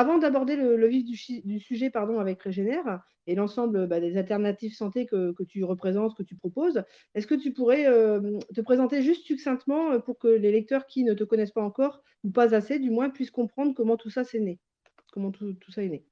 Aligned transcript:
avant 0.00 0.18
d'aborder 0.18 0.56
le 0.56 0.76
le 0.76 0.86
vif 0.88 1.04
du 1.04 1.60
sujet, 1.60 1.90
pardon, 1.90 2.18
avec 2.20 2.42
Régénère 2.42 3.02
et 3.26 3.34
l'ensemble, 3.34 3.86
bah, 3.86 4.00
des 4.00 4.16
alternatives 4.16 4.74
santé 4.74 5.06
que 5.06 5.32
que 5.32 5.42
tu 5.44 5.64
représentes, 5.64 6.16
que 6.16 6.22
tu 6.22 6.36
proposes, 6.36 6.82
est-ce 7.14 7.26
que 7.26 7.34
tu 7.34 7.52
pourrais, 7.52 7.82
hem, 7.82 8.38
te 8.54 8.60
présenter 8.62 9.02
juste 9.02 9.26
succinctement, 9.26 9.92
heu, 9.94 10.00
pour 10.00 10.18
que 10.18 10.28
les 10.28 10.52
lecteurs 10.52 10.86
qui 10.86 11.04
ne 11.04 11.14
te 11.14 11.24
connaissent 11.24 11.52
pas 11.52 11.62
encore, 11.64 12.02
ou 12.24 12.30
pas 12.30 12.54
assez 12.54 12.78
du 12.78 12.90
moins, 12.90 13.10
puissent 13.10 13.30
comprendre 13.30 13.74
comment 13.74 13.96
tout 13.96 14.10
ça 14.10 14.24
c'est 14.24 14.40
né? 14.40 14.60
Comment 15.12 15.32
tout 15.32 15.54
tout 15.54 15.72
ça 15.72 15.82
est 15.84 15.88
né? 15.90 16.06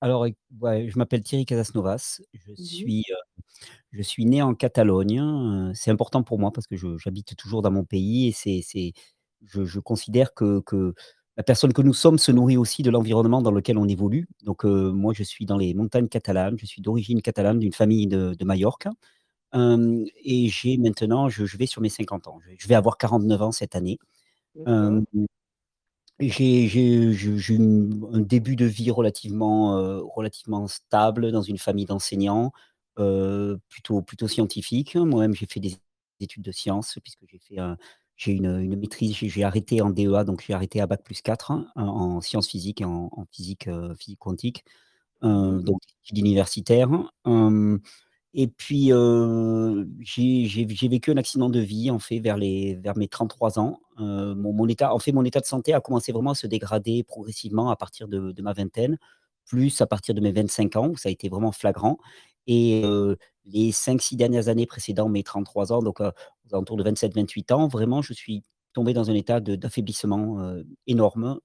Alors 0.00 0.26
ouais, 0.60 0.88
je 0.90 0.98
m'appelle 0.98 1.22
Thierry 1.22 1.46
Casasnovas, 1.46 2.20
je 2.34 2.52
Mmh 2.58 2.64
mh. 2.86 2.90
suis, 2.90 3.02
heu, 3.10 3.14
je 3.92 4.02
suis 4.02 4.26
né 4.26 4.42
en 4.42 4.54
Catalogne, 4.54 5.72
c'est 5.74 5.90
important 5.92 6.22
pour 6.24 6.38
moi 6.40 6.52
parce 6.52 6.66
que 6.68 6.76
j'habite 6.98 7.36
toujours 7.36 7.62
dans 7.62 7.72
mon 7.72 7.84
pays 7.84 8.28
et 8.28 8.32
c'est 8.32 8.92
je 9.46 9.64
je 9.64 9.80
considère 9.80 10.34
que 10.34 10.60
que 10.62 10.94
la 11.36 11.42
personne 11.42 11.72
que 11.72 11.82
nous 11.82 11.94
sommes 11.94 12.18
se 12.18 12.32
nourrit 12.32 12.56
aussi 12.56 12.82
de 12.82 12.90
l'environnement 12.90 13.42
dans 13.42 13.50
lequel 13.50 13.78
on 13.78 13.88
évolue. 13.88 14.28
Donc 14.44 14.64
heu, 14.64 14.90
moi 14.92 15.12
je 15.14 15.22
suis 15.22 15.46
dans 15.46 15.58
les 15.58 15.74
montagnes 15.74 16.08
catalanes, 16.08 16.56
je 16.58 16.66
suis 16.66 16.82
d'origine 16.82 17.22
catalane, 17.22 17.58
d'une 17.58 17.72
famille 17.74 18.06
de 18.06 18.34
de 18.34 18.44
Majorque, 18.44 18.88
et 20.24 20.48
j'ai 20.48 20.76
maintenant 20.78 21.28
je 21.28 21.44
je 21.46 21.56
vais 21.56 21.66
sur 21.66 21.80
mes 21.82 21.88
50 21.88 22.26
ans. 22.28 22.38
Je 22.58 22.68
vais 22.68 22.74
avoir 22.74 22.98
49 22.98 23.42
ans 23.42 23.52
cette 23.52 23.76
année. 23.76 23.98
J'ai 26.18 26.64
eu 27.54 27.58
un 28.12 28.20
début 28.20 28.56
de 28.56 28.64
vie 28.64 28.90
relativement, 28.90 29.78
heu, 29.78 30.02
relativement 30.14 30.66
stable 30.66 31.30
dans 31.32 31.42
une 31.42 31.58
famille 31.58 31.84
d'enseignants, 31.84 32.52
heu, 32.98 33.58
plutôt 33.68 34.00
plutôt 34.02 34.26
scientifique. 34.28 34.96
Moi-même, 34.96 35.34
j'ai 35.34 35.46
fait 35.46 35.60
des 35.60 35.76
études 36.20 36.42
de 36.44 36.52
sciences 36.52 36.98
puisque 37.02 37.20
j'ai 37.30 37.38
fait 37.38 37.58
un 37.58 37.76
j'ai 38.16 38.32
une, 38.32 38.46
une 38.60 38.76
maîtrise, 38.76 39.14
j'ai 39.16 39.44
arrêté 39.44 39.80
en 39.82 39.90
DEA, 39.90 40.24
donc 40.24 40.42
j'ai 40.46 40.54
arrêté 40.54 40.80
à 40.80 40.86
bac+4 40.86 41.50
en 41.52 41.66
en 41.76 42.20
sciences 42.20 42.48
physiques 42.48 42.80
et 42.82 42.84
en 42.84 43.08
en 43.12 43.26
physique, 43.32 43.68
heu, 43.68 43.94
physique 43.98 44.18
quantique, 44.20 44.64
mh. 45.22 45.60
donc 45.62 45.80
études 46.04 46.18
universitaires. 46.18 46.90
Hem 47.26 47.80
et 48.34 48.48
puis, 48.48 48.92
j'ai 50.00 50.88
vécu 50.88 51.10
un 51.12 51.16
accident 51.16 51.48
de 51.50 51.60
vie, 51.60 51.90
en 51.90 51.98
fait, 51.98 52.20
vers 52.20 52.36
les 52.36 52.74
vers 52.76 52.96
mes 52.96 53.08
33 53.08 53.58
ans. 53.58 53.80
Mon 53.98 54.52
mon 54.52 54.68
état 54.68 54.94
en 54.94 54.98
fait, 54.98 55.12
mon 55.12 55.24
état 55.24 55.40
de 55.40 55.46
santé 55.46 55.72
a 55.74 55.80
commencé 55.80 56.12
vraiment 56.12 56.32
à 56.32 56.34
se 56.34 56.46
dégrader 56.46 57.02
progressivement 57.04 57.70
à 57.70 57.76
partir 57.76 58.08
de 58.08 58.32
de 58.32 58.42
ma 58.42 58.52
vingtaine, 58.52 58.98
plus 59.46 59.80
à 59.80 59.86
partir 59.86 60.14
de 60.14 60.20
mes 60.20 60.32
25 60.32 60.76
ans 60.76 60.88
où 60.88 60.96
ça 60.96 61.08
a 61.08 61.12
été 61.12 61.28
vraiment 61.28 61.52
flagrant 61.52 61.98
et 62.46 62.82
les 63.44 63.72
5-6 63.72 64.16
dernières 64.16 64.48
années 64.48 64.66
précédant 64.66 65.08
mes 65.08 65.22
33 65.22 65.72
ans, 65.72 65.82
donc 65.82 66.00
aux 66.00 66.12
alentours 66.52 66.76
de 66.76 66.84
27-28 66.84 67.52
ans, 67.52 67.68
vraiment, 67.68 68.02
je 68.02 68.12
suis 68.12 68.42
tombé 68.72 68.92
dans 68.92 69.10
un 69.10 69.14
état 69.14 69.40
d'affaiblissement, 69.40 70.54
énorme, 70.86 71.40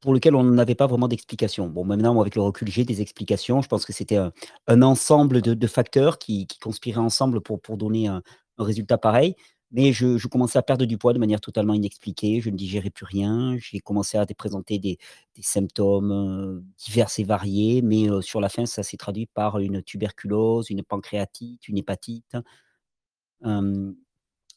pour 0.00 0.12
lequel 0.12 0.34
on 0.34 0.42
n'avait 0.42 0.74
pas 0.74 0.88
vraiment 0.88 1.06
d'explication. 1.06 1.68
Bon, 1.68 1.84
maintenant, 1.84 2.20
avec 2.20 2.34
le 2.34 2.42
recul, 2.42 2.68
j'ai 2.68 2.84
des 2.84 3.00
explications. 3.00 3.62
Je 3.62 3.68
pense 3.68 3.84
que 3.84 3.92
c'était 3.92 4.18
un 4.66 4.82
ensemble 4.82 5.40
de 5.40 5.66
facteurs 5.66 6.18
qui 6.18 6.48
conspiraient 6.60 6.98
ensemble 6.98 7.40
pour 7.40 7.60
pour 7.60 7.76
donner 7.76 8.08
un 8.08 8.22
résultat 8.58 8.98
pareil. 8.98 9.36
Mais 9.72 9.92
je 10.18 10.28
commençais 10.28 10.58
à 10.58 10.62
perdre 10.62 10.84
du 10.84 10.98
poids 10.98 11.14
de 11.14 11.18
manière 11.18 11.40
totalement 11.40 11.74
inexpliquée, 11.74 12.40
je 12.40 12.50
ne 12.50 12.56
digérais 12.56 12.90
plus 12.90 13.06
rien, 13.06 13.56
j'ai 13.58 13.80
commencé 13.80 14.18
à 14.18 14.26
présenter 14.26 14.78
des 14.78 14.98
symptômes, 15.42 16.12
heu, 16.12 16.64
divers 16.78 17.08
et 17.18 17.24
variés, 17.24 17.80
mais 17.82 18.08
heu, 18.10 18.20
sur 18.22 18.40
la 18.40 18.48
fin, 18.50 18.66
ça 18.66 18.82
s'est 18.82 18.98
traduit 18.98 19.26
par 19.26 19.58
une 19.60 19.82
tuberculose, 19.82 20.68
une 20.70 20.82
pancréatite, 20.84 21.68
une 21.68 21.78
hépatite. 21.78 22.36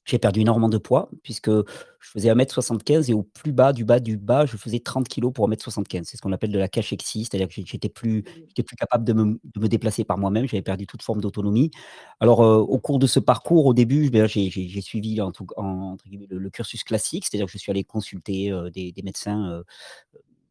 J'ai 0.06 0.20
perdu 0.20 0.42
énormément 0.42 0.70
de 0.70 0.78
poids 0.78 1.10
puisque 1.24 1.50
je 1.50 2.12
faisais 2.12 2.30
1 2.30 2.38
m 2.38 2.54
75 2.54 3.10
et 3.10 3.14
au 3.14 3.24
plus 3.24 3.52
bas 3.52 3.74
du 3.74 3.86
bas 3.86 4.00
du 4.00 4.18
bas, 4.18 4.46
je 4.46 4.58
faisais 4.58 4.80
30 4.80 5.08
kilogrammes 5.08 5.34
pour 5.34 5.46
1 5.48 5.52
m 5.52 5.58
75. 5.60 6.08
C'est 6.08 6.18
ce 6.18 6.22
qu'on 6.22 6.32
appelle 6.32 6.52
de 6.52 6.60
la 6.60 6.68
cachexie, 6.68 7.26
c'est-à-dire 7.26 7.48
que 7.48 7.54
j'é 7.56 7.64
j'étais 7.66 7.90
plus 7.90 8.24
plus 8.24 8.76
capable 8.78 9.04
de 9.06 9.14
me 9.14 9.40
de 9.44 9.60
me 9.60 9.68
déplacer 9.68 10.04
par 10.04 10.18
moi-même, 10.20 10.48
j'avais 10.48 10.62
perdu 10.64 10.86
toute 10.88 11.02
forme 11.02 11.22
d'autonomie. 11.22 11.72
Alors, 12.20 12.44
heu, 12.44 12.58
au 12.58 12.78
cours 12.80 13.00
de 13.00 13.08
ce 13.08 13.20
parcours, 13.20 13.66
au 13.66 13.74
début, 13.74 14.10
ben, 14.12 14.28
j'ai 14.28 14.50
suivi 14.82 15.20
en 15.22 15.32
tout 15.32 15.48
en 15.58 15.66
entre 15.94 16.06
guillemets 16.08 16.28
«le 16.30 16.38
le 16.40 16.50
cursus 16.52 16.84
classique», 16.84 17.26
c'est-à-dire 17.26 17.48
que 17.48 17.52
je 17.54 17.58
suis 17.58 17.72
allé 17.72 17.84
consulter, 17.84 18.52
heu, 18.52 18.70
des 18.72 18.92
des 18.92 19.02
médecins, 19.04 19.50
heu, 19.60 19.64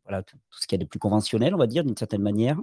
voilà, 0.04 0.22
tout 0.22 0.37
tout 0.50 0.60
ce 0.60 0.66
qu'il 0.66 0.78
y 0.78 0.82
a 0.82 0.84
de 0.84 0.88
plus 0.88 0.98
conventionnel, 0.98 1.54
on 1.54 1.59
va 1.59 1.66
dire, 1.66 1.84
d'une 1.84 1.97
certaine 1.97 2.22
manière, 2.22 2.60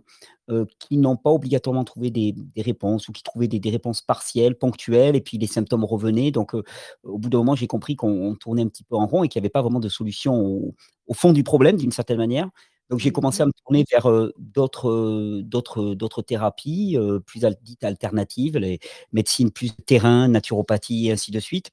heu, 0.50 0.68
qui 0.80 0.98
n'ont 0.98 1.18
pas 1.18 1.32
obligatoirement 1.32 1.84
trouvé 1.84 2.12
des 2.12 2.34
des 2.34 2.62
réponses 2.62 3.08
ou 3.10 3.12
qui 3.14 3.24
trouvaient 3.24 3.48
des 3.48 3.60
des 3.60 3.70
réponses 3.72 4.02
partielles, 4.02 4.56
ponctuelles 4.58 5.16
et 5.16 5.22
puis 5.22 5.38
les 5.38 5.48
symptômes 5.48 5.84
revenaient. 5.86 6.32
Donc 6.32 6.54
heu, 6.56 6.64
au 7.04 7.18
bout 7.18 7.30
d'un 7.30 7.40
moment, 7.40 7.56
j'ai 7.56 7.68
compris 7.68 7.96
qu'on 7.96 8.10
on 8.12 8.36
tournait 8.36 8.64
un 8.64 8.68
petit 8.68 8.84
peu 8.84 8.96
en 8.96 9.08
rond 9.08 9.24
et 9.24 9.28
qu'il 9.30 9.40
y 9.40 9.44
avait 9.44 9.50
pas 9.50 9.62
vraiment 9.64 9.80
de 9.80 9.90
solution 9.90 10.36
au 10.40 10.76
au 11.08 11.14
fond 11.14 11.34
du 11.34 11.44
problème, 11.44 11.78
d'une 11.78 11.92
certaine 11.92 12.18
manière. 12.18 12.50
Donc 12.90 13.00
j'ai 13.00 13.12
Mmh 13.12 13.14
commencé 13.14 13.42
mh. 13.42 13.44
à 13.44 13.46
me 13.48 13.52
tourner 13.66 13.86
vers, 13.92 14.10
heu, 14.10 14.34
d'autres, 14.38 15.44
d'autres, 15.44 16.22
thérapies, 16.22 16.98
plus 17.26 17.42
dites 17.62 17.84
alternatives, 17.84 18.58
les 18.58 18.80
médecines 19.14 19.52
plus 19.52 19.72
terrain, 19.72 20.28
naturopathie 20.28 21.08
et 21.08 21.12
ainsi 21.14 21.32
de 21.32 21.40
suite. 21.40 21.72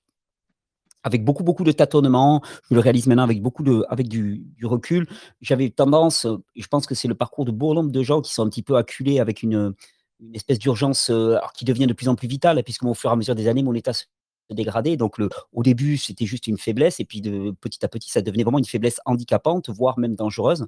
Avec 1.05 1.25
beaucoup, 1.25 1.45
beaucoup 1.45 1.65
de 1.65 1.73
tâtonnements, 1.73 2.43
je 2.69 2.75
le 2.75 2.81
réalise 2.81 3.07
maintenant 3.07 3.23
avec 3.23 3.41
beaucoup 3.41 3.63
de 3.63 3.85
avec 3.89 4.09
du 4.09 4.45
recul. 4.65 5.07
J'avais 5.41 5.71
tendance, 5.71 6.27
je 6.57 6.67
pense 6.67 6.87
que 6.87 6.95
c'est 6.95 7.09
le 7.09 7.15
parcours 7.15 7.45
de 7.45 7.53
bon 7.53 7.75
nombre 7.75 7.93
de 7.93 8.03
gens 8.03 8.21
qui 8.21 8.33
sont 8.33 8.45
un 8.45 8.49
petit 8.49 8.63
peu 8.63 8.77
acculés 8.77 9.21
avec 9.21 9.43
une, 9.43 9.75
espèce 10.35 10.59
d'urgence, 10.59 11.11
alors 11.11 11.53
qui 11.53 11.65
devient 11.65 11.87
de 11.87 11.93
plus 11.93 12.09
en 12.09 12.17
plus 12.17 12.27
vitale 12.27 12.61
puisque 12.65 12.83
au 12.83 12.95
fur 12.95 13.11
et 13.11 13.13
à 13.13 13.17
mesure 13.17 13.37
des 13.37 13.47
années, 13.47 13.63
mon 13.63 13.75
état 13.75 13.93
se 13.93 14.05
dégradait. 14.55 14.97
Donc 14.97 15.19
le 15.19 15.29
au 15.53 15.63
début, 15.63 15.97
c'était 15.99 16.27
juste 16.27 16.47
une 16.47 16.59
faiblesse 16.59 17.01
et 17.01 17.05
puis 17.05 17.21
de 17.21 17.53
petit 17.61 17.85
à 17.85 17.89
petit, 17.89 18.11
ça 18.11 18.23
devenait 18.23 18.43
vraiment 18.45 18.59
une 18.59 18.65
faiblesse 18.65 19.01
handicapante, 19.07 19.69
voire 19.71 19.99
même 19.99 20.15
dangereuse 20.17 20.67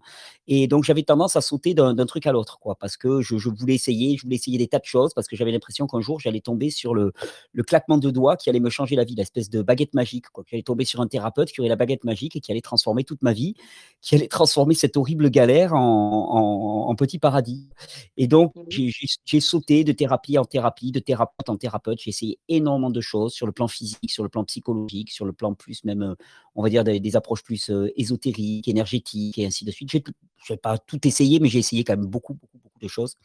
et 0.48 0.66
donc 0.66 0.84
j'avais 0.84 1.02
tendance 1.02 1.36
à 1.36 1.40
sauter 1.40 1.74
d'un 1.74 1.94
truc 2.06 2.26
à 2.26 2.32
l'autre, 2.32 2.58
quoi, 2.60 2.76
parce 2.76 2.96
que 2.96 3.20
je 3.20 3.38
je 3.38 3.48
voulais 3.48 3.74
essayer 3.74 4.16
je 4.16 4.22
voulais 4.22 4.36
essayer 4.36 4.58
des 4.58 4.68
tas 4.68 4.78
de 4.78 4.84
choses 4.84 5.14
parce 5.14 5.26
que 5.28 5.36
j'avais 5.36 5.52
l'impression 5.52 5.86
qu'un 5.86 6.00
jour, 6.00 6.20
j'allais 6.20 6.40
tomber 6.40 6.70
sur 6.70 6.94
le 6.94 7.12
le 7.52 7.62
claquement 7.62 7.98
de 7.98 8.10
doigts 8.10 8.36
qui 8.36 8.50
allait 8.50 8.60
me 8.60 8.70
changer 8.70 8.96
la 8.96 9.04
vie, 9.04 9.14
l'espèce 9.14 9.50
de 9.50 9.62
baguette 9.62 9.94
magique, 9.94 10.28
quoi. 10.30 10.44
J'allais 10.50 10.62
tomber 10.62 10.84
sur 10.84 11.00
un 11.00 11.06
thérapeute 11.08 11.50
qui 11.52 11.60
aurait 11.60 11.68
la 11.68 11.76
baguette 11.76 12.04
magique 12.04 12.36
et 12.36 12.40
qui 12.40 12.50
allait 12.52 12.60
transformer 12.60 13.04
toute 13.04 13.22
ma 13.22 13.32
vie, 13.32 13.54
qui 14.00 14.14
allait 14.14 14.28
transformer 14.28 14.74
cette 14.74 14.96
horrible 14.96 15.30
galère 15.30 15.74
en 15.74 15.78
en 15.78 16.90
en 16.90 16.94
petit 16.96 17.18
paradis 17.18 17.68
et 18.16 18.26
donc 18.26 18.52
Mmh 18.54 18.62
mh. 18.62 18.64
j'ai 18.68 18.88
j'ai 18.90 19.06
j'ai 19.24 19.40
sauté 19.40 19.84
de 19.84 19.92
thérapie 19.92 20.38
en 20.38 20.44
thérapie, 20.44 20.92
de 20.92 21.00
thérapeute 21.00 21.48
en 21.48 21.56
thérapeute. 21.56 21.98
J'ai 22.00 22.10
essayé 22.10 22.38
énormément 22.48 22.90
de 22.90 23.00
choses 23.00 23.32
sur 23.32 23.46
le 23.46 23.52
plan 23.52 23.68
physique, 23.70 24.10
sur 24.10 24.22
le 24.24 24.28
plan 24.30 24.44
psychologique, 24.44 25.10
sur 25.12 25.24
le 25.26 25.32
plan 25.32 25.54
plus 25.54 25.84
même, 25.84 26.02
heu, 26.02 26.16
on 26.56 26.62
va 26.62 26.70
dire 26.70 26.84
des 26.84 27.16
approches 27.16 27.42
plus, 27.44 27.70
heu, 27.70 27.92
ésotériques, 27.96 28.68
énergétiques 28.68 29.38
et 29.38 29.46
ainsi 29.46 29.64
de 29.64 29.70
suite. 29.72 29.90
Tout 30.04 30.12
j'ai 30.46 30.56
pas 30.58 30.78
tout 30.78 31.06
essayé, 31.06 31.40
mais 31.40 31.48
j'ai 31.48 31.58
essayé 31.60 31.84
quand 31.84 31.96
même 31.96 32.06
beaucoup, 32.06 32.34
beaucoup, 32.34 32.58
beaucoup 32.58 32.78
de 32.80 32.88
choses. 32.88 33.16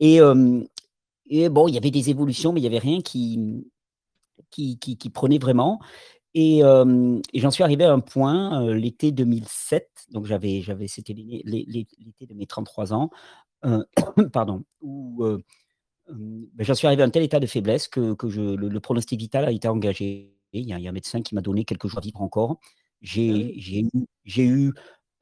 Et 0.00 0.16
hem 0.16 0.66
et 1.30 1.48
bon, 1.50 1.68
il 1.68 1.74
y 1.74 1.78
avait 1.78 1.90
des 1.92 2.10
évolutions, 2.10 2.52
mais 2.52 2.60
il 2.60 2.64
y 2.64 2.68
avait 2.68 2.78
rien 2.78 3.00
qui, 4.50 4.78
qui 4.78 4.78
qui 4.98 5.10
prenait 5.10 5.38
vraiment. 5.38 5.80
Et 6.34 6.60
et 6.60 7.40
j'en 7.40 7.50
suis 7.50 7.64
arrivé 7.64 7.84
à 7.84 7.92
un 7.92 8.00
point, 8.00 8.72
l'été 8.74 9.12
2007, 9.12 9.90
donc 10.12 10.26
j'avais 10.26 10.62
j'avais 10.62 10.88
c'était 10.88 11.14
l'é 11.14 11.42
l'é 11.44 11.64
l'é 11.68 11.86
l'été 11.98 12.26
de 12.26 12.34
mes 12.34 12.46
33 12.46 12.92
ans, 12.94 13.10
pardon, 14.32 14.64
où, 14.82 15.24
j'en 16.58 16.74
suis 16.74 16.86
arrivé 16.86 17.02
à 17.02 17.06
un 17.06 17.10
tel 17.10 17.22
état 17.22 17.40
de 17.40 17.46
faiblesse 17.46 17.88
que 17.88 18.14
que 18.14 18.28
je 18.28 18.40
le 18.42 18.68
le 18.68 18.80
pronostic 18.80 19.18
vital 19.20 19.44
a 19.44 19.52
été 19.52 19.68
engagé. 19.68 20.36
Il 20.52 20.66
y 20.68 20.72
a 20.72 20.78
il 20.78 20.84
y 20.84 20.86
a 20.86 20.90
un 20.90 20.92
médecin 20.92 21.22
qui 21.22 21.34
m'a 21.34 21.40
donné 21.42 21.64
quelques 21.64 21.86
jours 21.88 21.98
à 21.98 22.02
vivre 22.02 22.22
encore. 22.22 22.58
Ah 23.28 23.50
J'ai 24.24 24.44
eu 24.44 24.72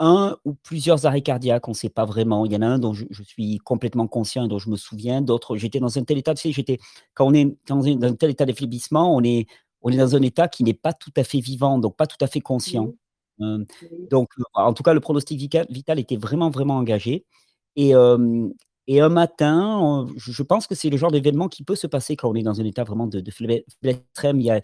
1 0.00 0.36
ou 0.44 0.54
plusieurs 0.54 1.06
arrêts 1.06 1.22
cardiaques, 1.22 1.68
on 1.68 1.74
sait 1.74 1.88
pas 1.90 2.04
vraiment. 2.04 2.46
Il 2.46 2.52
y 2.52 2.56
en 2.56 2.62
a 2.62 2.66
un 2.66 2.78
dont 2.78 2.94
je 2.94 3.04
je 3.10 3.22
suis 3.22 3.58
complètement 3.58 4.06
conscient 4.08 4.44
et 4.46 4.48
dont 4.48 4.58
je 4.58 4.70
me 4.70 4.76
souviens, 4.76 5.22
d'autres 5.22 5.56
j'étais 5.56 5.80
dans 5.80 5.98
un 5.98 6.04
tel 6.04 6.18
état, 6.18 6.34
tu 6.34 6.42
sais, 6.42 6.52
j'étais 6.52 6.78
quand 7.14 7.26
on 7.26 7.34
est 7.34 7.56
dans 7.66 7.84
un 7.86 7.96
dans 7.96 8.08
un 8.08 8.14
tel 8.16 8.30
état 8.30 8.46
d'affaiblissement, 8.46 9.14
on 9.14 9.22
est 9.24 9.46
on 9.82 9.90
est 9.90 9.96
dans 9.96 10.16
un 10.16 10.22
état 10.22 10.48
qui 10.48 10.64
n'est 10.64 10.74
pas 10.74 10.92
tout 10.94 11.12
à 11.16 11.24
fait 11.24 11.40
vivant, 11.40 11.78
donc 11.78 11.96
pas 11.96 12.06
tout 12.06 12.16
à 12.22 12.26
fait 12.28 12.40
conscient. 12.40 12.92
Oui. 13.38 13.66
donc 14.10 14.28
heu, 14.38 14.42
en 14.54 14.72
tout 14.74 14.82
cas, 14.82 14.94
le 14.94 15.00
pronostic 15.00 15.38
vital 15.70 15.98
était 15.98 16.16
vraiment, 16.16 16.50
vraiment 16.50 16.76
engagé 16.78 17.24
et 17.76 17.90
hem 17.90 18.52
et 18.88 19.00
un 19.00 19.10
matin, 19.10 20.06
je 20.16 20.42
pense 20.42 20.66
que 20.66 20.74
c'est 20.74 20.90
le 20.90 20.96
genre 20.96 21.12
d'événement 21.12 21.48
qui 21.48 21.62
peut 21.62 21.76
se 21.76 21.86
passer 21.86 22.16
quand 22.16 22.30
on 22.30 22.34
est 22.34 22.42
dans 22.42 22.60
un 22.60 22.64
état 22.64 22.84
vraiment 22.84 23.06
de 23.06 23.20
de 23.20 23.30
faiblesse 23.30 23.62
extrême. 23.84 24.40
Il 24.40 24.46
y 24.46 24.50
a 24.50 24.60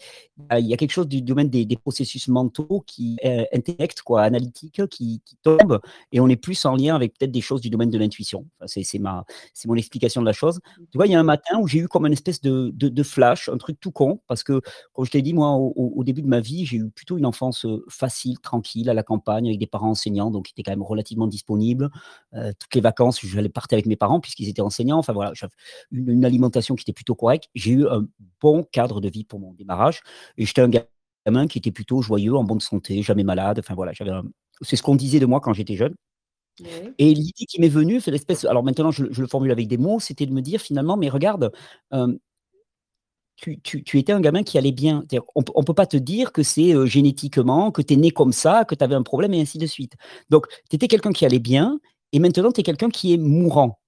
il 0.59 0.67
y 0.67 0.75
a 0.75 0.77
quelque 0.77 0.91
chose 0.93 1.09
du 1.09 1.23
domaine 1.23 1.49
des 1.49 1.65
des 1.65 1.77
processus 1.77 2.29
mentaux 2.29 2.83
qui, 2.87 3.17
heu, 3.25 3.45
intellect 3.53 4.03
quoi, 4.03 4.23
analytique, 4.23 4.81
qui 4.89 5.21
qui 5.25 5.37
tombe 5.43 5.81
et 6.13 6.21
on 6.21 6.29
est 6.29 6.37
plus 6.37 6.65
en 6.65 6.75
lien 6.77 6.95
avec 6.97 7.15
peut-être 7.19 7.31
des 7.33 7.41
choses 7.41 7.61
du 7.61 7.71
domaine 7.71 7.91
de 7.91 7.99
l'intuition. 7.99 8.47
Enfin, 8.59 8.67
c'est 8.67 8.83
c'est 8.83 8.99
ma 8.99 9.25
c'est 9.53 9.69
mon 9.69 9.75
explication 9.77 10.21
de 10.21 10.27
la 10.27 10.33
chose. 10.33 10.61
Mmh 10.79 10.85
Tu 10.91 10.99
vois, 10.99 11.07
il 11.07 11.13
y 11.13 11.15
a 11.15 11.21
un 11.21 11.23
matin 11.23 11.59
où 11.61 11.69
j'ai 11.69 11.79
eu 11.81 11.89
comme 11.89 12.05
un 12.07 12.13
espèce 12.13 12.41
de 12.41 12.71
de 12.75 12.89
de 12.89 13.03
flash, 13.03 13.49
un 13.49 13.59
truc 13.59 13.79
tout 13.81 13.91
con 13.93 14.21
parce 14.27 14.43
que, 14.43 14.61
comme 14.93 15.05
je 15.05 15.11
t'ai 15.11 15.23
dit, 15.23 15.35
moi, 15.35 15.51
au 15.55 16.03
début 16.05 16.23
de 16.23 16.29
ma 16.29 16.41
vie, 16.41 16.67
j'ai 16.67 16.79
eu 16.79 16.91
plutôt 16.91 17.17
une 17.19 17.27
enfance, 17.27 17.65
heu, 17.65 17.85
facile, 17.89 18.39
tranquille, 18.41 18.89
à 18.91 18.95
la 18.95 19.03
campagne, 19.03 19.47
avec 19.47 19.59
des 19.59 19.67
parents 19.67 19.91
enseignants, 19.91 20.31
donc 20.31 20.47
qui 20.47 20.53
étaient 20.53 20.63
quand 20.63 20.73
même 20.73 20.83
relativement 20.83 21.27
disponibles. 21.27 21.91
Heu, 22.35 22.53
toutes 22.59 22.75
les 22.75 22.81
vacances, 22.81 23.21
j'allais 23.25 23.49
partais 23.49 23.77
avec 23.77 23.87
mes 23.87 23.97
parents 23.97 24.14
puisqu'ils 24.21 24.49
étaient 24.49 24.63
enseignants. 24.63 24.99
Enfin 24.99 25.13
voilà, 25.13 25.33
une 25.93 26.11
une 26.11 26.25
alimentation 26.25 26.75
qui 26.77 26.83
était 26.83 26.93
plutôt 26.93 27.15
correcte. 27.15 27.49
J'ai 27.55 27.73
eu 27.73 27.87
un 27.89 28.07
bon 28.41 28.65
cadre 28.73 29.01
de 29.01 29.09
vie 29.11 29.25
pour 29.25 29.41
mon 29.41 29.53
démarrage 29.55 30.01
et 30.39 30.47
j'étais 30.47 30.63
un 30.63 30.71
gamin 30.71 31.47
qui 31.49 31.59
était 31.59 31.73
plutôt 31.73 32.03
joyeux, 32.03 32.35
en 32.37 32.45
bonne 32.45 32.61
santé, 32.61 33.03
jamais 33.03 33.25
malade. 33.25 33.59
Enfin 33.61 33.75
voilà, 33.75 33.93
j'avais 33.93 34.11
un 34.13 34.25
C'est 34.63 34.77
ce 34.77 34.83
qu'on 34.83 34.97
disait 34.97 35.21
de 35.21 35.27
moi 35.27 35.41
quand 35.41 35.53
j'étais 35.55 35.77
jeune. 35.77 35.95
Et 36.99 37.13
l'idée 37.15 37.47
qui 37.49 37.61
m'est 37.61 37.69
venue, 37.69 38.01
c'est 38.01 38.11
l'espèce 38.11 38.45
alors 38.45 38.63
maintenant 38.65 38.91
je 38.91 39.07
je 39.11 39.21
le 39.23 39.27
formule 39.29 39.51
avec 39.51 39.69
des 39.69 39.79
mots, 39.79 39.99
c'était 40.01 40.27
de 40.27 40.33
me 40.33 40.43
dire 40.43 40.61
finalement: 40.61 40.97
«Mais 40.97 41.09
regarde, 41.09 41.53
hem, 41.93 42.19
tu 43.37 43.61
tu 43.63 43.83
tu 43.85 43.99
étais 43.99 44.13
un 44.13 44.21
gamin 44.21 44.43
qui 44.45 44.59
allait 44.59 44.73
bien». 44.73 45.05
On 45.35 45.43
on 45.55 45.65
peut 45.65 45.75
pas 45.75 45.87
te 45.87 45.97
dire 45.97 46.33
que 46.33 46.43
c'est, 46.43 46.73
heu, 46.75 46.87
génétiquement, 46.87 47.71
que 47.73 47.83
tu 47.83 47.95
es 47.95 47.97
né 47.97 48.11
comme 48.11 48.33
ça, 48.33 48.65
que 48.65 48.75
tu 48.75 48.85
avais 48.85 48.95
un 48.95 49.03
problème 49.03 49.35
et 49.35 49.41
ainsi 49.41 49.59
de 49.59 49.67
suite. 49.67 49.95
Donc 50.31 50.47
tu 50.71 50.77
étais 50.77 50.89
quelqu'un 50.89 51.13
qui 51.13 51.27
allait 51.27 51.39
bien 51.41 51.81
et 52.13 52.19
maintenant 52.21 52.53
tu 52.53 52.61
es 52.61 52.65
quelqu'un 52.65 52.91
qui 52.91 53.13
est 53.15 53.19
mourant. 53.19 53.79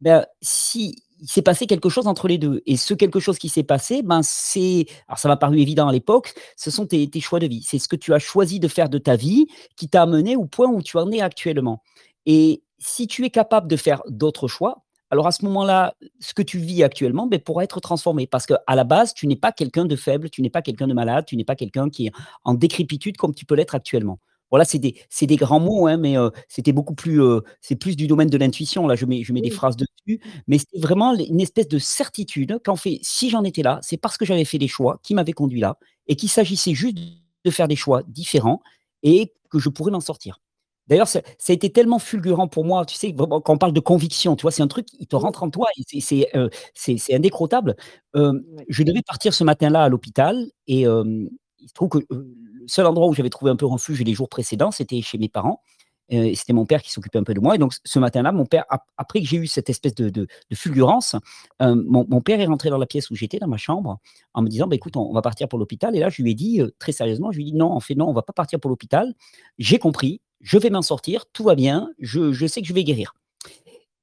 Ben, 0.00 0.26
si 0.42 0.96
s'est 1.26 1.42
passé 1.42 1.66
quelque 1.66 1.88
chose 1.88 2.06
entre 2.06 2.28
les 2.28 2.36
2 2.38 2.62
et 2.66 2.76
ce 2.76 2.92
quelque 2.92 3.20
chose 3.20 3.38
qui 3.38 3.48
s'est 3.48 3.62
passé, 3.62 4.02
ben, 4.02 4.20
c'est 4.22 4.86
alors 5.08 5.18
ça 5.18 5.28
m'a 5.28 5.36
paru 5.36 5.58
évident 5.60 5.88
à 5.88 5.92
l'époque, 5.92 6.34
ce 6.56 6.70
sont 6.70 6.86
tes 6.86 7.08
choix 7.20 7.38
de 7.38 7.46
vie. 7.46 7.62
C'est 7.66 7.78
ce 7.78 7.88
que 7.88 7.96
tu 7.96 8.12
as 8.12 8.18
choisi 8.18 8.60
de 8.60 8.68
faire 8.68 8.88
de 8.88 8.98
ta 8.98 9.16
vie 9.16 9.46
qui 9.76 9.88
t'a 9.88 10.02
amené 10.02 10.36
au 10.36 10.44
point 10.44 10.68
où 10.68 10.82
tu 10.82 10.98
en 10.98 11.10
es 11.12 11.20
actuellement 11.20 11.82
et 12.26 12.62
si 12.78 13.06
tu 13.06 13.24
es 13.24 13.30
capable 13.30 13.68
de 13.68 13.76
faire 13.76 14.02
d'autres 14.08 14.48
choix, 14.48 14.82
alors 15.10 15.26
à 15.26 15.32
ce 15.32 15.44
moment-là, 15.44 15.94
ce 16.20 16.34
que 16.34 16.42
tu 16.42 16.58
vis 16.58 16.82
actuellement, 16.82 17.26
beh, 17.26 17.38
pourra 17.38 17.64
être 17.64 17.80
transformé 17.80 18.26
parce 18.26 18.46
qu'à 18.46 18.60
la 18.74 18.84
base, 18.84 19.14
tu 19.14 19.26
n'es 19.26 19.36
pas 19.36 19.52
quelqu'un 19.52 19.84
de 19.84 19.96
faible, 19.96 20.28
tu 20.30 20.42
n'es 20.42 20.50
pas 20.50 20.62
quelqu'un 20.62 20.88
de 20.88 20.94
malade, 20.94 21.24
tu 21.26 21.36
n'es 21.36 21.44
pas 21.44 21.54
quelqu'un 21.56 21.88
qui 21.88 22.06
est 22.08 22.12
en 22.44 22.54
décrépitude 22.54 23.16
comme 23.16 23.34
tu 23.34 23.46
peux 23.46 23.54
l'être 23.54 23.74
actuellement. 23.74 24.18
Voilà, 24.54 24.64
c'est 24.64 25.26
des 25.26 25.36
grands 25.36 25.60
mots, 25.60 25.86
hein, 25.88 25.96
mais 25.96 26.16
heu, 26.16 26.30
c'était 26.48 26.72
beaucoup 26.72 26.94
plus, 26.94 27.20
heu, 27.20 27.42
c'est 27.60 27.76
plus 27.76 27.96
du 27.96 28.06
domaine 28.06 28.30
de 28.30 28.36
l'intuition, 28.38 28.86
là, 28.86 28.94
je 28.96 29.04
mets 29.06 29.22
je 29.24 29.32
mets 29.32 29.40
des 29.42 29.50
phrases 29.50 29.76
dessus, 29.76 30.20
mais 30.46 30.58
c'est 30.58 30.78
vraiment 30.80 31.14
une 31.14 31.40
espèce 31.40 31.68
de 31.68 31.78
certitude 31.78 32.60
qu'en 32.64 32.76
fait, 32.76 32.98
si 33.02 33.30
j'en 33.30 33.42
étais 33.44 33.62
là, 33.62 33.80
c'est 33.82 33.96
parce 33.96 34.16
que 34.16 34.24
j'avais 34.24 34.44
fait 34.44 34.58
des 34.58 34.68
choix 34.68 35.00
qui 35.02 35.14
m'avaient 35.14 35.32
conduit 35.32 35.60
là 35.60 35.76
et 36.06 36.16
qu'il 36.16 36.28
s'agissait 36.30 36.74
juste 36.74 36.98
de 37.44 37.50
faire 37.50 37.68
des 37.68 37.76
choix 37.76 38.02
différents 38.08 38.60
et 39.02 39.32
que 39.50 39.58
je 39.58 39.68
pourrais 39.70 39.90
m'en 39.92 40.00
sortir. 40.00 40.40
D'ailleurs, 40.88 41.08
ça 41.08 41.20
ça 41.38 41.52
a 41.52 41.54
été 41.54 41.70
tellement 41.72 41.98
fulgurant 41.98 42.46
pour 42.48 42.64
moi, 42.64 42.84
tu 42.84 42.94
sais, 42.94 43.14
quand 43.14 43.42
on 43.48 43.58
parle 43.58 43.72
de 43.72 43.80
conviction, 43.80 44.36
tu 44.36 44.42
vois? 44.42 44.50
C'est 44.52 44.62
un 44.62 44.68
truc, 44.68 44.86
il 45.00 45.06
te 45.06 45.16
rentre 45.16 45.42
en 45.42 45.50
toi 45.50 45.66
et 45.78 46.00
c'est 46.00 46.28
c'est 46.74 47.14
indécrottable. 47.14 47.74
Ouais. 48.14 48.22
je 48.68 48.82
devais 48.82 49.02
partir 49.06 49.32
ce 49.34 49.44
matin-là 49.44 49.84
à 49.84 49.88
l'hôpital 49.88 50.46
et 50.66 50.82
hem, 50.82 51.28
il 51.64 51.68
se 51.70 51.74
trouve 51.74 51.90
que, 51.90 51.98
le 52.10 52.68
seul 52.68 52.86
endroit 52.86 53.08
où 53.08 53.14
j'avais 53.14 53.30
trouvé 53.30 53.50
un 53.52 53.56
peu 53.56 53.66
refuge 53.66 54.02
les 54.02 54.14
jours 54.14 54.28
précédents, 54.30 54.70
c'était 54.72 55.02
chez 55.02 55.18
mes 55.18 55.28
parents, 55.30 55.62
c'était 56.10 56.52
mon 56.52 56.66
père 56.66 56.82
qui 56.82 56.92
s'occupait 56.92 57.18
un 57.18 57.24
peu 57.24 57.34
de 57.34 57.40
moi. 57.40 57.56
Et 57.56 57.58
donc 57.58 57.74
ce 57.84 57.98
matin-là, 57.98 58.32
mon 58.32 58.46
père, 58.46 58.64
ap 58.70 58.82
après 58.98 59.20
que 59.22 59.26
j'ai 59.28 59.38
eu 59.38 59.46
cette 59.48 59.70
espèce 59.70 59.94
de 59.94 60.28
fulgurance, 60.54 61.16
mon 61.60 62.20
père 62.22 62.40
est 62.40 62.46
rentré 62.46 62.70
dans 62.70 62.78
la 62.78 62.86
pièce 62.86 63.10
où 63.10 63.16
j'étais, 63.16 63.38
dans 63.40 63.48
ma 63.48 63.56
chambre, 63.58 63.98
en 64.34 64.42
me 64.42 64.48
disant: 64.48 64.68
«Bah, 64.68 64.76
écoute, 64.76 64.96
on 64.98 65.12
va 65.12 65.22
partir 65.22 65.48
pour 65.48 65.58
l'hôpital» 65.58 65.96
et 65.96 66.00
là, 66.00 66.10
je 66.10 66.22
lui 66.22 66.32
ai 66.32 66.34
dit, 66.34 66.60
très 66.78 66.92
sérieusement, 66.92 67.32
je 67.32 67.38
lui 67.38 67.44
ai 67.48 67.52
dit: 67.52 67.56
«Non, 67.56 67.72
en 67.72 67.80
fait, 67.80 67.94
non, 67.96 68.08
on 68.08 68.14
va 68.14 68.22
pas 68.22 68.34
partir 68.34 68.60
pour 68.60 68.70
l'hôpital. 68.70 69.14
J'ai 69.58 69.78
compris, 69.80 70.20
je 70.42 70.58
vais 70.58 70.70
m'en 70.70 70.82
sortir, 70.82 71.26
tout 71.32 71.44
va 71.44 71.54
bien, 71.56 71.90
je 71.98 72.32
je 72.32 72.46
sais 72.46 72.60
que 72.62 72.68
je 72.68 72.74
vais 72.74 72.84
guérir» 72.84 73.14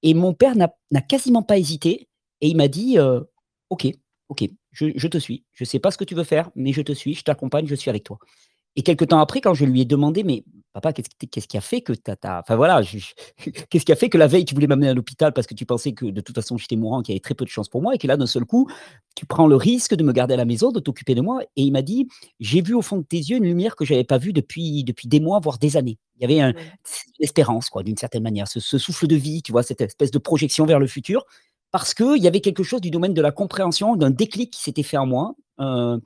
et 0.04 0.13
mon 0.16 0.34
père 0.34 0.56
n'a 0.56 1.02
quasiment 1.02 1.44
pas 1.44 1.58
hésité 1.60 2.08
et 2.42 2.48
il 2.50 2.58
m'a 2.58 2.68
dit, 2.68 2.98
«OK, 3.69 3.88
OK, 4.30 4.44
je 4.72 4.88
je 4.96 5.08
te 5.08 5.18
suis. 5.18 5.44
Je 5.54 5.64
sais 5.66 5.80
pas 5.80 5.92
ce 5.92 5.98
que 5.98 6.04
tu 6.06 6.16
veux 6.16 6.24
faire, 6.24 6.50
mais 6.56 6.74
je 6.74 6.82
te 6.82 6.94
suis, 6.94 7.14
je 7.16 7.24
t'accompagne, 7.24 7.68
je 7.68 7.76
suis 7.76 7.90
avec 7.90 8.04
toi». 8.06 8.18
Et 8.78 8.84
quelque 8.84 9.06
temps 9.06 9.20
après, 9.20 9.42
quand 9.42 9.54
je 9.54 9.66
lui 9.66 9.82
ai 9.82 9.86
demandé: 9.86 10.24
«Mais 10.24 10.46
papa, 10.74 10.94
qu'est-ce 10.94 11.48
qui 11.48 11.58
a 11.58 11.62
fait 11.62 11.82
que 11.82 11.94
tu 11.94 12.12
enfin 12.24 12.56
voilà, 12.56 12.82
je 12.82 13.00
je 13.00 13.08
qu'est-ce 13.70 13.86
qui 13.86 13.92
a 13.92 13.96
fait 13.98 14.10
que 14.10 14.18
la 14.18 14.28
veille, 14.28 14.46
tu 14.46 14.56
voulais 14.56 14.68
m'amener 14.68 14.90
à 14.90 14.94
l'hôpital 14.94 15.34
parce 15.34 15.48
que 15.48 15.54
tu 15.56 15.66
pensais 15.66 15.94
que 15.94 16.06
de 16.08 16.22
toute 16.22 16.36
façon 16.36 16.58
j'étais 16.58 16.78
mourant, 16.78 17.02
qu'il 17.02 17.14
y 17.14 17.16
avait 17.16 17.22
très 17.22 17.36
peu 17.36 17.46
de 17.46 17.50
chances 17.50 17.70
pour 17.70 17.82
moi 17.82 17.96
et 17.96 17.98
que 18.00 18.08
là, 18.08 18.18
d'un 18.18 18.28
seul 18.28 18.46
coup, 18.46 18.70
tu 19.16 19.26
prends 19.26 19.48
le 19.48 19.56
risque 19.58 19.96
de 19.96 20.04
me 20.04 20.14
garder 20.14 20.36
à 20.36 20.38
la 20.38 20.46
maison, 20.46 20.72
de 20.72 20.80
t'occuper 20.80 21.16
de 21.16 21.22
moi?» 21.22 21.42
et 21.58 21.64
il 21.64 21.72
m'a 21.74 21.82
dit: 21.82 22.08
«J'ai 22.40 22.62
vu 22.62 22.74
au 22.76 22.82
fond 22.82 22.98
de 22.98 23.04
tes 23.04 23.18
yeux 23.18 23.38
une 23.38 23.46
lumière 23.46 23.76
que 23.76 23.86
j'avais 23.86 24.06
pas 24.06 24.18
vue 24.20 24.34
depuis 24.34 24.84
depuis 24.86 25.08
des 25.10 25.20
mois, 25.20 25.40
voire 25.42 25.58
des 25.60 25.78
années». 25.78 25.98
Il 26.18 26.22
y 26.22 26.26
avait 26.26 26.42
un 26.42 26.54
Ouais. 26.54 26.74
l'espérance 27.20 27.70
quoi, 27.70 27.84
d'une 27.84 27.98
certaine 27.98 28.24
manière, 28.24 28.48
ce 28.48 28.60
ce 28.62 28.78
souffle 28.78 29.08
de 29.08 29.16
vie, 29.18 29.42
tu 29.44 29.52
vois? 29.52 29.64
Cette 29.64 29.82
espèce 29.82 30.12
de 30.12 30.20
projection 30.20 30.66
vers 30.66 30.80
le 30.80 30.88
futur, 30.88 31.26
parce 31.72 31.94
qu'il 31.94 32.18
y 32.24 32.28
avait 32.28 32.42
quelque 32.42 32.64
chose 32.64 32.82
du 32.82 32.92
domaine 32.92 33.14
de 33.14 33.22
la 33.22 33.32
compréhension, 33.32 33.96
d'un 33.96 34.12
déclic 34.12 34.52
qui 34.54 34.62
s'était 34.64 34.84
fait 34.84 34.98
en 34.98 35.06
moi, 35.08 35.36
heu 35.62 36.00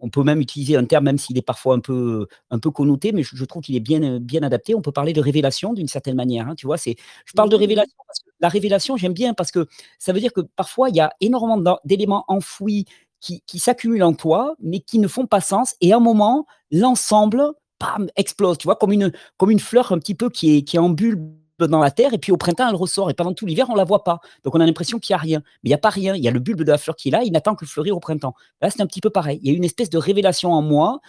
on 0.00 0.10
peut 0.10 0.22
même 0.22 0.40
utiliser 0.40 0.76
un 0.76 0.84
terme, 0.84 1.04
même 1.04 1.18
s'il 1.18 1.38
est 1.38 1.42
parfois 1.42 1.74
un 1.74 1.80
peu 1.80 2.26
un 2.50 2.58
peu 2.58 2.70
connoté, 2.70 3.12
mais 3.12 3.22
je 3.22 3.36
je 3.36 3.44
trouve 3.44 3.62
qu'il 3.62 3.76
est 3.76 3.80
bien, 3.80 4.18
bien 4.20 4.42
adapté. 4.42 4.74
On 4.74 4.82
peut 4.82 4.92
parler 4.92 5.12
de 5.14 5.20
révélation 5.20 5.72
d'une 5.72 5.88
certaine 5.88 6.16
manière, 6.16 6.48
hein, 6.48 6.54
tu 6.56 6.66
vois? 6.66 6.76
C'est 6.78 6.96
je 7.26 7.32
parle 7.34 7.48
de 7.50 7.56
révélation 7.56 7.94
parce 8.06 8.20
que 8.20 8.30
la 8.40 8.48
révélation, 8.48 8.96
j'aime 8.96 9.14
bien 9.14 9.34
parce 9.34 9.50
que 9.52 9.66
ça 9.98 10.12
veut 10.12 10.20
dire 10.20 10.32
que 10.32 10.42
parfois 10.56 10.90
il 10.90 10.96
y 10.96 11.00
a 11.00 11.12
énormément 11.20 11.78
d'éléments 11.84 12.24
enfouis 12.28 12.86
qui 13.20 13.42
qui 13.46 13.58
s'accumulent 13.58 14.02
en 14.04 14.14
toi, 14.14 14.54
mais 14.60 14.80
qui 14.80 14.98
ne 14.98 15.08
font 15.08 15.26
pas 15.26 15.40
sens 15.40 15.74
et 15.80 15.92
à 15.92 15.96
un 15.96 16.00
moment, 16.00 16.46
l'ensemble, 16.70 17.42
bam, 17.80 18.08
explose, 18.16 18.58
tu 18.58 18.64
vois? 18.66 18.76
Comme 18.76 18.92
une 18.92 19.12
comme 19.38 19.50
une 19.50 19.60
fleur 19.60 19.92
un 19.92 19.98
petit 19.98 20.14
peu 20.14 20.28
qui 20.30 20.56
est 20.56 20.62
qui 20.62 20.76
est 20.76 20.80
en 20.80 20.90
bulbe 20.90 21.32
dans 21.68 21.80
la 21.80 21.90
terre 21.90 22.12
et 22.14 22.18
puis 22.18 22.32
au 22.32 22.36
printemps, 22.36 22.68
elle 22.68 22.74
ressort 22.76 23.10
et 23.10 23.14
pendant 23.14 23.32
tout 23.34 23.46
l'hiver, 23.46 23.66
on 23.70 23.74
la 23.74 23.84
voit 23.84 24.04
pas. 24.04 24.20
Donc 24.44 24.54
on 24.54 24.60
a 24.60 24.66
l'impression 24.66 24.98
qu'il 24.98 25.12
y 25.12 25.16
a 25.16 25.18
rien. 25.18 25.40
Mais 25.62 25.68
il 25.68 25.72
y 25.72 25.74
a 25.74 25.78
pas 25.78 25.90
rien, 25.90 26.14
il 26.16 26.22
y 26.22 26.28
a 26.28 26.30
le 26.30 26.40
bulbe 26.40 26.62
de 26.62 26.70
la 26.70 26.78
fleur 26.78 26.96
qui 26.96 27.08
est 27.08 27.12
là, 27.12 27.22
il 27.24 27.32
n'attend 27.32 27.54
que 27.54 27.66
fleurir 27.66 27.96
au 27.96 28.00
printemps. 28.00 28.34
Là, 28.62 28.70
c'est 28.70 28.80
un 28.82 28.86
petit 28.86 29.00
peu 29.00 29.10
pareil. 29.10 29.38
Il 29.42 29.50
y 29.50 29.54
a 29.54 29.56
une 29.56 29.64
espèce 29.64 29.90
de 29.90 29.98
révélation 29.98 30.52
en 30.52 30.62
moi, 30.62 31.00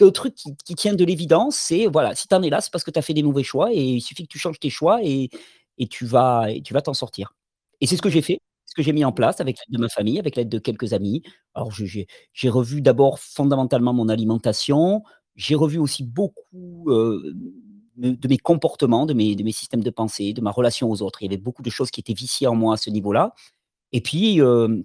de 0.00 0.10
trucs 0.10 0.34
qui 0.34 0.56
qui 0.64 0.74
tient 0.76 0.94
de 0.94 1.04
l'évidence. 1.04 1.56
C'est 1.56 1.86
voilà, 1.86 2.14
si 2.14 2.28
tu 2.28 2.34
en 2.34 2.42
es 2.42 2.50
là, 2.50 2.60
c'est 2.60 2.72
parce 2.72 2.84
que 2.84 2.90
tu 2.90 2.98
as 2.98 3.02
fait 3.02 3.14
des 3.14 3.22
mauvais 3.22 3.42
choix 3.44 3.72
et 3.72 3.82
il 3.82 4.00
suffit 4.00 4.24
que 4.24 4.28
tu 4.32 4.38
changes 4.38 4.60
tes 4.60 4.70
choix 4.70 5.00
et 5.04 5.30
tu 5.90 6.06
vas 6.06 6.50
et 6.50 6.62
tu 6.62 6.74
vas 6.74 6.82
t'en 6.82 6.94
sortir. 6.94 7.34
Et 7.80 7.86
c'est 7.86 7.96
ce 7.96 8.02
que 8.02 8.10
j'ai 8.10 8.22
fait, 8.22 8.40
ce 8.66 8.74
que 8.74 8.82
j'ai 8.82 8.92
mis 8.92 9.04
en 9.04 9.12
place 9.12 9.40
avec 9.40 9.56
l'aide 9.58 9.76
de 9.76 9.80
ma 9.82 9.88
famille, 9.88 10.18
avec 10.18 10.36
l'aide 10.36 10.48
de 10.48 10.58
quelques 10.58 10.92
amis. 10.92 11.22
Alors 11.54 11.70
j'ai 11.72 12.48
revu 12.48 12.82
d'abord 12.82 13.18
fondamentalement 13.20 13.92
mon 13.94 14.08
alimentation, 14.08 15.02
j'ai 15.36 15.54
revu 15.54 15.78
aussi 15.78 16.02
beaucoup, 16.04 16.86
heu, 16.90 17.34
de 17.98 18.28
mes 18.28 18.38
comportements, 18.38 19.06
de 19.06 19.14
mes 19.14 19.34
de 19.36 19.42
mes 19.44 19.52
systèmes 19.52 19.82
de 19.84 19.90
pensée, 19.90 20.32
de 20.32 20.40
ma 20.40 20.50
relation 20.52 20.90
aux 20.90 21.02
autres. 21.02 21.22
Il 21.22 21.26
y 21.26 21.28
avait 21.28 21.42
beaucoup 21.42 21.62
de 21.62 21.70
choses 21.70 21.90
qui 21.90 22.00
étaient 22.00 22.14
viciées 22.14 22.46
en 22.48 22.54
moi 22.56 22.74
à 22.74 22.76
ce 22.78 22.90
niveau-là. 22.90 23.34
Et 23.92 24.00
puis, 24.02 24.38
hem 24.40 24.84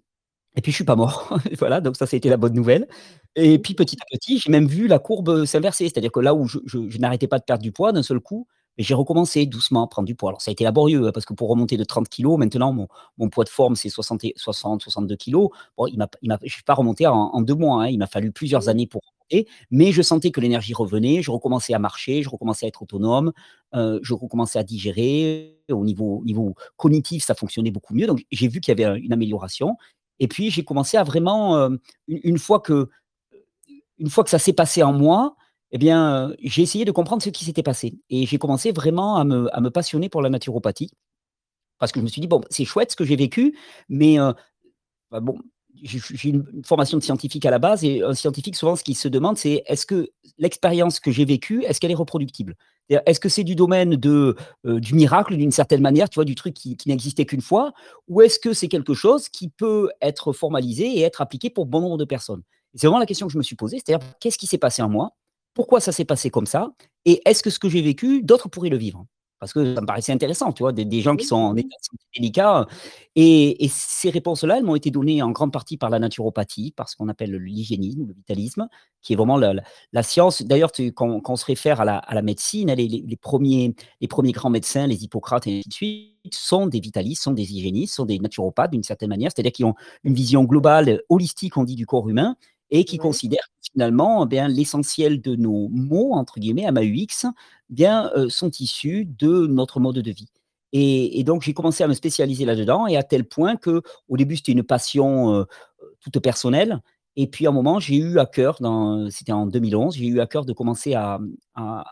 et 0.56 0.62
puis 0.62 0.72
je 0.72 0.78
suis 0.78 0.86
pas 0.86 0.96
mort. 0.96 1.38
Voilà, 1.60 1.82
donc 1.82 1.98
ça, 1.98 2.06
été 2.12 2.30
la 2.30 2.38
bonne 2.38 2.54
nouvelle. 2.54 2.88
Et 3.36 3.60
puis 3.60 3.74
petit 3.76 3.98
à 4.02 4.06
petit, 4.12 4.40
j'ai 4.40 4.52
même 4.52 4.68
vu 4.68 4.88
la 4.88 5.00
courbe, 5.00 5.46
s'inverser. 5.46 5.86
C'est-à-dire 5.86 6.12
que 6.12 6.20
là 6.20 6.36
où 6.36 6.48
je 6.48 6.60
je 6.66 6.90
je 6.90 6.98
n'arrêtais 7.00 7.28
pas 7.28 7.40
de 7.40 7.44
perdre 7.46 7.64
du 7.64 7.72
poids, 7.72 7.92
d'un 7.94 8.04
seul 8.04 8.20
coup, 8.20 8.48
j'ai 8.78 8.94
recommencé 8.96 9.46
doucement 9.48 9.84
à 9.86 9.88
prendre 9.88 10.06
du 10.08 10.16
poids. 10.16 10.30
Alors 10.32 10.42
ça 10.42 10.52
a 10.52 10.54
été 10.54 10.64
laborieux, 10.64 11.08
hein, 11.08 11.12
parce 11.14 11.26
que 11.26 11.34
pour 11.34 11.50
remonter 11.50 11.78
de 11.78 11.84
30 11.84 12.10
kilogrammes, 12.10 12.40
maintenant 12.42 12.74
mon 12.74 12.88
mon 13.18 13.30
poids 13.30 13.44
de 13.46 13.50
forme, 13.50 13.76
c'est 13.76 13.90
soixante 13.90 14.24
et 14.26 14.34
60-62 14.38 15.16
kilogrammes. 15.18 15.52
Bon, 15.78 15.88
il 15.88 15.98
m'a 15.98 16.08
je 16.44 16.54
suis 16.54 16.64
pas 16.64 16.74
remonté 16.76 17.08
en 17.08 17.16
en 17.34 17.42
2 17.42 17.56
mois, 17.56 17.84
hein, 17.84 17.88
il 17.90 17.98
m'a 18.00 18.08
fallu 18.08 18.32
plusieurs 18.32 18.64
Oui. 18.64 18.70
années 18.70 18.88
pour 18.88 19.02
mais 19.72 19.92
je 19.92 20.02
sentais 20.02 20.32
que 20.32 20.42
l'énergie 20.42 20.74
revenait, 20.74 21.22
je 21.22 21.32
recommençais 21.32 21.74
à 21.74 21.80
marcher, 21.80 22.24
je 22.24 22.30
recommençais 22.30 22.66
à 22.66 22.70
être 22.70 22.82
autonome, 22.84 23.32
heu, 23.76 24.00
je 24.04 24.14
recommençais 24.14 24.60
à 24.60 24.64
digérer. 24.64 25.60
Au 25.72 25.84
niveau 25.86 26.20
au 26.22 26.26
niveau 26.26 26.56
cognitif, 26.78 27.24
ça 27.24 27.36
fonctionnait 27.36 27.72
beaucoup 27.72 27.94
mieux, 27.96 28.08
donc 28.08 28.24
j'ai 28.32 28.48
vu 28.50 28.60
qu'il 28.62 28.78
y 28.78 28.84
avait, 28.84 29.00
une 29.00 29.14
amélioration 29.14 29.78
et 30.20 30.28
puis 30.28 30.52
j'ai 30.52 30.64
commencé 30.66 30.98
à 30.98 31.04
vraiment, 31.04 31.66
hem, 31.68 31.80
une 32.08 32.38
fois 32.38 32.60
que 32.60 32.90
une 34.00 34.10
fois 34.10 34.24
que 34.24 34.30
ça 34.30 34.40
s'est 34.40 34.54
passé 34.54 34.84
en 34.84 34.94
moi, 34.94 35.36
et 35.72 35.78
bien, 35.78 36.30
heu, 36.30 36.36
j'ai 36.44 36.62
essayé 36.62 36.86
de 36.86 36.92
comprendre 36.92 37.22
ce 37.24 37.30
qui 37.30 37.46
s'était 37.46 37.64
passé 37.64 38.00
et 38.10 38.26
j'ai 38.26 38.38
commencé 38.38 38.72
vraiment 38.72 39.16
à 39.18 39.24
me 39.26 39.70
passionner 39.70 40.10
pour 40.10 40.22
la 40.22 40.30
naturopathie. 40.30 40.92
Parce 41.80 41.92
que 41.92 42.00
je 42.00 42.06
me 42.06 42.10
suis 42.10 42.22
dit: 42.22 42.28
«Bon, 42.28 42.42
c'est 42.50 42.66
chouette 42.66 42.92
ce 42.92 42.96
que 42.98 43.06
j'ai 43.06 43.16
vécu, 43.18 43.58
mais 43.90 44.18
bah, 45.12 45.20
bon, 45.22 45.38
j'ai 45.84 46.30
une 46.30 46.46
formation 46.66 46.98
de 46.98 47.04
scientifique 47.04 47.46
à 47.46 47.52
la 47.52 47.60
base 47.60 47.84
et 47.84 48.02
un 48.04 48.14
scientifique 48.14 48.56
souvent 48.56 48.76
ce 48.76 48.84
qu'il 48.84 48.96
se 48.98 49.08
demande 49.08 49.38
c'est: 49.38 49.64
«Est-ce 49.68 49.86
que 49.86 50.10
l'expérience 50.38 51.00
que 51.00 51.12
j'ai 51.12 51.26
vécue, 51.26 51.64
est-ce 51.66 51.80
qu'elle 51.80 51.92
est 51.92 51.96
reproductible?» 51.96 52.56
est-ce 52.90 53.20
que 53.20 53.30
c'est 53.30 53.44
du 53.46 53.56
domaine 53.56 53.96
de, 53.96 54.36
heu, 54.66 54.80
du 54.82 54.94
miracle 54.94 55.38
d'une 55.38 55.52
certaine 55.52 55.82
manière, 55.82 56.10
tu 56.10 56.16
vois? 56.16 56.26
Du 56.26 56.36
truc 56.36 56.54
qui 56.54 56.78
n'existait 56.86 57.26
qu'une 57.26 57.42
fois? 57.42 57.74
Ou 58.10 58.22
est-ce 58.22 58.40
que 58.40 58.54
c'est 58.54 58.68
quelque 58.68 58.94
chose 58.94 59.30
qui 59.30 59.50
peut 59.50 59.90
être 60.02 60.34
formalisé 60.34 60.86
et 60.98 61.02
être 61.02 61.22
appliqué 61.22 61.50
pour 61.50 61.66
bon 61.66 61.80
nombre 61.82 61.98
de 61.98 62.06
personnes? 62.06 62.44
C'est 62.76 62.88
vraiment 62.88 63.00
la 63.00 63.06
question 63.06 63.28
que 63.28 63.34
je 63.34 63.38
me 63.38 63.44
suis 63.44 63.56
posée, 63.56 63.78
c'est-à-dire: 63.84 64.06
«Qu'est-ce 64.20 64.38
qui 64.38 64.48
s'est 64.48 64.58
passé 64.58 64.82
en 64.82 64.90
moi? 64.90 65.16
Pourquoi 65.54 65.80
ça 65.80 65.92
s'est 65.92 66.06
passé 66.06 66.30
comme 66.30 66.46
ça? 66.48 66.74
Et 67.06 67.22
est-ce 67.26 67.42
que 67.44 67.50
ce 67.50 67.60
que 67.60 67.70
j'ai 67.70 67.82
vécu, 67.82 68.22
d'autres 68.24 68.50
pourraient 68.50 68.70
le 68.70 68.78
vivre?» 68.78 69.06
Parce 69.44 69.54
que 69.54 69.76
ça 69.76 69.82
me 69.82 69.86
paraissait 69.86 70.14
intéressant, 70.14 70.54
tu 70.54 70.64
vois? 70.64 70.72
Des 70.74 70.86
des 70.86 71.02
gens 71.02 71.16
qui 71.18 71.26
sont 71.26 71.36
en 71.36 71.56
état 71.58 71.68
de 71.80 71.86
santé 71.86 72.04
délicat, 72.16 72.68
et 73.16 73.64
et 73.66 73.68
ces 73.70 74.10
réponses-là, 74.10 74.58
elles 74.58 74.64
m'ont 74.64 74.76
été 74.76 74.92
données 74.92 75.22
en 75.22 75.32
grande 75.32 75.52
partie 75.52 75.78
par 75.78 75.90
la 75.90 76.00
naturopathie, 76.00 76.72
par 76.72 76.90
ce 76.90 76.96
qu'on 76.96 77.10
appelle 77.10 77.32
l'hygiénisme, 77.36 78.06
le 78.08 78.14
vitalisme, 78.14 78.68
qui 79.02 79.14
est 79.14 79.16
vraiment 79.18 79.38
la 79.38 79.54
la 79.54 79.64
la 79.92 80.04
science 80.04 80.42
d'ailleurs 80.44 80.72
quand 80.96 81.20
quand 81.22 81.34
on 81.34 81.36
se 81.36 81.46
réfère 81.46 81.82
à 81.82 81.86
la 81.86 81.98
à 81.98 82.16
la 82.16 82.22
médecine, 82.22 82.70
hein, 82.72 82.76
les 82.76 82.88
les 82.88 83.04
les 83.06 83.16
1ers 83.18 83.76
les 84.02 84.08
1ers 84.08 84.32
grands 84.32 84.50
médecins, 84.50 84.88
les 84.88 85.04
Hippocrates 85.04 85.48
et 85.48 85.60
ainsi 85.60 85.70
de 85.70 85.74
suite, 85.74 86.34
sont 86.34 86.68
des 86.68 86.80
vitalistes, 86.80 87.24
sont 87.24 87.32
des 87.34 87.52
hygiénistes, 87.54 87.96
sont 87.96 88.06
des 88.06 88.20
naturopathes 88.20 88.72
d'une 88.72 88.84
certaine 88.84 89.10
manière. 89.10 89.32
C'est-à-dire 89.36 89.52
qu'ils 89.52 89.66
ont 89.66 89.76
une 90.06 90.14
vision 90.14 90.44
globale, 90.46 91.02
holistique, 91.10 91.58
on 91.58 91.64
dit, 91.66 91.76
du 91.76 91.86
corps 91.86 92.10
humain 92.10 92.36
et 92.72 92.86
qui 92.86 92.98
Ouais. 92.98 92.98
considèrent 92.98 93.48
finalement, 93.74 94.26
eh 94.26 94.28
bien, 94.30 94.48
l'essentiel 94.48 95.22
de 95.22 95.36
nos 95.36 95.70
maux, 95.70 96.14
entre 96.14 96.40
guillemets, 96.40 96.64
M-A-U-X, 96.64 97.28
bien, 97.74 98.12
sont 98.30 98.52
issus 98.60 99.06
de 99.06 99.48
notre 99.48 99.80
mode 99.80 100.00
de 100.00 100.12
vie. 100.12 100.30
Et 100.72 101.24
donc 101.24 101.44
j'ai 101.44 101.54
commencé 101.54 101.84
à 101.84 101.88
me 101.88 101.94
spécialiser 101.94 102.46
là-dedans 102.46 102.88
et 102.88 102.98
à 102.98 103.04
tel 103.04 103.26
point 103.26 103.58
qu'au 103.58 103.82
début, 104.18 104.38
c'était 104.38 104.54
une 104.54 104.64
passion, 104.64 105.46
toute 106.02 106.20
personnelle 106.20 106.82
et 107.16 107.28
puis 107.28 107.46
à 107.46 107.50
un 107.50 107.54
moment, 107.54 107.80
j'ai 107.80 107.98
eu 107.98 108.20
à 108.20 108.26
cœur 108.26 108.60
c'était 109.10 109.32
en 109.32 109.46
2011, 109.46 109.96
j'ai 109.96 110.08
eu 110.08 110.20
à 110.20 110.28
cœur 110.28 110.46
de 110.46 110.54
commencer 110.54 110.96
à, 110.96 111.20
à 111.56 111.84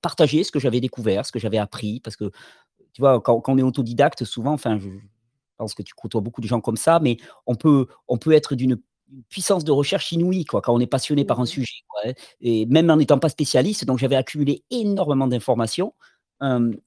partager 0.00 0.44
ce 0.44 0.52
que 0.52 0.60
j'avais 0.60 0.80
découvert, 0.80 1.26
ce 1.26 1.32
que 1.32 1.38
j'avais 1.38 1.58
appris, 1.58 2.00
parce 2.00 2.16
que 2.16 2.30
tu 2.92 3.00
vois, 3.00 3.20
quand, 3.20 3.42
on 3.48 3.58
est 3.58 3.62
autodidacte, 3.62 4.24
souvent, 4.24 4.52
enfin, 4.52 4.78
je, 4.78 4.88
pense 5.56 5.74
que 5.74 5.82
tu 5.82 5.94
côtoies 5.94 6.20
beaucoup 6.20 6.40
de 6.40 6.46
gens 6.46 6.60
comme 6.60 6.76
ça, 6.76 7.00
mais 7.00 7.16
on 7.46 7.54
peut, 7.54 7.86
on 8.08 8.18
peut 8.18 8.32
être 8.32 8.54
d'une 8.54 8.76
puissance 9.28 9.64
de 9.64 9.72
recherche 9.72 10.12
inouïe 10.12 10.44
quoi, 10.44 10.60
quand 10.60 10.74
on 10.74 10.80
est 10.80 10.86
passionné 10.86 11.24
par 11.24 11.40
un 11.40 11.44
mmh 11.44 11.46
sujet. 11.46 11.74
Quoi, 11.88 12.00
hein. 12.06 12.12
et 12.40 12.66
même 12.66 12.90
en 12.90 12.96
n'étant 12.96 13.18
pas 13.18 13.28
spécialiste, 13.28 13.84
donc 13.84 13.98
j'avais 13.98 14.16
accumulé 14.16 14.64
énormément 14.70 15.26
d'informations. 15.26 15.94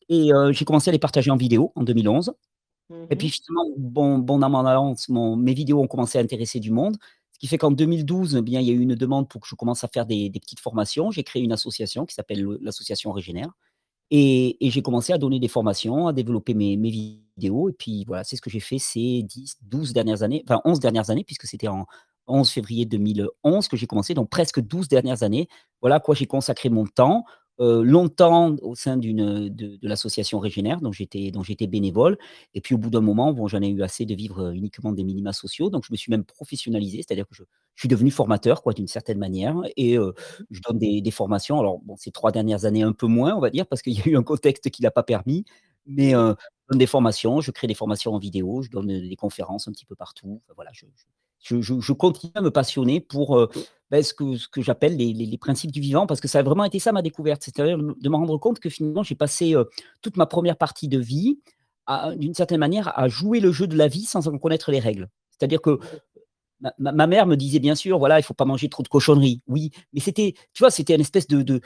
et 0.10 0.29
j'ai 0.51 0.65
commencé 0.65 0.89
à 0.89 0.93
les 0.93 1.00
partager 1.00 1.31
en 1.31 1.38
vidéo 1.38 1.72
en 1.75 1.84
2011. 1.84 2.34
Et 3.10 3.15
puis 3.17 3.29
finalement, 3.29 3.74
bon, 3.77 4.17
bon 4.19 4.39
dans 4.39 4.50
mon 4.50 4.65
alliance, 4.65 5.10
mes 5.10 5.53
vidéos 5.53 5.81
ont 5.81 5.88
commencé 5.88 6.17
à 6.17 6.22
intéresser 6.22 6.60
du 6.60 6.72
monde. 6.72 6.98
Ce 7.34 7.39
qui 7.39 7.48
fait 7.48 7.57
qu'en 7.57 7.72
2012, 7.72 8.36
eh 8.38 8.41
bien, 8.41 8.62
il 8.62 8.67
y 8.67 8.72
a 8.72 8.74
eu 8.74 8.79
une 8.79 8.96
demande 8.96 9.27
pour 9.29 9.41
que 9.41 9.48
je 9.48 9.55
commence 9.55 9.84
à 9.84 9.88
faire 9.88 10.05
des, 10.05 10.29
des 10.29 10.39
petites 10.39 10.60
formations. 10.60 11.12
J'ai 11.12 11.24
créé 11.24 11.43
une 11.43 11.51
association 11.51 12.05
qui 12.05 12.15
s'appelle 12.15 12.43
l'association 12.62 13.12
Régénère. 13.12 13.51
Et, 14.10 14.57
j'ai 14.62 14.81
commencé 14.81 15.13
à 15.13 15.17
donner 15.17 15.39
des 15.39 15.48
formations, 15.48 16.07
à 16.07 16.13
développer 16.13 16.53
mes, 16.53 16.75
vidéos. 16.75 17.69
Et 17.69 17.74
puis 17.74 18.05
voilà, 18.05 18.24
c'est 18.24 18.36
ce 18.36 18.41
que 18.41 18.50
j'ai 18.50 18.60
fait 18.60 18.79
ces 18.79 19.24
10, 19.24 19.57
12 19.63 19.93
dernières 19.93 20.24
années, 20.24 20.43
enfin 20.48 20.62
11 20.65 20.79
dernières 20.79 21.10
années, 21.10 21.24
puisque 21.24 21.46
c'était 21.46 21.67
en 21.67 21.86
11 22.27 22.50
février 22.50 22.86
2011 22.86 23.67
que 23.67 23.77
j'ai 23.77 23.88
commencé, 23.88 24.13
donc 24.13 24.29
presque 24.29 24.60
12 24.60 24.88
dernières 24.88 25.24
années. 25.24 25.48
Voilà 25.81 25.96
à 25.96 26.00
quoi 26.00 26.15
j'ai 26.15 26.27
consacré 26.27 26.69
mon 26.69 26.86
temps. 26.86 27.25
Euh, 27.60 27.81
longtemps 27.84 28.55
au 28.62 28.75
sein 28.75 28.98
d'une 28.98 29.50
de, 29.50 29.79
l'association 29.81 30.38
Régénère, 30.38 30.79
dont 30.79 30.91
j'étais 30.91 31.31
j'étais 31.41 31.65
bénévole. 31.65 32.17
Et 32.53 32.62
puis 32.62 32.75
au 32.75 32.77
bout 32.77 32.91
d'un 32.91 33.01
moment, 33.01 33.34
bon, 33.34 33.48
j'en 33.48 33.62
ai 33.63 33.67
eu 33.67 33.81
assez 33.81 34.05
de 34.05 34.13
vivre 34.13 34.43
euh, 34.50 34.51
uniquement 34.51 34.91
des 34.91 35.03
minima 35.03 35.34
sociaux, 35.34 35.72
donc 35.72 35.84
je 35.84 35.91
me 35.91 35.98
suis 35.98 36.12
même 36.12 36.24
professionnalisé, 36.24 36.98
c'est-à-dire 36.98 37.27
que 37.27 37.34
je, 37.34 37.43
suis 37.75 37.88
devenu 37.88 38.12
formateur, 38.12 38.62
quoi, 38.62 38.74
d'une 38.74 38.88
certaine 38.88 39.17
manière, 39.17 39.55
et 39.75 39.98
euh, 39.98 40.13
je 40.51 40.62
donne 40.62 40.77
des, 40.77 41.12
formations. 41.12 41.60
Alors 41.60 41.79
bon, 41.79 41.96
ces 41.96 42.12
trois 42.12 42.31
dernières 42.31 42.65
années 42.65 42.84
un 42.84 42.93
peu 42.93 43.07
moins, 43.07 43.36
on 43.36 43.39
va 43.39 43.50
dire, 43.50 43.65
parce 43.65 43.81
qu'il 43.81 43.93
y 43.93 44.01
a 44.01 44.07
eu 44.07 44.17
un 44.17 44.24
contexte 44.24 44.69
qui 44.69 44.84
l'a 44.84 44.91
pas 44.91 45.03
permis, 45.03 45.43
mais 45.88 46.12
je 46.12 46.36
donne 46.69 46.79
des 46.79 46.88
formations, 46.88 47.41
je 47.41 47.51
crée 47.51 47.67
des 47.67 47.74
formations 47.75 48.13
en 48.13 48.19
vidéo, 48.19 48.62
je 48.62 48.69
donne 48.69 48.88
des 48.88 49.15
conférences 49.15 49.67
un 49.67 49.72
petit 49.72 49.86
peu 49.86 49.96
partout. 49.96 50.41
voilà, 50.55 50.72
je, 50.74 50.86
continue 51.94 52.32
à 52.36 52.41
me 52.41 52.51
passionner 52.51 53.00
pour 53.00 53.38
euh, 53.38 53.50
ben, 53.89 54.03
ce 54.03 54.13
que, 54.13 54.62
j'appelle 54.62 54.98
les, 54.98 55.38
principes 55.38 55.72
du 55.72 55.79
vivant, 55.79 56.08
parce 56.08 56.20
que 56.20 56.27
ça 56.27 56.39
a 56.39 56.44
vraiment 56.44 56.63
été 56.63 56.79
ça 56.79 56.91
ma 56.91 57.01
découverte, 57.01 57.44
c'est-à-dire 57.44 57.77
de 57.77 58.10
me 58.10 58.15
rendre 58.15 58.38
compte 58.38 58.60
que 58.60 58.70
finalement 58.70 59.03
j'ai 59.03 59.15
passé 59.15 59.56
euh, 59.56 59.63
toute 60.01 60.17
ma 60.17 60.25
première 60.25 60.58
partie 60.58 60.88
de 60.88 61.00
vie, 61.00 61.39
d'une 62.17 62.34
certaine 62.34 62.60
manière, 62.60 62.98
à 63.00 63.08
jouer 63.08 63.39
le 63.39 63.53
jeu 63.53 63.65
de 63.65 63.77
la 63.77 63.88
vie 63.88 64.03
sans 64.03 64.27
en 64.27 64.38
connaître 64.38 64.72
les 64.72 64.79
règles. 64.79 65.08
C'est-à-dire 65.32 65.62
que 65.62 65.79
ma, 66.79 67.08
mère 67.08 67.27
me 67.27 67.36
disait 67.36 67.60
bien 67.60 67.75
sûr, 67.75 67.98
voilà, 68.00 68.20
il 68.20 68.24
faut 68.24 68.34
pas 68.34 68.46
manger 68.46 68.70
trop 68.70 68.84
de 68.84 68.88
cochonneries, 68.88 69.41
oui, 69.48 69.72
mais 69.94 70.00
c'était, 70.00 70.34
tu 70.53 70.63
vois, 70.63 70.72
c'était 70.72 70.96
une 70.96 71.01
espèce 71.01 71.27
de, 71.27 71.62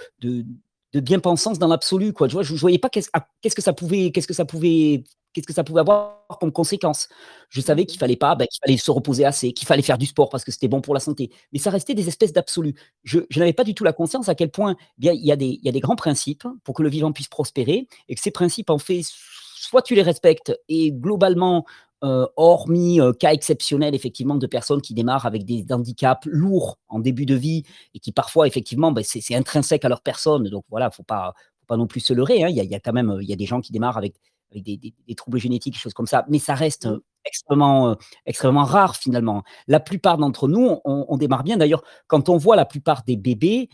bien-pensance 0.93 1.57
dans 1.57 1.67
l'absolu, 1.67 2.13
quoi. 2.13 2.27
Je, 2.27 2.37
ne 2.37 2.57
voyais 2.57 2.77
pas 2.77 2.89
qu'est-ce 2.89 3.55
que 3.55 3.61
ça 3.61 3.73
pouvait, 3.73 4.11
qu'est-ce 4.11 4.27
que 4.27 4.33
ça 4.33 4.45
pouvait 4.45 5.03
qu'est-ce 5.33 5.47
que 5.47 5.53
ça 5.53 5.63
pouvait 5.63 5.81
avoir 5.81 6.25
comme 6.39 6.51
conséquence? 6.51 7.07
Je 7.49 7.61
savais 7.61 7.85
qu'il 7.85 7.99
fallait 7.99 8.15
pas, 8.15 8.35
ben, 8.35 8.47
qu'il 8.47 8.59
fallait 8.65 8.77
se 8.77 8.91
reposer 8.91 9.25
assez, 9.25 9.53
qu'il 9.53 9.67
fallait 9.67 9.81
faire 9.81 9.97
du 9.97 10.05
sport 10.05 10.29
parce 10.29 10.43
que 10.43 10.51
c'était 10.51 10.67
bon 10.67 10.81
pour 10.81 10.93
la 10.93 10.99
santé. 10.99 11.31
Mais 11.53 11.59
ça 11.59 11.69
restait 11.69 11.93
des 11.93 12.07
espèces 12.07 12.33
d'absolus. 12.33 12.75
Je, 13.03 13.19
n'avais 13.37 13.53
pas 13.53 13.63
du 13.63 13.73
tout 13.73 13.83
la 13.83 13.93
conscience 13.93 14.29
à 14.29 14.35
quel 14.35 14.51
point 14.51 14.75
bien 14.97 15.13
il 15.13 15.25
y, 15.25 15.31
a 15.31 15.35
des, 15.35 15.59
il 15.61 15.65
y 15.65 15.69
a 15.69 15.71
des 15.71 15.79
grands 15.79 15.95
principes 15.95 16.47
pour 16.63 16.75
que 16.75 16.83
le 16.83 16.89
vivant 16.89 17.11
puisse 17.11 17.27
prospérer 17.27 17.87
et 18.07 18.15
que 18.15 18.21
ces 18.21 18.31
principes, 18.31 18.69
en 18.69 18.77
fait, 18.77 19.01
soit 19.03 19.81
tu 19.81 19.95
les 19.95 20.01
respectes 20.01 20.53
et 20.69 20.91
globalement, 20.91 21.65
euh, 22.03 22.25
hormis 22.35 22.99
euh, 22.99 23.13
cas 23.13 23.31
exceptionnels 23.31 23.93
effectivement 23.93 24.33
de 24.33 24.47
personnes 24.47 24.81
qui 24.81 24.95
démarrent 24.95 25.27
avec 25.27 25.45
des 25.45 25.65
handicaps 25.69 26.25
lourds 26.25 26.79
en 26.89 26.97
début 26.97 27.27
de 27.27 27.35
vie 27.35 27.61
et 27.93 27.99
qui 27.99 28.11
parfois 28.11 28.47
effectivement 28.47 28.91
ben, 28.91 29.03
c'est 29.03 29.35
intrinsèque 29.35 29.85
à 29.85 29.89
leur 29.89 30.01
personne. 30.01 30.49
Donc 30.49 30.65
voilà, 30.71 30.89
faut 30.89 31.03
pas 31.03 31.35
faut 31.59 31.65
pas 31.67 31.77
non 31.77 31.85
plus 31.85 31.99
se 31.99 32.11
leurrer. 32.13 32.43
Hein. 32.43 32.47
Il, 32.49 32.55
y 32.55 32.59
a, 32.59 32.63
il 32.63 32.71
y 32.71 32.73
a 32.73 32.79
quand 32.79 32.93
même 32.93 33.19
il 33.21 33.29
y 33.29 33.33
a 33.33 33.35
des 33.35 33.45
gens 33.45 33.61
qui 33.61 33.71
démarrent 33.71 33.99
avec 33.99 34.15
avec 34.51 34.63
des, 34.63 35.15
troubles 35.15 35.39
génétiques, 35.39 35.73
des 35.73 35.79
choses 35.79 35.93
comme 35.93 36.07
ça, 36.07 36.25
mais 36.29 36.39
ça 36.39 36.53
reste 36.53 36.87
mmh. 36.87 36.99
extrêmement, 37.25 37.95
extrêmement 38.25 38.63
rare 38.63 38.95
finalement. 38.95 39.43
La 39.67 39.79
plupart 39.79 40.17
d'entre 40.17 40.47
nous, 40.47 40.79
on, 40.85 41.17
démarre 41.17 41.43
bien. 41.43 41.57
D'ailleurs, 41.57 41.83
quand 42.07 42.29
on 42.29 42.37
voit 42.37 42.55
la 42.55 42.65
plupart 42.65 43.03
des 43.03 43.15
bébés, 43.15 43.69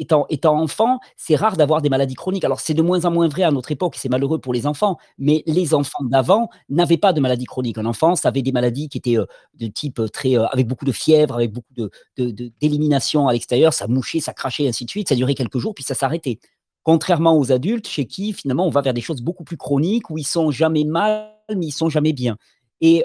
étant, 0.00 0.26
étant 0.30 0.58
enfant, 0.58 0.98
c'est 1.16 1.36
rare 1.36 1.56
d'avoir 1.56 1.82
des 1.82 1.88
maladies 1.88 2.14
chroniques. 2.14 2.44
Alors, 2.44 2.60
c'est 2.60 2.74
de 2.74 2.82
moins 2.82 3.04
en 3.04 3.10
moins 3.10 3.28
vrai 3.28 3.42
à 3.42 3.52
notre 3.52 3.70
époque, 3.70 3.94
c'est 3.96 4.08
malheureux 4.08 4.40
pour 4.40 4.52
les 4.52 4.66
enfants, 4.66 4.96
mais 5.18 5.42
les 5.46 5.74
enfants 5.74 6.02
d'avant 6.04 6.48
n'avaient 6.68 6.96
pas 6.96 7.12
de 7.12 7.20
maladies 7.20 7.44
chroniques. 7.44 7.78
En 7.78 7.84
enfance 7.84 8.24
avait 8.24 8.42
des 8.42 8.52
maladies 8.52 8.88
qui 8.88 8.98
étaient 8.98 9.16
de 9.54 9.66
type 9.68 10.00
très. 10.12 10.34
avec 10.36 10.66
beaucoup 10.66 10.86
de 10.86 10.92
fièvre, 10.92 11.34
avec 11.34 11.52
beaucoup 11.52 11.74
d'élimination 12.16 13.20
de, 13.20 13.24
de, 13.26 13.30
à 13.30 13.32
l'extérieur, 13.34 13.72
ça 13.72 13.86
mouchait, 13.86 14.20
ça 14.20 14.32
crachait, 14.32 14.66
ainsi 14.66 14.84
de 14.84 14.90
suite. 14.90 15.08
Ça 15.10 15.14
durait 15.14 15.34
quelques 15.34 15.58
jours, 15.58 15.74
puis 15.74 15.84
ça 15.84 15.94
s'arrêtait. 15.94 16.40
Contrairement 16.82 17.36
aux 17.36 17.52
adultes, 17.52 17.86
chez 17.86 18.06
qui 18.06 18.32
finalement 18.32 18.66
on 18.66 18.70
va 18.70 18.80
vers 18.80 18.94
des 18.94 19.00
choses 19.00 19.22
beaucoup 19.22 19.44
plus 19.44 19.56
chroniques, 19.56 20.10
où 20.10 20.18
ils 20.18 20.26
sont 20.26 20.50
jamais 20.50 20.84
mal, 20.84 21.34
mais 21.54 21.66
ils 21.66 21.72
sont 21.72 21.88
jamais 21.90 22.12
bien. 22.12 22.36
Et 22.80 23.04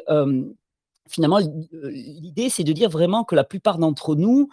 finalement, 1.07 1.39
l'idée, 1.71 2.49
c'est 2.49 2.63
de 2.63 2.71
dire 2.71 2.89
vraiment 2.89 3.23
que 3.23 3.35
la 3.35 3.43
plupart 3.43 3.77
d'entre 3.77 4.15
nous, 4.15 4.49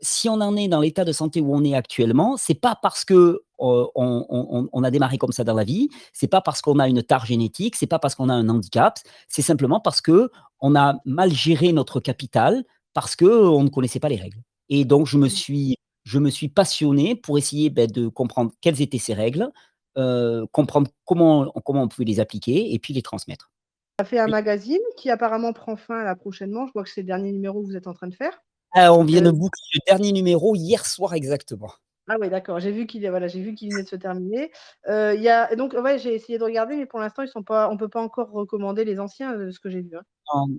si 0.00 0.28
on 0.28 0.34
en 0.34 0.56
est 0.56 0.68
dans 0.68 0.80
l'état 0.80 1.04
de 1.04 1.12
santé 1.12 1.40
où 1.40 1.54
on 1.54 1.62
est 1.62 1.74
actuellement, 1.74 2.36
c'est 2.36 2.54
pas 2.54 2.74
parce 2.74 3.04
que 3.04 3.42
on, 3.58 4.82
a 4.82 4.90
démarré 4.90 5.18
comme 5.18 5.32
ça 5.32 5.44
dans 5.44 5.54
la 5.54 5.64
vie, 5.64 5.88
c'est 6.12 6.26
pas 6.26 6.40
parce 6.40 6.60
qu'on 6.60 6.78
a 6.78 6.88
une 6.88 7.02
tare 7.02 7.26
génétique, 7.26 7.76
c'est 7.76 7.86
pas 7.86 7.98
parce 7.98 8.14
qu'on 8.14 8.28
a 8.28 8.34
un 8.34 8.48
handicap, 8.48 8.98
c'est 9.28 9.42
simplement 9.42 9.80
parce 9.80 10.00
que 10.00 10.30
on 10.60 10.74
a 10.74 10.94
mal 11.04 11.32
géré 11.32 11.72
notre 11.72 12.00
capital, 12.00 12.64
parce 12.94 13.16
que 13.16 13.24
on 13.24 13.64
ne 13.64 13.68
connaissait 13.68 14.00
pas 14.00 14.08
les 14.08 14.16
règles. 14.16 14.42
Et 14.68 14.84
donc, 14.84 15.06
je 15.06 15.18
me 15.18 15.26
mmh. 15.26 15.30
suis 15.30 15.76
je 16.04 16.18
me 16.18 16.30
suis 16.30 16.48
passionné 16.48 17.14
pour 17.16 17.38
essayer 17.38 17.70
ben, 17.70 17.90
de 17.90 18.08
comprendre 18.08 18.52
quelles 18.60 18.80
étaient 18.80 18.98
ces 18.98 19.14
règles, 19.14 19.50
euh, 19.96 20.46
comprendre 20.52 20.90
comment, 21.04 21.50
comment 21.64 21.82
on 21.82 21.88
pouvait 21.88 22.04
les 22.04 22.20
appliquer 22.20 22.72
et 22.72 22.78
puis 22.78 22.94
les 22.94 23.02
transmettre. 23.02 23.50
As 23.98 24.04
fait 24.04 24.18
un 24.18 24.26
magazine 24.26 24.80
qui 24.96 25.10
apparemment 25.10 25.52
prend 25.52 25.76
fin 25.76 26.02
là 26.02 26.14
prochainement. 26.16 26.66
Je 26.66 26.72
vois 26.72 26.82
que 26.82 26.90
c'est 26.90 27.02
le 27.02 27.06
dernier 27.06 27.32
numéro 27.32 27.62
que 27.62 27.66
vous 27.66 27.76
êtes 27.76 27.86
en 27.86 27.94
train 27.94 28.08
de 28.08 28.14
faire. 28.14 28.42
Ah, 28.74 28.92
on 28.92 29.04
vient 29.04 29.22
de 29.22 29.28
euh, 29.28 29.32
boucler 29.32 29.62
le 29.74 29.80
dernier 29.86 30.12
numéro 30.12 30.56
hier 30.56 30.84
soir 30.84 31.14
exactement. 31.14 31.72
Ah 32.08 32.16
oui, 32.20 32.28
d'accord. 32.28 32.60
J'ai 32.60 32.72
vu 32.72 32.86
qu'il 32.86 33.08
voilà, 33.08 33.28
j'ai 33.28 33.40
vu 33.40 33.54
qu'il 33.54 33.70
venait 33.70 33.84
de 33.84 33.88
se 33.88 33.96
terminer. 33.96 34.50
Euh, 34.88 35.14
y 35.14 35.28
a, 35.28 35.54
donc 35.54 35.72
ouais, 35.72 35.98
j'ai 35.98 36.14
essayé 36.14 36.38
de 36.38 36.44
regarder, 36.44 36.76
mais 36.76 36.84
pour 36.84 36.98
l'instant, 36.98 37.22
ils 37.22 37.28
sont 37.28 37.44
pas. 37.44 37.70
On 37.70 37.78
peut 37.78 37.88
pas 37.88 38.02
encore 38.02 38.30
recommander 38.30 38.84
les 38.84 38.98
anciens, 38.98 39.38
de 39.38 39.50
ce 39.50 39.60
que 39.60 39.70
j'ai 39.70 39.80
vu. 39.80 39.96
Hein. 39.96 40.02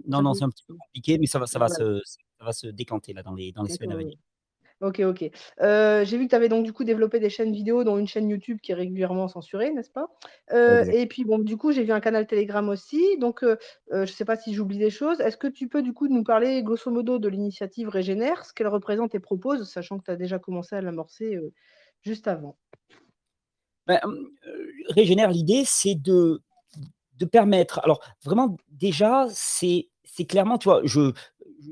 Non, 0.08 0.22
non, 0.24 0.34
c'est 0.34 0.46
un 0.46 0.50
petit 0.50 0.64
peu 0.66 0.74
compliqué, 0.74 1.18
mais 1.20 1.28
ça 1.28 1.38
va, 1.38 1.46
ça 1.46 1.60
va, 1.60 1.68
se, 1.68 2.02
ça 2.40 2.46
va 2.46 2.54
se 2.54 2.68
décanter 2.68 3.14
là 3.14 3.22
dans 3.22 3.36
les, 3.36 3.52
dans 3.52 3.64
les 3.64 3.70
semaines 3.70 3.92
à 3.92 3.98
venir. 3.98 4.18
OK, 4.82 5.00
OK. 5.00 5.32
Euh, 5.62 6.04
j'ai 6.04 6.18
vu 6.18 6.26
que 6.26 6.30
tu 6.32 6.36
avais 6.36 6.50
donc 6.50 6.66
du 6.66 6.74
coup 6.74 6.84
développé 6.84 7.20
des 7.20 7.30
chaînes 7.30 7.54
vidéo, 7.54 7.84
dont 7.84 7.98
une 7.98 8.08
chaîne 8.08 8.30
YouTube 8.30 8.60
qui 8.62 8.74
est 8.74 8.76
régulièrement 8.76 9.28
censurée, 9.28 9.72
n'est-ce 9.72 9.90
pas? 9.90 10.08
Euh, 10.52 10.84
et 10.86 11.06
puis 11.08 11.24
bon, 11.24 11.40
du 11.40 11.56
coup, 11.56 11.72
j'ai 11.72 11.84
vu 11.84 11.92
un 11.94 12.02
canal 12.02 12.28
Telegram 12.28 12.68
aussi. 12.68 13.18
Donc, 13.18 13.44
euh, 13.44 13.56
je 13.92 14.02
ne 14.02 14.06
sais 14.06 14.26
pas 14.26 14.36
si 14.36 14.54
j'oublie 14.54 14.78
des 14.78 14.90
choses. 14.90 15.22
Est-ce 15.22 15.38
que 15.38 15.48
tu 15.48 15.70
peux 15.70 15.82
du 15.82 15.94
coup 15.94 16.08
nous 16.08 16.24
parler 16.24 16.62
grosso 16.62 16.92
modo 16.92 17.20
de 17.20 17.30
l'initiative 17.30 17.88
Régénère, 17.88 18.46
ce 18.46 18.54
qu'elle 18.54 18.68
représente 18.68 19.16
et 19.16 19.20
propose, 19.20 19.70
sachant 19.70 19.98
que 19.98 20.06
tu 20.06 20.12
as 20.12 20.18
déjà 20.18 20.40
commencé 20.40 20.76
à 20.76 20.82
l'amorcer, 20.82 21.40
juste 22.02 22.28
avant? 22.28 22.58
Ben, 23.88 24.00
Régénère, 24.90 25.30
l'idée, 25.32 25.64
c'est 25.66 25.96
de 25.96 26.42
de 27.18 27.24
permettre 27.24 27.80
alors 27.80 28.02
vraiment 28.26 28.58
déjà, 28.68 29.26
c'est 29.30 29.88
c'est 30.04 30.26
clairement, 30.26 30.58
tu 30.58 30.70
vois, 30.70 30.82
je 30.86 31.12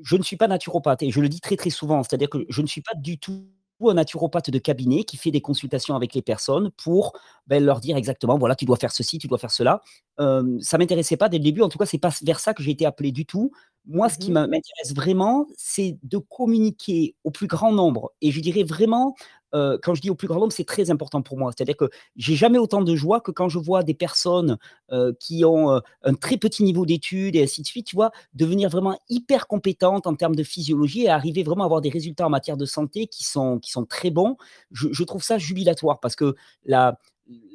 je 0.04 0.16
ne 0.16 0.24
suis 0.24 0.38
pas 0.38 0.48
naturopathe 0.48 1.04
et 1.04 1.12
je 1.12 1.20
le 1.20 1.30
dis 1.30 1.42
très 1.42 1.56
très 1.56 1.70
souvent, 1.70 2.04
c'est-à-dire 2.04 2.30
que 2.30 2.46
je 2.50 2.62
ne 2.62 2.68
suis 2.68 2.82
pas 2.82 2.94
du 2.96 3.18
tout 3.20 3.46
un 3.90 3.94
naturopathe 3.96 4.50
de 4.50 4.60
cabinet 4.60 5.04
qui 5.04 5.18
fait 5.18 5.32
des 5.32 5.42
consultations 5.42 5.96
avec 5.96 6.14
les 6.14 6.22
personnes 6.22 6.72
pour 6.84 7.14
ben, 7.48 7.64
leur 7.64 7.80
dire 7.80 7.98
exactement, 7.98 8.38
voilà, 8.38 8.56
tu 8.56 8.66
dois 8.66 8.78
faire 8.78 8.92
ceci, 8.92 9.18
tu 9.18 9.28
dois 9.28 9.38
faire 9.38 9.52
cela. 9.52 9.82
Euh, 10.20 10.58
ça 10.62 10.78
m'intéressait 10.78 11.18
pas 11.18 11.30
dès 11.30 11.38
le 11.38 11.44
début, 11.44 11.62
en 11.62 11.70
tout 11.70 11.78
cas, 11.78 11.86
c'est 11.86 11.98
pas 11.98 12.12
vers 12.24 12.40
ça 12.40 12.54
que 12.54 12.64
j'ai 12.64 12.72
été 12.72 12.86
appelé 12.86 13.12
du 13.12 13.26
tout. 13.26 13.52
Moi, 13.86 14.08
ce 14.10 14.18
qui 14.18 14.32
mmh 14.32 14.48
m'intéresse 14.48 14.96
vraiment, 14.96 15.48
c'est 15.58 15.98
de 16.04 16.18
communiquer 16.18 17.16
au 17.24 17.32
plus 17.32 17.48
grand 17.48 17.74
nombre. 17.74 18.14
Et 18.22 18.32
je 18.32 18.40
dirais 18.40 18.64
vraiment, 18.64 19.14
euh, 19.54 19.78
quand 19.82 19.94
je 19.94 20.02
dis 20.02 20.10
au 20.10 20.16
plus 20.16 20.28
grand 20.28 20.40
nombre, 20.40 20.54
c'est 20.54 20.64
très 20.64 20.90
important 20.90 21.22
pour 21.22 21.38
moi. 21.38 21.52
C'est-à-dire 21.56 21.76
que 21.76 21.90
j'ai 22.16 22.36
jamais 22.36 22.58
autant 22.58 22.82
de 22.82 22.96
joie 22.96 23.20
que 23.20 23.32
quand 23.32 23.50
je 23.50 23.60
vois 23.60 23.84
des 23.84 23.94
personnes 23.94 24.58
euh, 24.92 25.12
qui 25.20 25.44
ont 25.44 25.72
euh, 25.72 25.80
un 26.04 26.14
très 26.14 26.38
petit 26.38 26.64
niveau 26.64 26.86
d'études 26.86 27.36
et 27.36 27.44
ainsi 27.44 27.62
de 27.62 27.68
suite, 27.68 27.88
tu 27.88 27.96
vois, 27.96 28.12
devenir 28.34 28.70
vraiment 28.70 28.98
hyper 29.10 29.48
compétentes 29.48 30.08
en 30.08 30.16
termes 30.16 30.36
de 30.36 30.44
physiologie 30.44 31.04
et 31.04 31.10
arriver 31.10 31.44
vraiment 31.44 31.64
à 31.64 31.66
avoir 31.66 31.82
des 31.82 31.90
résultats 31.90 32.26
en 32.26 32.30
matière 32.30 32.58
de 32.58 32.66
santé 32.66 33.08
qui 33.08 33.26
sont, 33.26 33.60
qui 33.60 33.72
sont 33.72 33.86
très 33.86 34.12
bons. 34.12 34.38
Je, 34.72 35.04
trouve 35.04 35.24
ça 35.24 35.38
jubilatoire 35.38 36.00
parce 36.00 36.16
que 36.16 36.36
la, 36.66 36.98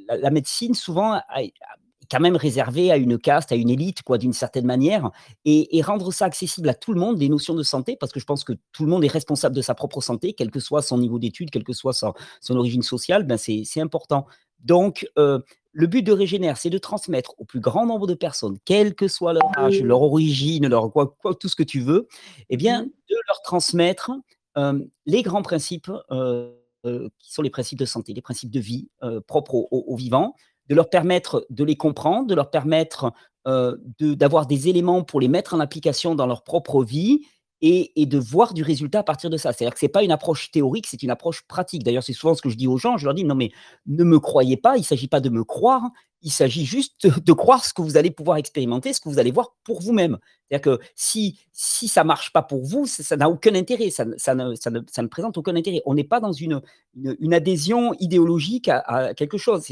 la, 0.09 0.31
médecine, 0.31 0.75
souvent, 0.75 1.19
quand 2.11 2.21
même 2.21 2.37
réservé 2.37 2.91
à 2.91 2.97
une 2.97 3.19
caste, 3.19 3.53
à 3.53 3.55
une 3.55 3.71
élite, 3.71 4.03
quoi, 4.03 4.19
d'une 4.19 4.33
certaine 4.33 4.67
manière, 4.67 5.11
et, 5.45 5.83
rendre 5.83 6.13
ça 6.13 6.25
accessible 6.27 6.69
à 6.69 6.75
tout 6.75 6.93
le 6.93 7.01
monde, 7.01 7.19
des 7.19 7.29
notions 7.29 7.55
de 7.55 7.63
santé, 7.63 7.97
parce 7.97 8.13
que 8.13 8.21
je 8.21 8.25
pense 8.25 8.45
que 8.45 8.53
tout 8.73 8.85
le 8.85 8.91
monde 8.91 9.05
est 9.05 9.09
responsable 9.09 9.55
de 9.55 9.63
sa 9.63 9.75
propre 9.75 10.01
santé, 10.01 10.33
quel 10.33 10.51
que 10.51 10.61
soit 10.61 10.83
son 10.83 10.99
niveau 10.99 11.19
d'études, 11.19 11.51
quelle 11.51 11.65
que 11.65 11.73
soit 11.73 11.93
son, 11.93 12.15
origine 12.51 12.83
sociale, 12.83 13.25
ben 13.25 13.37
c'est 13.39 13.81
important. 13.81 14.27
Donc, 14.61 15.09
euh, 15.19 15.39
le 15.73 15.87
but 15.87 16.03
de 16.03 16.13
Régénère, 16.13 16.57
c'est 16.57 16.71
de 16.71 16.79
transmettre 16.79 17.35
au 17.39 17.45
plus 17.45 17.61
grand 17.61 17.87
nombre 17.87 18.07
de 18.07 18.15
personnes, 18.15 18.59
quel 18.65 18.95
que 18.95 19.07
soit 19.07 19.33
leur 19.33 19.57
âge, 19.57 19.81
leur 19.83 20.03
origine, 20.03 20.67
leur 20.67 20.91
quoi, 20.91 21.15
quoi 21.23 21.35
tout 21.35 21.49
ce 21.49 21.57
que 21.57 21.63
tu 21.63 21.81
veux, 21.81 22.09
eh 22.51 22.57
bien, 22.57 22.83
mmh 22.83 22.91
de 23.09 23.17
leur 23.27 23.41
transmettre 23.41 24.11
euh, 24.59 24.85
les 25.07 25.23
grands 25.23 25.41
principes 25.41 25.91
euh, 26.11 26.53
qui 26.85 27.33
sont 27.33 27.41
les 27.41 27.49
principes 27.49 27.79
de 27.79 27.87
santé, 27.87 28.13
les 28.13 28.21
principes 28.21 28.51
de 28.51 28.61
vie 28.61 28.91
propres 29.27 29.67
aux, 29.71 29.97
vivants, 29.97 30.35
de 30.69 30.75
leur 30.75 30.91
permettre 30.91 31.47
de 31.51 31.65
les 31.65 31.77
comprendre, 31.77 32.27
de 32.27 32.35
leur 32.35 32.51
permettre 32.51 33.13
d'avoir 33.99 34.47
des 34.47 34.69
éléments 34.69 35.03
pour 35.05 35.21
les 35.21 35.29
mettre 35.29 35.55
en 35.55 35.61
application 35.61 36.15
dans 36.15 36.27
leur 36.27 36.43
propre 36.43 36.85
vie 36.85 37.23
et, 37.61 38.07
de 38.07 38.19
voir 38.19 38.55
du 38.55 38.63
résultat 38.63 39.01
à 39.01 39.03
partir 39.03 39.31
de 39.31 39.37
ça. 39.37 39.53
C'est-à-dire 39.53 39.75
que 39.75 39.81
ce 39.81 39.87
n'est 39.87 39.91
pas 39.91 40.03
une 40.03 40.13
approche 40.13 40.51
théorique, 40.51 40.87
c'est 40.87 41.03
une 41.03 41.11
approche 41.11 41.43
pratique. 41.43 41.83
D'ailleurs, 41.83 42.03
c'est 42.03 42.13
souvent 42.13 42.35
ce 42.35 42.43
que 42.43 42.49
je 42.49 42.57
dis 42.57 42.69
aux 42.69 42.77
gens. 42.77 42.97
Je 42.97 43.05
leur 43.05 43.15
dis, 43.15 43.25
non, 43.25 43.35
mais 43.35 43.51
ne 43.87 44.05
me 44.05 44.21
croyez 44.21 44.57
pas, 44.57 44.77
il 44.77 44.81
ne 44.81 44.85
s'agit 44.85 45.09
pas 45.09 45.21
de 45.21 45.29
me 45.29 45.45
croire, 45.45 45.91
il 46.23 46.31
s'agit 46.31 46.65
juste 46.65 47.07
de 47.25 47.33
croire 47.33 47.65
ce 47.65 47.75
que 47.75 47.83
vous 47.83 47.97
allez 47.97 48.11
pouvoir 48.11 48.37
expérimenter, 48.37 48.93
ce 48.93 49.01
que 49.01 49.09
vous 49.09 49.19
allez 49.19 49.33
voir 49.33 49.57
pour 49.65 49.81
vous-même. 49.81 50.19
C'est-à-dire 50.49 50.79
que 50.79 50.85
si, 50.95 51.41
si 51.53 51.89
ça 51.89 52.03
ne 52.03 52.09
marche 52.09 52.33
pas 52.33 52.43
pour 52.43 52.65
vous, 52.65 52.87
ça 52.87 53.17
n'a 53.17 53.29
aucun 53.29 53.55
intérêt, 53.55 53.91
ça, 53.91 54.05
ça, 54.17 54.35
ne, 54.35 54.55
ça, 54.55 54.71
ne, 54.71 54.81
ça, 54.91 55.03
ne, 55.03 55.09
présente 55.09 55.37
aucun 55.37 55.57
intérêt. 55.57 55.83
On 55.85 55.95
n'est 55.95 56.05
pas 56.05 56.21
dans 56.21 56.33
une, 56.33 56.63
une, 56.95 57.35
adhésion 57.35 57.93
idéologique 58.01 58.69
à, 58.69 59.15
quelque 59.15 59.37
chose. 59.37 59.67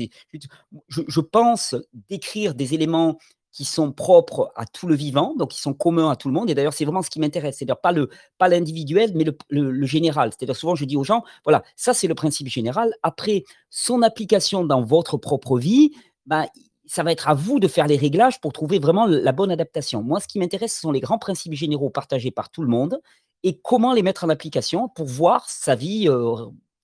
Je, 0.88 1.02
je 1.06 1.20
pense 1.20 1.74
décrire 2.08 2.54
des 2.54 2.74
éléments 2.74 3.16
qui 3.56 3.64
sont 3.64 3.90
propres 3.90 4.52
à 4.54 4.66
tout 4.66 4.86
le 4.86 4.94
vivant, 4.94 5.34
donc 5.34 5.52
qui 5.52 5.60
sont 5.62 5.72
communs 5.72 6.10
à 6.10 6.16
tout 6.16 6.28
le 6.28 6.34
monde. 6.34 6.50
Et 6.50 6.54
d'ailleurs, 6.54 6.74
c'est 6.74 6.84
vraiment 6.84 7.00
ce 7.00 7.08
qui 7.08 7.18
m'intéresse, 7.18 7.56
c'est-à-dire 7.56 7.80
pas 7.80 7.90
le 7.90 8.10
pas 8.36 8.48
l'individuel, 8.48 9.12
mais 9.14 9.24
le, 9.24 9.34
le, 9.48 9.86
général. 9.86 10.30
C'est-à-dire 10.30 10.54
souvent, 10.54 10.74
je 10.74 10.84
dis 10.84 10.94
aux 10.94 11.04
gens, 11.04 11.24
voilà, 11.42 11.62
ça 11.74 11.94
c'est 11.94 12.06
le 12.06 12.14
principe 12.14 12.48
général. 12.48 12.92
Après, 13.02 13.44
son 13.70 14.02
application 14.02 14.62
dans 14.62 14.82
votre 14.82 15.16
propre 15.16 15.58
vie, 15.58 15.92
ben, 16.26 16.44
ça 16.84 17.02
va 17.02 17.12
être 17.12 17.30
à 17.30 17.34
vous 17.34 17.58
de 17.58 17.66
faire 17.66 17.86
les 17.86 17.96
réglages 17.96 18.42
pour 18.42 18.52
trouver 18.52 18.78
vraiment 18.78 19.06
la 19.06 19.32
bonne 19.32 19.50
adaptation. 19.50 20.02
Moi, 20.02 20.20
ce 20.20 20.28
qui 20.28 20.38
m'intéresse, 20.38 20.74
ce 20.74 20.80
sont 20.80 20.92
les 20.92 21.00
grands 21.00 21.18
principes 21.18 21.54
généraux 21.54 21.88
partagés 21.88 22.30
par 22.30 22.50
tout 22.50 22.60
le 22.60 22.68
monde 22.68 23.00
et 23.42 23.58
comment 23.58 23.94
les 23.94 24.02
mettre 24.02 24.24
en 24.24 24.28
application 24.28 24.90
pour 24.90 25.06
voir 25.06 25.48
sa 25.48 25.74
vie 25.74 26.10
euh, 26.10 26.34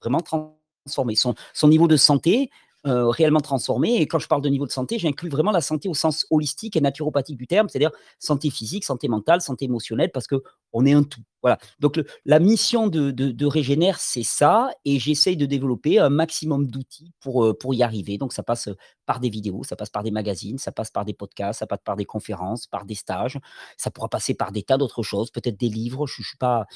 vraiment 0.00 0.20
transformée, 0.20 1.16
son, 1.16 1.34
son 1.52 1.68
niveau 1.68 1.86
de 1.86 1.98
santé, 1.98 2.48
euh, 2.84 3.08
réellement 3.08 3.40
transformé. 3.40 4.00
Et 4.00 4.08
quand 4.08 4.18
je 4.18 4.26
parle 4.26 4.42
de 4.42 4.48
niveau 4.48 4.66
de 4.66 4.72
santé, 4.72 4.98
j'inclus 4.98 5.28
vraiment 5.28 5.52
la 5.52 5.60
santé 5.60 5.88
au 5.88 5.94
sens 5.94 6.26
holistique 6.30 6.76
et 6.76 6.80
naturopathique 6.80 7.36
du 7.36 7.46
terme, 7.46 7.68
c'est-à-dire 7.68 7.92
santé 8.18 8.50
physique, 8.50 8.84
santé 8.84 9.06
mentale, 9.06 9.40
santé 9.40 9.66
émotionnelle, 9.66 10.10
parce 10.10 10.26
que 10.26 10.42
on 10.72 10.84
est 10.84 10.92
un 10.92 11.04
tout. 11.04 11.20
Voilà. 11.42 11.58
Donc 11.78 12.00
la 12.24 12.40
mission 12.40 12.88
de, 12.88 13.12
de, 13.12 13.46
Régénère, 13.46 14.00
c'est 14.00 14.24
ça, 14.24 14.70
et 14.84 14.98
j'essaye 14.98 15.36
de 15.36 15.46
développer 15.46 16.00
un 16.00 16.08
maximum 16.08 16.66
d'outils 16.66 17.12
pour, 17.20 17.44
euh, 17.44 17.56
pour 17.56 17.72
y 17.72 17.84
arriver. 17.84 18.18
Donc 18.18 18.32
ça 18.32 18.42
passe 18.42 18.68
par 19.06 19.20
des 19.20 19.30
vidéos, 19.30 19.62
ça 19.62 19.76
passe 19.76 19.90
par 19.90 20.02
des 20.02 20.10
magazines, 20.10 20.58
ça 20.58 20.72
passe 20.72 20.90
par 20.90 21.04
des 21.04 21.14
podcasts, 21.14 21.60
ça 21.60 21.68
passe 21.68 21.82
par 21.84 21.94
des 21.94 22.04
conférences, 22.04 22.66
par 22.66 22.84
des 22.84 22.96
stages, 22.96 23.38
ça 23.76 23.92
pourra 23.92 24.08
passer 24.08 24.34
par 24.34 24.50
des 24.50 24.64
tas 24.64 24.76
d'autres 24.76 25.04
choses, 25.04 25.30
peut-être 25.30 25.58
des 25.58 25.68
livres. 25.68 26.08
Je 26.08 26.20
ne 26.20 26.24
suis 26.24 26.36
pas 26.36 26.66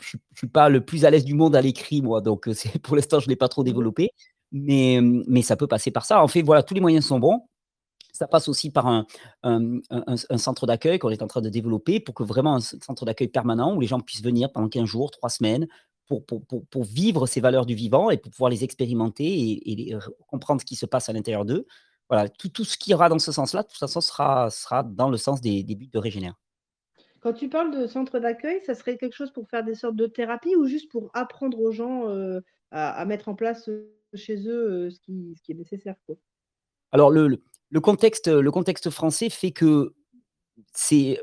je 0.00 0.16
ne 0.16 0.36
suis 0.36 0.48
pas 0.48 0.68
le 0.68 0.84
plus 0.84 1.04
à 1.04 1.10
l'aise 1.10 1.24
du 1.24 1.34
monde 1.34 1.54
à 1.54 1.62
l'écrit, 1.62 2.02
moi, 2.02 2.20
donc 2.20 2.48
pour 2.82 2.96
l'instant, 2.96 3.20
je 3.20 3.26
ne 3.26 3.30
l'ai 3.30 3.36
pas 3.36 3.48
trop 3.48 3.62
mmh 3.62 3.66
développé 3.66 4.10
mais, 4.52 5.42
ça 5.42 5.56
peut 5.56 5.66
passer 5.66 5.90
par 5.90 6.04
ça. 6.04 6.22
En 6.22 6.28
fait, 6.28 6.42
voilà, 6.42 6.62
tous 6.62 6.74
les 6.74 6.80
moyens 6.80 7.06
sont 7.06 7.18
bons. 7.18 7.46
Ça 8.12 8.26
passe 8.26 8.48
aussi 8.48 8.70
par 8.70 8.86
un, 8.86 9.06
centre 10.36 10.66
d'accueil 10.66 10.98
qu'on 10.98 11.10
est 11.10 11.22
en 11.22 11.28
train 11.28 11.40
de 11.40 11.48
développer 11.48 12.00
pour 12.00 12.14
que 12.14 12.24
vraiment 12.24 12.56
un 12.56 12.60
centre 12.60 13.04
d'accueil 13.04 13.28
permanent 13.28 13.74
où 13.76 13.80
les 13.80 13.86
gens 13.86 14.00
puissent 14.00 14.24
venir 14.24 14.50
pendant 14.50 14.68
15 14.68 14.84
jours, 14.84 15.10
3 15.10 15.30
semaines 15.30 15.68
pour, 16.08 16.24
vivre 16.84 17.26
ces 17.26 17.40
valeurs 17.40 17.66
du 17.66 17.74
vivant 17.74 18.10
et 18.10 18.16
pour 18.16 18.32
pouvoir 18.32 18.50
les 18.50 18.64
expérimenter 18.64 19.26
et, 19.26 19.90
et 19.90 19.96
comprendre 20.26 20.60
ce 20.60 20.66
qui 20.66 20.74
se 20.74 20.86
passe 20.86 21.08
à 21.08 21.12
l'intérieur 21.12 21.44
d'eux. 21.44 21.66
Voilà, 22.08 22.28
tout, 22.28 22.48
tout, 22.48 22.64
ce 22.64 22.78
qui 22.78 22.90
ira 22.90 23.08
dans 23.08 23.18
ce 23.18 23.32
sens-là, 23.32 23.64
toute 23.64 23.76
façon, 23.76 24.00
sera, 24.00 24.50
sera 24.50 24.82
dans 24.82 25.10
le 25.10 25.18
sens 25.18 25.40
des, 25.40 25.62
buts 25.62 25.90
de 25.92 25.98
Régénère. 25.98 26.34
Quand 27.20 27.34
tu 27.34 27.48
parles 27.48 27.76
de 27.78 27.86
centre 27.86 28.18
d'accueil, 28.18 28.62
ça 28.64 28.74
serait 28.74 28.96
quelque 28.96 29.14
chose 29.14 29.32
pour 29.32 29.48
faire 29.48 29.64
des 29.64 29.74
sortes 29.74 29.96
de 29.96 30.06
thérapies 30.06 30.56
ou 30.56 30.66
juste 30.66 30.90
pour 30.90 31.10
apprendre 31.12 31.60
aux 31.60 31.72
gens 31.72 32.08
euh, 32.08 32.40
à, 32.70 33.04
mettre 33.04 33.28
en 33.28 33.34
place 33.34 33.68
chez 34.14 34.48
eux 34.48 34.90
ce 34.90 35.00
qui, 35.00 35.34
ce, 35.36 35.42
qui, 35.42 35.52
est 35.52 35.56
nécessaire. 35.56 35.96
Quoi. 36.06 36.16
Alors, 36.92 37.10
le, 37.10 37.42
le, 37.70 37.80
contexte, 37.80 38.28
le 38.28 38.50
contexte 38.50 38.90
français 38.90 39.30
fait 39.30 39.52
que 39.52 39.94
c'est 40.74 41.20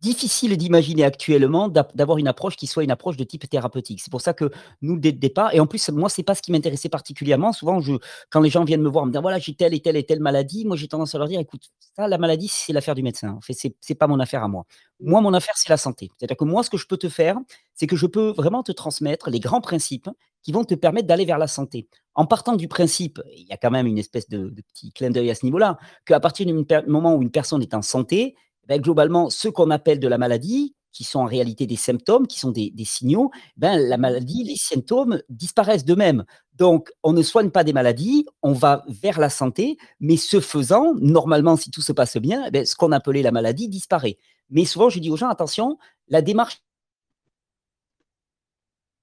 difficile 0.00 0.56
d'imaginer 0.56 1.04
actuellement 1.04 1.68
d'avoir 1.68 2.18
une 2.18 2.28
approche 2.28 2.56
qui 2.56 2.66
soit 2.66 2.84
une 2.84 2.90
approche 2.90 3.16
de 3.16 3.24
type 3.24 3.48
thérapeutique. 3.48 4.00
C'est 4.02 4.10
pour 4.10 4.20
ça 4.20 4.34
que 4.34 4.50
nous, 4.82 4.98
dès 4.98 5.12
le 5.12 5.18
départ, 5.18 5.54
et 5.54 5.60
en 5.60 5.66
plus, 5.66 5.88
moi, 5.90 6.08
c'est 6.08 6.22
pas 6.22 6.34
ce 6.34 6.42
qui 6.42 6.52
m'intéressait 6.52 6.88
particulièrement. 6.88 7.52
Souvent, 7.52 7.80
je, 7.80 7.94
quand 8.30 8.40
les 8.40 8.50
gens 8.50 8.64
viennent 8.64 8.82
me 8.82 8.88
voir, 8.88 9.06
me 9.06 9.12
dire 9.12 9.22
voilà, 9.22 9.38
j'ai 9.38 9.54
telle 9.54 9.74
et 9.74 9.80
telle 9.80 9.96
et 9.96 10.04
telle 10.04 10.20
maladie, 10.20 10.64
moi, 10.64 10.76
j'ai 10.76 10.88
tendance 10.88 11.14
à 11.14 11.18
leur 11.18 11.28
dire 11.28 11.40
écoute, 11.40 11.70
ça, 11.96 12.08
la 12.08 12.18
maladie, 12.18 12.48
c'est 12.48 12.72
l'affaire 12.72 12.94
du 12.94 13.02
médecin. 13.02 13.30
En 13.30 13.40
fait, 13.40 13.54
c'est, 13.54 13.94
pas 13.94 14.06
mon 14.06 14.20
affaire 14.20 14.42
à 14.42 14.48
moi. 14.48 14.64
Mmh. 15.00 15.10
Moi, 15.10 15.20
mon 15.20 15.34
affaire, 15.34 15.54
c'est 15.56 15.68
la 15.68 15.76
santé. 15.76 16.10
C'est-à-dire 16.16 16.36
que 16.36 16.44
moi, 16.44 16.62
ce 16.62 16.70
que 16.70 16.76
je 16.76 16.86
peux 16.86 16.98
te 16.98 17.08
faire, 17.08 17.36
c'est 17.74 17.86
que 17.86 17.96
je 17.96 18.06
peux 18.06 18.30
vraiment 18.30 18.62
te 18.62 18.72
transmettre 18.72 19.30
les 19.30 19.40
grands 19.40 19.60
principes 19.60 20.08
qui 20.42 20.52
vont 20.52 20.64
te 20.64 20.74
permettre 20.74 21.06
d'aller 21.06 21.24
vers 21.24 21.38
la 21.38 21.46
santé. 21.46 21.88
En 22.14 22.26
partant 22.26 22.56
du 22.56 22.68
principe, 22.68 23.20
il 23.36 23.46
y 23.46 23.52
a 23.52 23.56
quand 23.56 23.70
même 23.70 23.86
une 23.86 23.98
espèce 23.98 24.28
de, 24.28 24.52
petit 24.74 24.92
clin 24.92 25.10
d'œil 25.10 25.30
à 25.30 25.34
ce 25.34 25.44
niveau-là, 25.44 25.78
qu'à 26.04 26.20
partir 26.20 26.46
du 26.46 26.54
moment 26.86 27.14
où 27.14 27.22
une 27.22 27.30
personne 27.30 27.62
est 27.62 27.74
en 27.74 27.82
santé, 27.82 28.34
ben, 28.68 28.80
globalement, 28.80 29.30
ce 29.30 29.48
qu'on 29.48 29.70
appelle 29.70 29.98
de 29.98 30.08
la 30.08 30.18
maladie, 30.18 30.74
qui 30.92 31.04
sont 31.04 31.20
en 31.20 31.26
réalité 31.26 31.66
des 31.66 31.76
symptômes, 31.76 32.26
qui 32.26 32.38
sont 32.38 32.50
des, 32.50 32.72
signaux, 32.84 33.30
ben, 33.56 33.78
la 33.78 33.96
maladie, 33.96 34.44
les 34.44 34.56
symptômes 34.56 35.22
disparaissent 35.28 35.84
d'eux-mêmes. 35.84 36.24
Donc, 36.54 36.90
on 37.02 37.12
ne 37.12 37.22
soigne 37.22 37.50
pas 37.50 37.64
des 37.64 37.72
maladies, 37.72 38.26
on 38.42 38.52
va 38.52 38.84
vers 38.88 39.18
la 39.18 39.30
santé, 39.30 39.76
mais 40.00 40.16
ce 40.16 40.40
faisant, 40.40 40.94
normalement, 40.94 41.56
si 41.56 41.70
tout 41.70 41.82
se 41.82 41.92
passe 41.92 42.16
bien, 42.16 42.50
ben, 42.50 42.66
ce 42.66 42.76
qu'on 42.76 42.92
appelait 42.92 43.22
la 43.22 43.30
maladie 43.32 43.68
disparaît. 43.68 44.18
Mais 44.50 44.64
souvent, 44.64 44.88
je 44.90 44.98
dis 44.98 45.10
aux 45.10 45.16
gens, 45.16 45.28
attention, 45.28 45.78
la 46.08 46.22
démarche... 46.22 46.62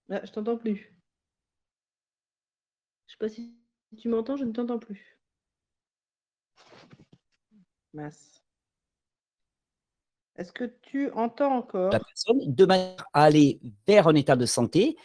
Ah, 0.10 0.22
je 0.24 0.32
t'entends 0.32 0.58
plus. 0.58 0.76
Je 3.08 3.14
ne 3.14 3.14
sais 3.14 3.18
pas 3.20 3.30
si 3.30 3.56
tu 3.98 4.10
m'entends, 4.10 4.38
je 4.38 4.44
ne 4.44 4.52
t'entends 4.52 4.80
plus. 4.80 5.18
Masse. 7.94 8.45
Est-ce 10.38 10.52
que 10.52 10.66
tu 10.82 11.10
entends 11.12 11.56
encore? 11.56 11.92
La 11.92 12.00
personne, 12.00 12.54
de 12.54 12.66
manière 12.66 13.06
à 13.14 13.24
aller 13.24 13.60
vers 13.88 14.08
un 14.08 14.16
état 14.16 14.36
de 14.36 14.46
santé, 14.46 14.98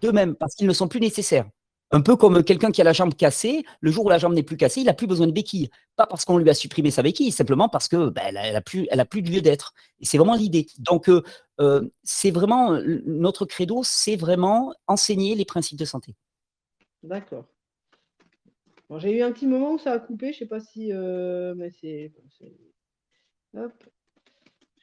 de 0.00 0.10
même, 0.10 0.34
parce 0.34 0.54
qu'ils 0.54 0.66
ne 0.66 0.72
sont 0.72 0.88
plus 0.88 1.00
nécessaires. 1.00 1.46
Un 1.92 2.00
peu 2.00 2.16
comme 2.16 2.42
quelqu'un 2.42 2.72
qui 2.72 2.80
a 2.80 2.84
la 2.84 2.92
jambe 2.92 3.14
cassée, 3.14 3.64
le 3.80 3.90
jour 3.92 4.06
où 4.06 4.08
la 4.08 4.18
jambe 4.18 4.34
n'est 4.34 4.42
plus 4.42 4.56
cassée, 4.56 4.80
il 4.80 4.86
n'a 4.86 4.94
plus 4.94 5.06
besoin 5.06 5.26
de 5.26 5.32
béquille. 5.32 5.70
Pas 5.94 6.06
parce 6.06 6.24
qu'on 6.24 6.36
lui 6.36 6.50
a 6.50 6.54
supprimé 6.54 6.90
sa 6.90 7.02
béquille, 7.02 7.30
simplement 7.30 7.68
parce 7.68 7.86
que 7.86 8.08
ben, 8.08 8.22
elle 8.34 8.52
n'a 8.52 8.60
plus, 8.60 8.88
elle 8.90 8.98
a 8.98 9.04
plus 9.04 9.22
de 9.22 9.30
lieu 9.30 9.40
d'être. 9.40 9.72
Et 10.00 10.04
c'est 10.04 10.18
vraiment 10.18 10.34
l'idée. 10.34 10.66
Donc, 10.78 11.08
euh, 11.08 11.22
euh, 11.60 11.88
c'est 12.02 12.32
vraiment 12.32 12.76
notre 13.06 13.44
credo, 13.44 13.82
c'est 13.84 14.16
vraiment 14.16 14.74
enseigner 14.88 15.36
les 15.36 15.44
principes 15.44 15.78
de 15.78 15.84
santé. 15.84 16.16
D'accord. 17.04 17.44
j'ai 18.96 19.18
eu 19.18 19.22
un 19.22 19.30
petit 19.30 19.46
moment 19.46 19.74
où 19.74 19.78
ça 19.78 19.92
a 19.92 19.98
coupé, 20.00 20.32
je 20.32 20.36
ne 20.36 20.38
sais 20.40 20.46
pas 20.46 20.60
si, 20.60 20.92
euh, 20.92 21.54
mais 21.56 21.70
c'est 21.80 22.10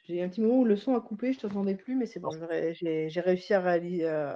j'ai 0.06 0.22
un 0.22 0.28
petit 0.28 0.42
moment 0.42 0.58
où 0.58 0.64
le 0.64 0.76
son 0.76 0.94
a 0.94 1.00
coupé, 1.00 1.32
je 1.32 1.38
ne 1.38 1.42
t'entendais 1.42 1.74
plus, 1.74 1.94
mais 1.94 2.06
c'est 2.06 2.20
bon, 2.20 2.30
j'ai 2.30 3.20
réussi 3.20 3.54
à, 3.54 3.60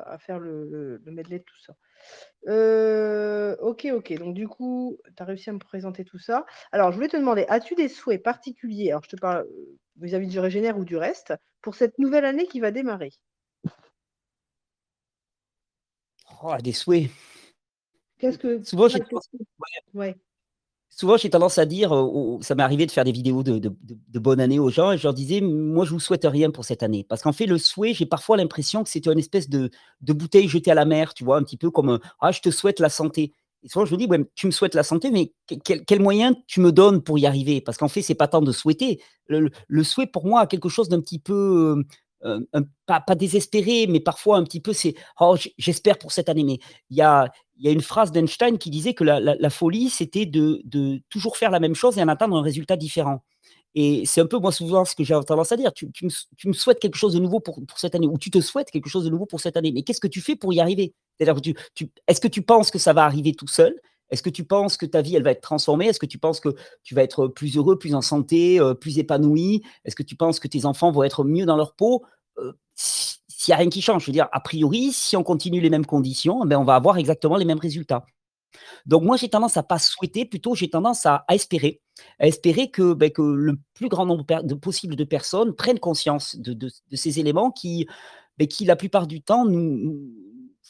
à, 0.02 0.18
faire 0.18 0.38
le, 0.38 1.02
medley 1.04 1.40
de 1.40 1.44
tout 1.44 1.58
ça. 1.60 1.76
Euh, 2.46 3.54
ok, 3.60 3.88
ok. 3.92 4.18
Donc, 4.18 4.34
du 4.34 4.48
coup, 4.48 4.96
tu 5.14 5.22
as 5.22 5.26
réussi 5.26 5.50
à 5.50 5.52
me 5.52 5.58
présenter 5.58 6.04
tout 6.04 6.18
ça. 6.18 6.46
Alors, 6.72 6.90
je 6.90 6.96
voulais 6.96 7.08
te 7.08 7.16
demander, 7.18 7.44
as-tu 7.48 7.74
des 7.74 7.88
souhaits 7.88 8.22
particuliers 8.22 8.90
Alors, 8.90 9.02
je 9.04 9.10
te 9.10 9.16
parle 9.16 9.46
euh, 9.46 9.78
vis-à-vis 9.96 10.28
du 10.28 10.38
Régénère 10.40 10.78
ou 10.78 10.84
du 10.84 10.96
reste, 10.96 11.34
pour 11.60 11.74
cette 11.74 11.98
nouvelle 11.98 12.24
année 12.24 12.46
qui 12.46 12.60
va 12.60 12.70
démarrer? 12.70 13.12
Oh, 16.42 16.56
Des 16.62 16.72
souhaits. 16.72 17.10
Qu'est-ce 18.18 18.38
que. 18.38 18.62
Souvent, 18.62 18.88
j'ai. 18.88 19.02
Ouais 19.92 20.16
souvent, 20.90 21.16
j'ai 21.16 21.30
tendance 21.30 21.58
à 21.58 21.66
dire, 21.66 21.94
euh, 21.94 22.38
ça 22.40 22.54
m'est 22.54 22.62
arrivé 22.62 22.86
de 22.86 22.90
faire 22.90 23.04
des 23.04 23.12
vidéos 23.12 23.42
de, 23.42 23.72
bonne 24.18 24.40
année 24.40 24.58
aux 24.58 24.70
gens, 24.70 24.92
et 24.92 24.98
je 24.98 25.04
leur 25.04 25.14
disais, 25.14 25.40
moi, 25.40 25.84
je 25.84 25.90
vous 25.90 26.00
souhaite 26.00 26.24
rien 26.24 26.50
pour 26.50 26.64
cette 26.64 26.82
année. 26.82 27.04
Parce 27.08 27.22
qu'en 27.22 27.32
fait, 27.32 27.46
le 27.46 27.58
souhait, 27.58 27.94
j'ai 27.94 28.06
parfois 28.06 28.36
l'impression 28.36 28.82
que 28.82 28.90
c'est 28.90 29.06
une 29.06 29.18
espèce 29.18 29.48
de, 29.48 29.70
bouteille 30.02 30.48
jetée 30.48 30.70
à 30.70 30.74
la 30.74 30.84
mer, 30.84 31.14
tu 31.14 31.24
vois, 31.24 31.36
un 31.36 31.42
petit 31.42 31.56
peu 31.56 31.70
comme, 31.70 31.98
ah, 32.20 32.32
je 32.32 32.40
te 32.40 32.50
souhaite 32.50 32.80
la 32.80 32.88
santé. 32.88 33.32
Et 33.64 33.68
souvent, 33.68 33.84
je 33.84 33.92
me 33.92 33.98
dis, 33.98 34.06
ouais, 34.06 34.24
tu 34.34 34.46
me 34.46 34.52
souhaites 34.52 34.74
la 34.74 34.84
santé, 34.84 35.10
mais 35.10 35.32
quel, 35.64 36.00
moyen 36.00 36.34
tu 36.46 36.60
me 36.60 36.72
donnes 36.72 37.02
pour 37.02 37.18
y 37.18 37.26
arriver? 37.26 37.60
Parce 37.60 37.76
qu'en 37.76 37.88
fait, 37.88 38.02
c'est 38.02 38.14
pas 38.14 38.28
tant 38.28 38.40
de 38.40 38.52
souhaiter. 38.52 39.00
Le, 39.26 39.50
le, 39.66 39.84
souhait, 39.84 40.06
pour 40.06 40.26
moi, 40.26 40.42
a 40.42 40.46
quelque 40.46 40.68
chose 40.68 40.88
d'un 40.88 41.00
petit 41.00 41.18
peu 41.18 41.84
euh, 42.24 42.40
pas, 42.86 43.02
désespéré, 43.14 43.86
mais 43.88 44.00
parfois 44.00 44.38
un 44.38 44.44
petit 44.44 44.60
peu, 44.60 44.72
c'est 44.72 44.94
oh, 45.20 45.36
j'espère 45.56 45.98
pour 45.98 46.12
cette 46.12 46.28
année. 46.28 46.44
Mais 46.44 46.58
il 46.90 46.96
y 46.96 47.02
a, 47.02 47.30
y 47.58 47.68
a 47.68 47.70
une 47.70 47.80
phrase 47.80 48.12
d'Einstein 48.12 48.58
qui 48.58 48.70
disait 48.70 48.94
que 48.94 49.04
la, 49.04 49.20
la, 49.20 49.50
folie, 49.50 49.90
c'était 49.90 50.26
de, 50.26 50.60
de, 50.64 51.00
toujours 51.10 51.36
faire 51.36 51.50
la 51.50 51.60
même 51.60 51.74
chose 51.74 51.98
et 51.98 52.02
en 52.02 52.08
attendre 52.08 52.36
un 52.36 52.42
résultat 52.42 52.76
différent. 52.76 53.22
Et 53.74 54.04
c'est 54.06 54.20
un 54.20 54.26
peu, 54.26 54.38
moi, 54.38 54.50
souvent, 54.50 54.84
ce 54.84 54.94
que 54.94 55.04
j'ai 55.04 55.18
tendance 55.26 55.52
à 55.52 55.56
dire. 55.56 55.72
Tu, 55.72 55.90
tu, 55.92 56.06
me, 56.06 56.10
tu, 56.36 56.48
me, 56.48 56.52
souhaites 56.52 56.80
quelque 56.80 56.96
chose 56.96 57.14
de 57.14 57.20
nouveau 57.20 57.40
pour, 57.40 57.64
pour, 57.66 57.78
cette 57.78 57.94
année, 57.94 58.08
ou 58.08 58.18
tu 58.18 58.30
te 58.30 58.40
souhaites 58.40 58.70
quelque 58.70 58.88
chose 58.88 59.04
de 59.04 59.10
nouveau 59.10 59.26
pour 59.26 59.40
cette 59.40 59.56
année. 59.56 59.72
Mais 59.72 59.82
qu'est-ce 59.82 60.00
que 60.00 60.08
tu 60.08 60.20
fais 60.20 60.36
pour 60.36 60.52
y 60.52 60.60
arriver? 60.60 60.94
C'est-à-dire 61.16 61.40
que 61.40 61.60
tu, 61.74 61.90
est-ce 62.06 62.20
que 62.20 62.28
tu 62.28 62.42
penses 62.42 62.70
que 62.70 62.78
ça 62.78 62.92
va 62.92 63.04
arriver 63.04 63.32
tout 63.32 63.46
seul? 63.46 63.78
Est-ce 64.10 64.22
que 64.22 64.30
tu 64.30 64.44
penses 64.44 64.76
que 64.76 64.86
ta 64.86 65.02
vie, 65.02 65.18
va 65.18 65.30
être 65.30 65.40
transformée? 65.40 65.86
Est-ce 65.86 66.00
que 66.00 66.06
tu 66.06 66.18
penses 66.18 66.40
que 66.40 66.54
tu 66.82 66.94
vas 66.94 67.02
être 67.02 67.28
plus 67.28 67.56
heureux, 67.56 67.78
plus 67.78 67.94
en 67.94 68.02
santé, 68.02 68.60
euh, 68.60 68.74
plus 68.74 68.98
épanoui? 68.98 69.62
Est-ce 69.84 69.96
que 69.96 70.02
tu 70.02 70.16
penses 70.16 70.40
que 70.40 70.48
tes 70.48 70.64
enfants 70.64 70.90
vont 70.90 71.02
être 71.02 71.24
mieux 71.24 71.46
dans 71.46 71.56
leur 71.56 71.74
peau? 71.74 72.04
Euh, 72.38 72.52
s'il 72.74 73.52
y 73.52 73.52
a 73.52 73.56
rien 73.56 73.68
qui 73.68 73.82
change. 73.82 74.02
Je 74.02 74.06
veux 74.06 74.12
dire, 74.12 74.28
a 74.32 74.40
priori, 74.40 74.92
si 74.92 75.16
on 75.16 75.22
continue 75.22 75.60
les 75.60 75.70
mêmes 75.70 75.86
conditions, 75.86 76.44
ben, 76.44 76.58
on 76.58 76.64
va 76.64 76.74
avoir 76.74 76.96
exactement 76.98 77.36
les 77.36 77.44
mêmes 77.44 77.58
résultats. 77.58 78.04
Donc 78.86 79.02
moi, 79.02 79.16
j'ai 79.16 79.28
tendance 79.28 79.56
à 79.56 79.62
pas 79.62 79.78
souhaiter, 79.78 80.24
plutôt 80.24 80.54
j'ai 80.54 80.70
tendance 80.70 81.04
à 81.06 81.24
espérer. 81.30 81.80
À 82.18 82.26
espérer 82.26 82.70
que, 82.70 82.94
beh, 82.94 83.10
que 83.10 83.22
le 83.22 83.58
plus 83.74 83.88
grand 83.88 84.06
nombre 84.06 84.24
possible 84.60 84.96
de 84.96 85.04
personnes 85.04 85.54
prennent 85.54 85.78
conscience 85.78 86.36
de 86.36 86.68
ces 86.92 87.20
éléments 87.20 87.50
qui, 87.50 87.86
beh, 88.38 88.48
qui 88.48 88.64
la 88.64 88.76
plupart 88.76 89.06
du 89.06 89.20
temps 89.20 89.44
nous 89.44 90.10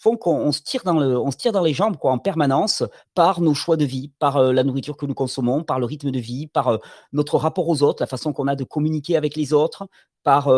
font 0.01 0.17
qu'on 0.17 0.37
on 0.37 0.53
se 0.53 0.63
tire 0.63 0.83
dans 0.85 0.97
on 0.97 1.31
se 1.31 1.37
tire 1.37 1.53
dans 1.53 1.63
les 1.63 1.75
jambes 1.75 1.97
en 2.03 2.19
permanence 2.19 2.85
par 3.15 3.41
nos 3.41 3.55
choix 3.55 3.77
de 3.77 3.85
vie, 3.85 4.11
par, 4.19 4.39
heu, 4.39 4.53
la 4.53 4.65
nourriture 4.65 4.97
que 4.97 5.07
nous 5.07 5.15
consommons, 5.15 5.63
par 5.65 5.79
le 5.81 5.87
rythme 5.87 6.11
de 6.11 6.19
vie, 6.21 6.47
par, 6.47 6.73
heu, 6.73 6.79
notre 7.13 7.37
rapport 7.39 7.69
aux 7.69 7.83
autres, 7.83 8.03
la 8.03 8.07
façon 8.07 8.33
qu'on 8.33 8.47
a 8.49 8.55
de 8.57 8.65
communiquer 8.65 9.17
avec 9.17 9.37
les 9.37 9.53
autres, 9.53 9.89
par, 10.23 10.51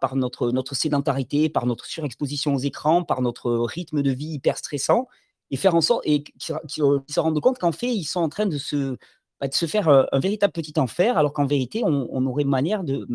par 0.00 0.16
notre 0.16 0.74
sédentarité, 0.74 1.48
par 1.50 1.66
notre 1.66 1.84
surexposition 1.86 2.54
aux 2.54 2.58
écrans, 2.58 3.04
par 3.04 3.20
notre 3.20 3.50
rythme 3.52 4.02
de 4.02 4.10
vie 4.10 4.28
hyper 4.28 4.56
stressant 4.56 5.06
et 5.50 5.56
faire 5.56 5.74
en 5.74 5.80
sorte 5.80 6.02
et 6.06 6.22
qui 6.22 6.32
qui, 6.66 6.82
heu, 6.82 7.00
qui 7.06 7.12
se 7.12 7.20
rendent 7.20 7.40
compte 7.40 7.58
qu'en 7.58 7.72
fait, 7.72 7.88
ils 7.88 8.04
sont 8.04 8.20
en 8.20 8.28
train 8.28 8.46
de 8.46 8.58
se 8.58 8.96
bah, 9.40 9.48
faire, 9.50 9.88
un 9.88 10.18
véritable 10.18 10.52
petit 10.52 10.74
enfer, 10.78 11.16
alors 11.18 11.32
qu'en 11.32 11.46
vérité, 11.46 11.82
on 11.84 12.08
on 12.10 12.26
aurait 12.26 12.44
manière 12.44 12.84
de, 12.84 13.06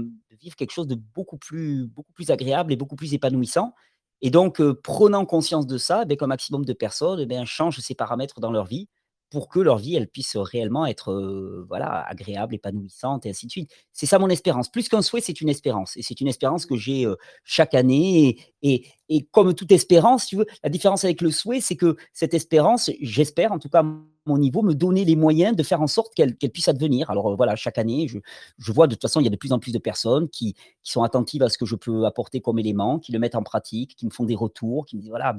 vivre 0.42 0.56
quelque 0.56 0.72
chose 0.72 0.88
de 0.88 0.96
beaucoup 0.96 1.38
plus 1.38 1.90
agréable 2.30 2.74
et 2.74 2.76
beaucoup 2.76 2.96
plus 2.96 3.14
épanouissant 3.14 3.74
et 4.24 4.32
donc 4.32 4.60
heu, 4.62 4.74
prenant 4.76 5.26
conscience 5.28 5.68
de 5.68 5.78
ça, 5.78 6.06
beh, 6.06 6.18
qu'un 6.18 6.28
maximum 6.28 6.66
de 6.66 6.74
personnes, 6.74 7.20
eh 7.22 7.28
bien, 7.28 7.46
changent 7.46 7.80
ces 7.82 7.96
paramètres 7.96 8.40
dans 8.42 8.52
leur 8.52 8.66
vie 8.66 8.90
pour 9.32 9.50
que 9.50 9.60
leur 9.60 9.78
vie, 9.80 9.96
elle 9.96 10.08
puisse 10.08 10.38
réellement 10.38 10.86
être, 10.86 11.12
heu, 11.12 11.66
voilà, 11.68 12.02
agréable, 12.08 12.56
épanouissante 12.56 13.26
et 13.26 13.30
ainsi 13.32 13.48
de 13.48 13.52
suite. 13.52 13.72
C'est 13.92 14.06
ça 14.06 14.20
mon 14.20 14.30
espérance. 14.30 14.70
Plus 14.72 14.90
qu'un 14.90 15.02
souhait, 15.02 15.22
c'est 15.22 15.42
une 15.42 15.50
espérance 15.50 15.98
et 15.98 16.04
c'est 16.04 16.22
une 16.22 16.28
espérance 16.28 16.66
que 16.68 16.76
j'ai, 16.78 17.06
heu, 17.06 17.18
chaque 17.44 17.74
année 17.76 18.30
et 18.30 18.38
et 18.62 18.88
et 19.16 19.28
comme 19.32 19.54
toute 19.54 19.72
espérance, 19.72 20.26
tu 20.26 20.38
veux, 20.38 20.48
la 20.64 20.70
différence 20.70 21.04
avec 21.06 21.22
le 21.22 21.30
souhait, 21.30 21.62
c'est 21.62 21.76
que 21.76 21.98
cette 22.14 22.34
espérance, 22.34 22.90
j'espère 23.00 23.52
en 23.52 23.60
tout 23.60 23.70
cas 23.70 23.84
mon 24.26 24.38
niveau, 24.38 24.62
me 24.62 24.74
donner 24.74 25.06
les 25.06 25.16
moyens 25.16 25.56
de 25.56 25.64
faire 25.64 25.82
en 25.82 25.88
sorte 25.88 26.16
qu'elle 26.16 26.36
puisse 26.36 26.68
advenir. 26.68 27.10
Alors, 27.12 27.30
heu, 27.30 27.36
voilà, 27.36 27.56
chaque 27.56 27.78
année, 27.78 28.08
je 28.08 28.72
vois 28.72 28.88
de 28.88 28.96
toute 28.96 29.02
façon, 29.02 29.20
il 29.20 29.26
y 29.26 29.28
a 29.28 29.30
de 29.30 29.36
plus 29.36 29.52
en 29.52 29.60
plus 29.60 29.72
de 29.72 29.80
personnes 29.80 30.30
qui 30.30 30.56
sont 30.82 31.04
attentives 31.04 31.44
à 31.44 31.50
ce 31.50 31.58
que 31.58 31.66
je 31.66 31.76
peux 31.76 32.06
apporter 32.06 32.42
comme 32.42 32.58
élément, 32.58 33.00
qui 33.00 33.12
le 33.12 33.20
mettent 33.20 33.36
en 33.36 33.44
pratique, 33.44 33.96
qui 33.96 34.06
me 34.06 34.12
font 34.12 34.24
des 34.24 34.34
retours, 34.36 34.86
qui 34.86 34.96
me 34.96 35.02
disent: 35.02 35.10
«Voilà, 35.10 35.36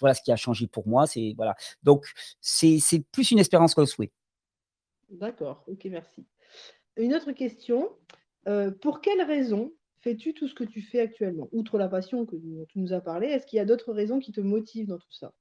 voilà 0.00 0.14
ce 0.14 0.20
qui 0.22 0.32
a 0.32 0.36
changé 0.36 0.66
pour 0.66 0.86
moi», 0.86 1.06
voilà. 1.36 1.54
Donc 1.82 2.06
c'est 2.40 3.04
plus 3.12 3.30
une 3.30 3.38
espérance 3.38 3.74
qu'un 3.74 3.86
souhait. 3.86 4.10
D'accord, 5.08 5.64
OK, 5.68 5.86
merci. 5.90 6.26
Une 6.96 7.14
autre 7.14 7.32
question, 7.32 7.88
heu, 8.48 8.76
pour 8.82 9.00
quelles 9.00 9.22
raisons 9.22 9.72
fais-tu 10.04 10.34
tout 10.34 10.46
ce 10.48 10.54
que 10.54 10.64
tu 10.64 10.82
fais 10.82 11.00
actuellement? 11.00 11.48
Outre 11.52 11.78
la 11.78 11.88
passion 11.88 12.26
que 12.26 12.36
dont 12.36 12.64
tu 12.68 12.78
nous 12.78 12.92
as 12.92 13.00
parlé, 13.00 13.26
est-ce 13.28 13.46
qu'il 13.46 13.56
y 13.56 13.60
a 13.60 13.64
d'autres 13.64 13.92
raisons 13.92 14.20
qui 14.20 14.32
te 14.32 14.40
motivent 14.40 14.86
dans 14.88 14.98
tout 14.98 15.12
ça? 15.12 15.32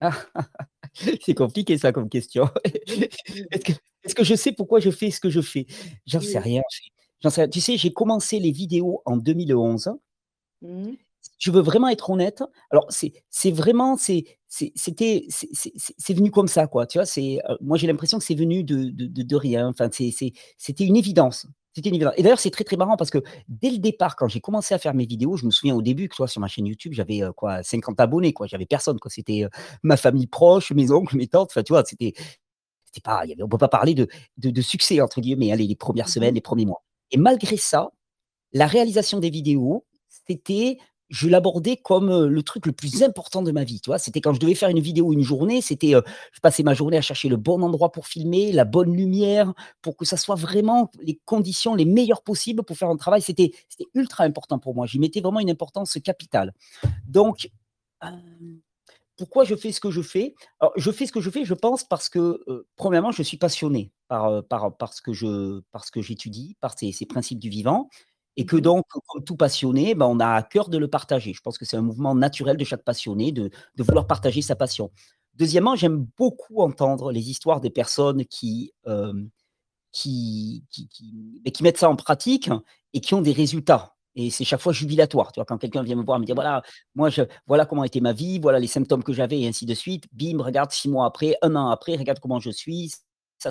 C'est 1.22 1.34
compliqué 1.34 1.78
ça 1.78 1.92
comme 1.92 2.08
question. 2.08 2.48
Est-ce 4.04 4.14
que 4.14 4.24
je 4.24 4.34
sais 4.34 4.52
pourquoi 4.52 4.80
je 4.80 4.90
fais 4.90 5.10
ce 5.10 5.20
que 5.20 5.30
je 5.30 5.40
fais? 5.40 5.66
J'en 6.06 6.20
sais 6.20 6.38
Oui. 6.38 6.44
rien, 6.44 6.62
sais. 7.30 7.48
Tu 7.50 7.60
sais, 7.60 7.76
j'ai 7.76 7.92
commencé 7.92 8.38
les 8.38 8.52
vidéos 8.52 9.02
en 9.06 9.16
2011. 9.16 9.90
Mmh 10.62 10.96
je 11.38 11.50
veux 11.50 11.60
vraiment 11.60 11.88
être 11.88 12.08
honnête, 12.10 12.42
alors 12.70 12.86
c'est 12.90 13.50
vraiment 13.50 13.96
c'était 13.96 15.26
c'est 15.28 16.14
venu 16.14 16.30
comme 16.30 16.48
ça, 16.48 16.66
quoi, 16.66 16.86
tu 16.86 16.98
vois? 16.98 17.04
C'est, 17.06 17.40
heu, 17.50 17.56
moi 17.60 17.76
j'ai 17.76 17.86
l'impression 17.86 18.18
que 18.18 18.24
c'est 18.24 18.34
venu 18.34 18.64
de 18.64 18.90
de 18.90 19.06
de 19.06 19.22
de 19.22 19.36
rien, 19.36 19.68
enfin 19.68 19.88
c'était 19.90 20.84
une 20.84 20.96
évidence. 20.96 21.46
C'était 21.76 21.90
une 21.90 21.96
évidence 21.96 22.14
et 22.16 22.22
d'ailleurs 22.22 22.38
c'est 22.38 22.50
très, 22.50 22.64
très 22.64 22.76
marrant 22.78 22.96
parce 22.96 23.10
que 23.10 23.18
dès 23.48 23.70
le 23.70 23.76
départ, 23.76 24.16
quand 24.16 24.28
j'ai 24.28 24.40
commencé 24.40 24.72
à 24.74 24.78
faire 24.78 24.94
mes 24.94 25.04
vidéos, 25.04 25.36
je 25.36 25.44
me 25.44 25.50
souviens 25.50 25.74
au 25.74 25.82
début 25.82 26.08
que, 26.08 26.14
tu 26.14 26.18
vois, 26.22 26.26
sur 26.28 26.40
ma 26.40 26.48
chaîne 26.48 26.64
YouTube, 26.66 26.94
j'avais, 26.94 27.20
heu, 27.22 27.32
quoi, 27.34 27.62
50 27.62 28.00
abonnés, 28.00 28.32
quoi, 28.32 28.46
j'avais 28.46 28.64
personne, 28.64 28.98
quoi. 28.98 29.10
C'était, 29.10 29.42
heu, 29.44 29.50
ma 29.82 29.98
famille 29.98 30.26
proche, 30.26 30.72
mes 30.72 30.90
oncles, 30.90 31.18
mes 31.18 31.26
tantes, 31.26 31.50
enfin, 31.50 31.62
tu 31.62 31.74
vois? 31.74 31.84
C'était 31.84 32.14
c'était 32.86 33.02
pas 33.02 33.22
il 33.26 33.30
y 33.30 33.32
avait 33.34 33.42
on 33.44 33.48
peut 33.48 33.58
pas 33.58 33.68
parler 33.68 33.94
de 33.94 34.08
de 34.38 34.50
de 34.50 34.62
«succès» 34.62 35.00
entre 35.02 35.20
guillemets, 35.20 35.52
allez, 35.52 35.66
les 35.66 35.76
1res 35.76 36.06
Mmh 36.06 36.08
semaines, 36.08 36.34
les 36.36 36.40
1ers 36.42 36.66
mois 36.66 36.82
et 37.12 37.18
malgré 37.18 37.56
ça, 37.58 37.90
la 38.52 38.66
réalisation 38.68 39.20
des 39.20 39.30
vidéos, 39.30 39.86
c'était 40.08 40.78
je 41.08 41.28
l'abordais 41.28 41.76
comme, 41.76 42.10
heu, 42.10 42.26
le 42.28 42.42
truc 42.42 42.66
le 42.66 42.72
plus 42.72 43.02
important 43.02 43.42
de 43.42 43.52
ma 43.52 43.64
vie, 43.64 43.80
tu 43.80 43.90
vois? 43.90 43.98
C'était 43.98 44.20
quand 44.20 44.32
je 44.34 44.40
devais 44.40 44.54
faire 44.54 44.68
une 44.68 44.80
vidéo 44.80 45.12
une 45.12 45.22
journée, 45.22 45.60
c'était, 45.62 45.94
heu, 45.94 46.02
je 46.32 46.40
passais 46.40 46.62
ma 46.62 46.74
journée 46.74 46.96
à 46.96 47.02
chercher 47.02 47.28
le 47.28 47.36
bon 47.36 47.62
endroit 47.62 47.92
pour 47.92 48.06
filmer, 48.08 48.52
la 48.52 48.64
bonne 48.64 48.92
lumière, 48.94 49.52
pour 49.82 49.96
que 49.96 50.04
ça 50.04 50.16
soit 50.16 50.34
vraiment 50.36 50.90
les 51.00 51.20
conditions 51.24 51.74
les 51.74 51.84
meilleures 51.84 52.22
possibles 52.22 52.62
pour 52.64 52.76
faire 52.76 52.88
un 52.90 52.96
travail. 52.96 53.22
C'était 53.22 53.52
c'était 53.68 53.88
ultra 53.94 54.24
important 54.24 54.58
pour 54.58 54.74
moi. 54.74 54.86
J'y 54.86 54.98
mettais 54.98 55.20
vraiment 55.20 55.40
une 55.40 55.50
importance 55.50 55.96
capitale. 56.02 56.52
Donc, 57.06 57.50
hem, 58.02 58.60
pourquoi 59.16 59.44
je 59.44 59.56
fais 59.56 59.72
ce 59.72 59.80
que 59.80 59.90
je 59.90 60.02
fais? 60.02 60.34
Alors, 60.60 60.72
je 60.76 60.90
fais 60.90 61.06
ce 61.06 61.12
que 61.12 61.20
je 61.20 61.30
fais, 61.30 61.44
je 61.44 61.54
pense 61.54 61.84
parce 61.84 62.08
que, 62.08 62.42
heu, 62.48 62.66
premièrement, 62.76 63.12
je 63.12 63.22
suis 63.22 63.38
passionné 63.38 63.92
par, 64.08 64.44
par 64.48 64.76
par 64.76 64.92
ce 64.94 65.02
que 65.02 65.12
je 65.12 65.60
par 65.72 65.90
que 65.90 66.02
j'étudie, 66.02 66.56
par 66.60 66.78
ces 66.78 66.92
ces 66.92 67.06
principes 67.06 67.38
du 67.40 67.48
vivant 67.50 67.88
et 68.36 68.46
que 68.46 68.56
Mmh 68.56 68.60
mh. 68.60 68.60
donc, 68.60 68.84
comme 69.08 69.24
tout 69.24 69.36
passionné, 69.36 69.94
bah, 69.94 70.06
on 70.08 70.20
a 70.20 70.28
à 70.34 70.42
cœur 70.42 70.68
de 70.68 70.78
le 70.78 70.88
partager. 70.88 71.32
Je 71.34 71.40
pense 71.42 71.58
que 71.58 71.64
c'est 71.64 71.76
un 71.76 71.82
mouvement 71.82 72.14
naturel 72.14 72.56
de 72.56 72.64
chaque 72.64 72.84
passionné 72.84 73.32
de 73.32 73.50
de 73.76 73.82
vouloir 73.82 74.06
partager 74.06 74.42
sa 74.42 74.56
passion. 74.56 74.90
Deuxièmement, 75.34 75.76
j'aime 75.76 76.06
beaucoup 76.18 76.60
entendre 76.62 77.12
les 77.12 77.30
histoires 77.30 77.60
des 77.60 77.70
personnes 77.70 78.24
qui, 78.26 78.72
qui 79.92 80.64
qui 80.70 80.88
qui, 80.88 81.40
beh, 81.44 81.50
qui 81.52 81.62
mettent 81.62 81.78
ça 81.78 81.88
en 81.90 81.96
pratique 81.96 82.50
et 82.94 83.00
qui 83.00 83.14
ont 83.14 83.22
des 83.22 83.32
résultats 83.32 83.94
et 84.18 84.30
c'est 84.30 84.44
chaque 84.44 84.60
fois 84.60 84.72
jubilatoire. 84.72 85.30
Tu 85.32 85.38
vois? 85.40 85.44
Quand 85.46 85.58
quelqu'un 85.58 85.82
vient 85.82 85.96
me 85.96 86.02
voir, 86.04 86.18
me 86.18 86.24
dire: 86.24 86.34
Mmh. 86.34 86.38
«Voilà, 86.38 86.62
moi 86.94 87.10
je 87.10 87.22
voilà 87.46 87.66
comment 87.66 87.84
était 87.84 88.00
ma 88.00 88.12
vie, 88.14 88.38
voilà 88.40 88.58
les 88.58 88.66
symptômes 88.66 89.02
que 89.04 89.12
j'avais» 89.12 89.40
et 89.42 89.48
ainsi 89.48 89.66
de 89.66 89.74
suite. 89.74 90.04
Bim, 90.12 90.40
regarde 90.42 90.72
6 90.72 90.88
mois 90.88 91.06
après, 91.06 91.36
1 91.42 91.54
an 91.56 91.68
après, 91.70 91.96
regarde 91.96 92.18
comment 92.20 92.40
je 92.40 92.50
suis, 92.50 92.92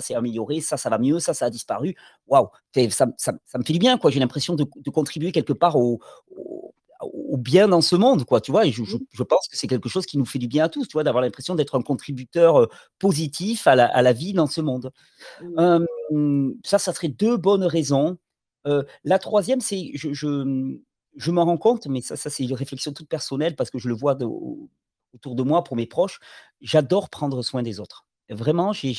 s'est 0.02 0.14
amélioré, 0.14 0.60
ça, 0.60 0.76
ça 0.76 0.90
va 0.90 0.98
mieux, 0.98 1.18
ça, 1.20 1.34
ça 1.34 1.46
a 1.46 1.50
disparu. 1.50 1.94
Waouh! 2.28 2.48
Ça 2.90 3.06
me 3.06 3.12
ça 3.18 3.32
me 3.32 3.38
ça 3.46 3.58
me 3.58 3.64
fait 3.64 3.72
du 3.72 3.78
bien, 3.78 3.98
quoi. 3.98 4.10
J'ai 4.10 4.20
l'impression 4.20 4.54
de 4.54 4.64
de 4.76 4.90
contribuer 4.90 5.32
quelque 5.32 5.52
part 5.54 5.76
au 5.76 6.00
au 6.36 6.74
au 7.02 7.36
bien 7.36 7.68
dans 7.68 7.82
ce 7.82 7.94
monde, 7.96 8.24
quoi, 8.24 8.40
tu 8.40 8.50
vois? 8.52 8.66
Et 8.66 8.72
je 8.72 8.84
je 8.84 8.96
Mmh. 8.96 9.00
je 9.12 9.22
pense 9.22 9.48
que 9.48 9.56
c'est 9.56 9.66
quelque 9.68 9.88
chose 9.88 10.06
qui 10.06 10.18
nous 10.18 10.24
fait 10.26 10.38
du 10.38 10.48
bien 10.48 10.64
à 10.64 10.68
tous, 10.68 10.86
tu 10.88 10.94
vois? 10.94 11.04
D'avoir 11.04 11.22
l'impression 11.22 11.54
d'être 11.54 11.76
un 11.78 11.82
contributeur, 11.82 12.60
heu, 12.62 12.68
positif 12.98 13.66
à 13.66 13.74
la 13.76 13.86
à 13.86 14.02
la 14.02 14.12
vie 14.12 14.32
dans 14.32 14.46
ce 14.46 14.60
monde. 14.62 14.92
Ça, 16.64 16.78
ça 16.78 16.92
serait 16.92 17.08
2 17.08 17.36
bonnes 17.36 17.64
raisons. 17.64 18.18
Heu, 18.66 18.86
la 19.04 19.18
3e, 19.18 19.60
c'est 19.60 19.90
je 19.94 20.12
je, 20.12 20.78
je 21.16 21.30
m'en 21.30 21.44
rends 21.44 21.58
compte, 21.58 21.86
mais 21.86 22.00
ça 22.00 22.16
ça 22.16 22.30
c'est 22.30 22.44
une 22.44 22.54
réflexion 22.54 22.92
toute 22.92 23.08
personnelle 23.08 23.56
parce 23.56 23.70
que 23.70 23.78
je 23.78 23.88
le 23.88 23.94
vois 23.94 24.14
de 24.14 24.26
autour 25.14 25.34
de 25.36 25.42
moi 25.42 25.64
pour 25.64 25.76
mes 25.76 25.86
proches, 25.86 26.20
j'adore 26.60 27.08
prendre 27.10 27.42
soin 27.42 27.62
des 27.62 27.80
autres. 27.80 28.05
Vraiment, 28.28 28.72
j'ai 28.72 28.92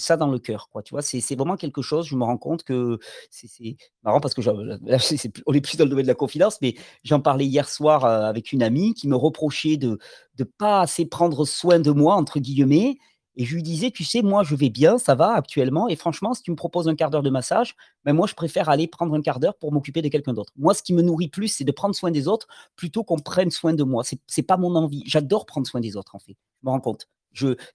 ça 0.00 0.16
dans 0.16 0.26
le 0.26 0.40
cœur, 0.40 0.68
quoi, 0.68 0.82
tu 0.82 0.90
vois? 0.94 1.02
C'est 1.02 1.20
vraiment 1.36 1.56
quelque 1.56 1.80
chose, 1.80 2.06
je 2.08 2.16
me 2.16 2.24
rends 2.24 2.36
compte 2.38 2.64
que 2.64 2.98
c'est 3.30 3.76
marrant 4.02 4.18
parce 4.20 4.34
que 4.34 4.40
là 4.40 4.98
on 5.46 5.52
est 5.54 5.60
plus 5.60 5.76
dans 5.76 5.84
le 5.84 5.90
domaine 5.90 6.02
de 6.06 6.08
la 6.08 6.14
confidence, 6.16 6.58
mais 6.60 6.74
j'en 7.04 7.20
parlais 7.20 7.46
hier 7.46 7.68
soir, 7.68 8.04
avec 8.04 8.50
une 8.50 8.64
amie 8.64 8.94
qui 8.94 9.06
me 9.06 9.14
reprochait 9.14 9.76
de 9.76 9.98
de 10.34 10.42
pas 10.44 10.80
assez 10.80 11.06
«prendre 11.06 11.44
soin 11.46 11.78
de 11.78 11.90
moi» 11.92 12.14
entre 12.16 12.40
guillemets 12.40 12.96
et 13.36 13.44
je 13.44 13.54
lui 13.54 13.62
disais: 13.62 13.90
«Tu 13.92 14.02
sais, 14.02 14.22
moi, 14.22 14.42
je 14.42 14.54
vais 14.56 14.70
bien, 14.70 14.98
ça 14.98 15.14
va 15.14 15.32
actuellement 15.34 15.88
et 15.88 15.94
franchement, 15.94 16.34
si 16.34 16.42
tu 16.42 16.50
me 16.50 16.56
proposes 16.56 16.88
1/4 16.88 17.10
d'heure 17.10 17.22
de 17.22 17.30
massage, 17.30 17.74
ben, 18.04 18.12
moi, 18.12 18.26
je 18.26 18.34
préfère 18.34 18.68
aller 18.70 18.88
prendre 18.88 19.14
1/4 19.14 19.38
d'heure 19.40 19.56
pour 19.56 19.72
m'occuper 19.72 20.02
de 20.02 20.08
quelqu'un 20.08 20.32
d'autre». 20.32 20.52
Moi, 20.56 20.74
ce 20.74 20.82
qui 20.82 20.94
me 20.94 21.02
nourrit 21.02 21.28
plus, 21.28 21.46
c'est 21.48 21.64
de 21.64 21.70
prendre 21.72 21.94
soin 21.94 22.10
des 22.10 22.26
autres 22.28 22.48
plutôt 22.74 23.04
qu'on 23.04 23.18
prenne 23.20 23.50
soin 23.52 23.72
de 23.74 23.84
moi. 23.84 24.02
C'est 24.04 24.18
c'est 24.26 24.42
pas 24.42 24.56
mon 24.56 24.74
envie. 24.74 25.02
J'adore 25.06 25.46
prendre 25.46 25.66
soin 25.68 25.80
des 25.80 25.96
autres, 25.96 26.14
en 26.16 26.18
fait. 26.18 26.32
Je 26.62 26.66
me 26.66 26.70
rends 26.72 26.80
compte. 26.80 27.06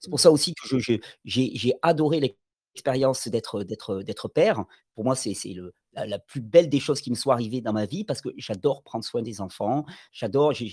C'est 0.00 0.10
pour 0.10 0.18
Mmh. 0.18 0.18
ça 0.18 0.30
aussi 0.32 0.54
que 0.54 0.78
j'ai 1.24 1.72
adoré 1.82 2.20
l'expérience 2.20 3.28
d'être 3.28 4.28
père. 4.28 4.64
Pour 4.94 5.04
moi, 5.04 5.14
c'est 5.16 5.34
le 5.54 5.72
la 5.94 6.06
la 6.06 6.18
plus 6.18 6.40
belle 6.40 6.68
des 6.70 6.80
choses 6.80 7.00
qui 7.02 7.10
me 7.10 7.14
soit 7.16 7.34
arrivée 7.34 7.60
dans 7.60 7.72
ma 7.74 7.86
vie 7.86 8.04
parce 8.04 8.20
que 8.22 8.30
j'adore 8.36 8.82
prendre 8.82 9.04
soin 9.04 9.22
des 9.22 9.40
enfants. 9.40 9.84
J'adore 10.12 10.52
j'ai 10.52 10.68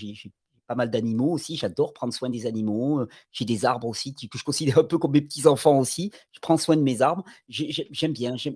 pas 0.66 0.76
mal 0.76 0.90
d'animaux 0.90 1.32
aussi, 1.32 1.56
j'adore 1.56 1.92
prendre 1.92 2.14
soin 2.14 2.30
des 2.30 2.46
animaux, 2.46 3.04
j'ai 3.32 3.44
des 3.44 3.64
arbres 3.64 3.88
aussi 3.88 4.14
que 4.14 4.38
je 4.38 4.44
considère 4.44 4.78
un 4.78 4.84
peu 4.84 4.98
comme 4.98 5.10
mes 5.12 5.20
petits 5.20 5.46
enfants 5.48 5.78
aussi. 5.78 6.12
Je 6.32 6.38
prends 6.40 6.56
soin 6.56 6.76
de 6.76 6.82
mes 6.82 7.02
arbres. 7.02 7.24
J'ai 7.48 7.70
j'ai 7.72 7.88
j'aime 7.90 8.12
bien 8.12 8.36
j'aime 8.36 8.54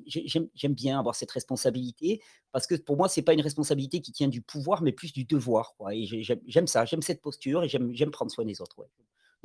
avoir 0.99 1.15
cette 1.17 1.33
responsabilité 1.33 2.23
parce 2.53 2.67
que 2.69 2.77
pour 2.77 2.97
moi, 2.97 3.09
c'est 3.09 3.23
pas 3.23 3.33
une 3.35 3.41
responsabilité 3.41 4.01
qui 4.01 4.13
tient 4.13 4.29
du 4.29 4.43
pouvoir, 4.43 4.83
mais 4.83 4.93
plus 4.93 5.13
du 5.13 5.25
devoir, 5.25 5.75
quoi 5.77 5.95
et 5.95 6.07
j'ai 6.07 6.23
j'aime 6.47 6.67
ça, 6.69 6.85
j'aime 6.85 7.03
cette 7.03 7.21
posture 7.21 7.65
et 7.65 7.69
j'aime 7.69 7.93
j'aime 7.95 8.11
prendre 8.13 8.31
soin 8.31 8.45
des 8.45 8.61
autres, 8.61 8.79
ouais. 8.79 8.89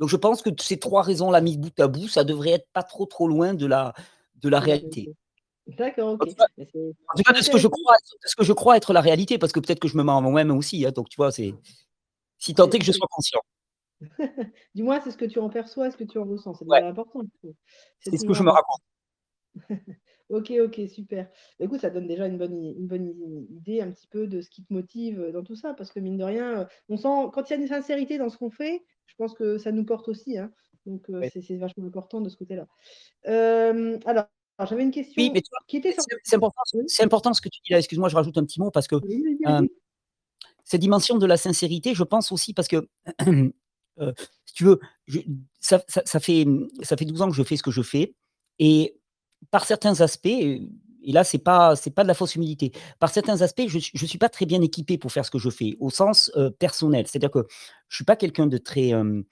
Donc 0.00 0.08
je 0.08 0.16
pense 0.16 0.40
que 0.40 0.50
ces 0.58 0.78
3 0.78 1.02
raisons-là 1.02 1.42
mises 1.42 1.58
bout 1.58 1.78
à 1.78 1.86
bout, 1.86 2.08
ça 2.08 2.24
devrait 2.24 2.50
être 2.52 2.66
pas 2.72 2.82
trop, 2.82 3.04
trop 3.04 3.28
loin 3.28 3.52
de 3.54 3.66
la 3.66 3.92
de 4.36 4.48
la 4.48 4.58
réalité. 4.58 5.12
D'accord, 5.66 6.14
OK. 6.14 6.22
en 6.22 6.26
tout 6.26 7.22
cas 7.22 7.32
de 7.34 7.42
ce 7.42 7.50
que 7.50 7.58
je 7.58 7.68
crois 7.68 7.94
être 7.94 8.12
de 8.22 8.28
ce 8.28 8.34
que 8.34 8.44
je 8.44 8.52
crois 8.54 8.76
être 8.78 8.94
la 8.94 9.02
réalité 9.02 9.38
parce 9.38 9.52
que 9.52 9.60
peut-être 9.60 9.78
que 9.78 9.88
je 9.88 9.98
me 9.98 10.02
mens 10.02 10.18
à 10.18 10.20
moi-même 10.22 10.50
aussi, 10.52 10.84
hein, 10.86 10.90
donc 10.90 11.10
tu 11.10 11.16
vois, 11.16 11.30
c'est 11.30 11.54
si 12.38 12.54
tant 12.54 12.68
est 12.70 12.78
que 12.78 12.84
je 12.84 12.92
sois 12.92 13.06
conscient. 13.10 13.40
du 14.74 14.82
moins, 14.82 15.00
c'est 15.02 15.10
ce 15.10 15.18
que 15.18 15.26
tu 15.26 15.38
en 15.38 15.50
perçois, 15.50 15.90
ce 15.90 15.98
que 15.98 16.04
tu 16.04 16.18
en 16.18 16.24
ressens, 16.24 16.54
c'est 16.54 16.64
Ouais. 16.66 16.82
important. 16.82 17.20
C'est 18.00 18.16
ce 18.16 18.24
que 18.24 18.32
je 18.32 18.42
me 18.42 18.50
raconte. 18.50 18.80
OK, 20.30 20.52
OK, 20.60 20.80
super. 20.88 21.28
Bah, 21.58 21.66
écoute, 21.66 21.80
ça 21.80 21.90
donne 21.90 22.06
déjà 22.06 22.26
une 22.26 22.38
bonne 22.38 22.64
une 22.64 22.86
bonne 22.86 23.46
idée 23.50 23.80
un 23.82 23.90
petit 23.90 24.06
peu 24.06 24.26
de 24.28 24.40
ce 24.40 24.48
qui 24.48 24.64
te 24.64 24.72
motive, 24.72 25.20
heu, 25.20 25.32
dans 25.32 25.42
tout 25.42 25.56
ça. 25.56 25.74
Parce 25.74 25.90
que 25.90 26.00
mine 26.00 26.16
de 26.16 26.24
rien, 26.24 26.62
heu, 26.62 26.66
on 26.88 26.96
sent 26.96 27.30
quand 27.34 27.50
il 27.50 27.52
y 27.52 27.56
a 27.56 27.60
une 27.60 27.68
sincérité 27.68 28.16
dans 28.16 28.30
ce 28.30 28.38
qu'on 28.38 28.50
fait, 28.50 28.84
je 29.10 29.16
pense 29.16 29.34
que 29.34 29.58
ça 29.58 29.72
nous 29.72 29.84
porte 29.84 30.08
aussi, 30.08 30.38
hein. 30.38 30.52
Donc 30.86 31.06
Ouais. 31.08 31.30
c'est 31.30 31.56
vachement 31.58 31.86
important 31.86 32.20
de 32.22 32.28
ce 32.30 32.36
côté-là. 32.38 32.66
Hem, 33.24 33.98
alors, 34.06 34.26
j'avais 34.68 34.82
une 34.84 34.90
Oui, 35.16 35.30
mais 35.32 35.42
question 35.42 35.52
vois, 35.52 35.64
qui 35.68 35.78
était 35.78 35.92
c'est 35.98 36.16
c'est 36.24 36.36
important 36.36 36.62
c'est 36.86 37.02
important 37.04 37.34
ce 37.34 37.40
que 37.42 37.48
tu 37.50 37.60
dis 37.64 37.72
là. 37.72 37.78
Excuse-moi, 37.78 38.08
je 38.08 38.16
rajoute 38.16 38.38
un 38.38 38.44
petit 38.44 38.60
mot 38.60 38.70
parce 38.70 38.88
que, 38.88 38.96
Oui, 38.96 39.22
vas-y. 39.40 39.68
cette 40.64 40.80
dimension 40.82 41.18
de 41.18 41.26
la 41.26 41.36
sincérité, 41.36 41.94
je 41.94 42.04
pense 42.04 42.32
aussi 42.32 42.54
parce 42.54 42.68
que, 42.68 42.88
si 44.46 44.54
tu 44.54 44.64
veux, 44.64 44.80
je 45.06 45.20
ça 45.60 45.82
ça 45.88 46.02
ça 46.06 46.20
fait, 46.20 46.46
ça 46.82 46.96
fait 46.96 47.04
12 47.06 47.22
ans 47.22 47.28
que 47.30 47.36
je 47.36 47.42
fais 47.44 47.56
ce 47.56 47.62
que 47.64 47.70
je 47.72 47.82
fais 47.82 48.14
et 48.58 48.96
par 49.50 49.64
certains 49.66 50.00
aspects, 50.02 50.28
et 51.04 51.12
là, 51.12 51.24
c'est 51.24 51.38
pas 51.38 51.76
c'est 51.76 51.90
pas 51.90 52.02
de 52.02 52.08
la 52.08 52.14
fausse 52.14 52.34
humilité. 52.36 52.72
Par 52.98 53.10
certains 53.10 53.40
aspects, 53.42 53.64
je 53.68 53.78
je 53.94 54.06
suis 54.06 54.18
pas 54.18 54.28
très 54.28 54.46
bien 54.46 54.60
équipé 54.62 54.98
pour 54.98 55.12
faire 55.12 55.24
ce 55.24 55.30
que 55.30 55.38
je 55.38 55.50
fais, 55.50 55.76
au 55.80 55.90
sens, 55.90 56.30
heu, 56.36 56.50
personnel. 56.50 57.06
C'est-à-dire 57.06 57.30
que 57.30 57.46
je 57.88 57.96
suis 57.96 58.04
pas 58.04 58.16
quelqu'un 58.16 58.46
de 58.46 58.58
très, 58.58 58.88
hem, 58.88 59.24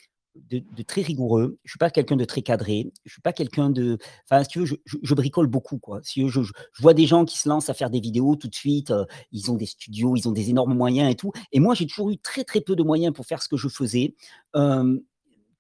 de 0.50 0.82
très 0.84 1.02
rigoureux, 1.02 1.58
je 1.64 1.72
suis 1.72 1.78
pas 1.78 1.90
quelqu'un 1.90 2.14
de 2.16 2.24
très 2.24 2.42
cadré, 2.42 2.92
je 3.04 3.10
suis 3.12 3.20
pas 3.20 3.32
quelqu'un 3.32 3.70
de 3.70 3.98
enfin, 4.30 4.44
si 4.44 4.48
tu 4.50 4.60
veux, 4.60 4.66
je 5.02 5.14
bricole 5.14 5.48
beaucoup, 5.48 5.78
quoi. 5.78 5.98
Si 6.04 6.28
je 6.28 6.42
je 6.42 6.52
vois 6.80 6.94
des 6.94 7.06
gens 7.06 7.24
qui 7.24 7.38
se 7.38 7.48
lancent 7.48 7.68
à 7.70 7.74
faire 7.74 7.90
des 7.90 7.98
vidéos 8.00 8.36
tout 8.36 8.46
de 8.48 8.54
suite, 8.54 8.92
heu, 8.92 9.04
ils 9.32 9.50
ont 9.50 9.56
des 9.56 9.66
studios, 9.66 10.14
ils 10.16 10.28
ont 10.28 10.32
des 10.32 10.50
énormes 10.50 10.74
moyens 10.74 11.10
et 11.10 11.16
tout 11.16 11.32
et 11.52 11.58
moi, 11.60 11.74
j'ai 11.74 11.86
toujours 11.86 12.10
eu 12.10 12.18
très, 12.18 12.44
très 12.44 12.60
peu 12.60 12.76
de 12.76 12.82
moyens 12.84 13.12
pour 13.14 13.26
faire 13.26 13.42
ce 13.42 13.48
que 13.48 13.56
je 13.56 13.68
faisais. 13.68 14.14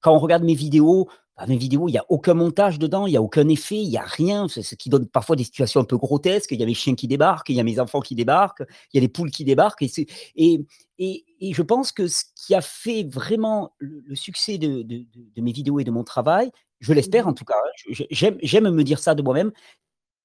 Quand 0.00 0.14
on 0.14 0.18
regarde 0.18 0.44
mes 0.44 0.54
vidéos, 0.54 1.08
bah, 1.38 1.46
mes 1.46 1.56
vidéos, 1.56 1.88
il 1.88 1.92
y 1.92 1.98
a 1.98 2.04
aucun 2.08 2.34
montage 2.34 2.78
dedans, 2.78 3.06
il 3.06 3.12
y 3.12 3.16
a 3.16 3.22
aucun 3.22 3.48
effet, 3.48 3.76
il 3.76 3.88
y 3.88 3.96
a 3.96 4.02
rien, 4.02 4.48
ce 4.48 4.74
qui 4.74 4.90
donne 4.90 5.06
parfois 5.08 5.36
des 5.36 5.44
situations 5.44 5.80
un 5.80 5.84
peu 5.84 5.96
grotesques. 5.96 6.50
Il 6.52 6.60
y 6.60 6.62
a 6.64 6.66
les 6.66 6.74
chiens 6.74 6.96
qui 6.96 7.08
débarquent, 7.08 7.50
il 7.50 7.56
y 7.56 7.60
a 7.60 7.64
mes 7.64 7.80
enfants 7.80 8.00
qui 8.00 8.14
débarquent, 8.16 8.64
il 8.92 8.96
y 8.96 8.98
a 8.98 9.02
les 9.02 9.08
poules 9.08 9.30
qui 9.30 9.44
débarquent 9.44 9.82
et 9.82 9.88
c'est 9.88 10.06
et 10.36 10.60
et 10.98 11.24
et 11.40 11.54
je 11.54 11.62
pense 11.62 11.92
que 11.92 12.08
ce 12.08 12.24
qui 12.34 12.54
a 12.54 12.60
fait 12.60 13.04
vraiment 13.04 13.72
le 13.78 14.02
le 14.04 14.14
succès 14.16 14.58
de 14.58 14.82
de 14.82 14.98
de 14.98 15.30
de 15.34 15.42
mes 15.42 15.52
vidéos 15.52 15.78
et 15.80 15.84
de 15.84 15.90
mon 15.92 16.04
travail, 16.04 16.50
je 16.80 16.92
Mmh 16.94 16.94
l'espère 16.94 17.28
en 17.28 17.32
mh. 17.32 17.34
tout 17.34 17.44
cas, 17.44 17.54
hein, 17.56 18.04
j'aime 18.10 18.70
me 18.70 18.84
dire 18.84 18.98
ça 18.98 19.14
de 19.14 19.22
moi-même, 19.22 19.52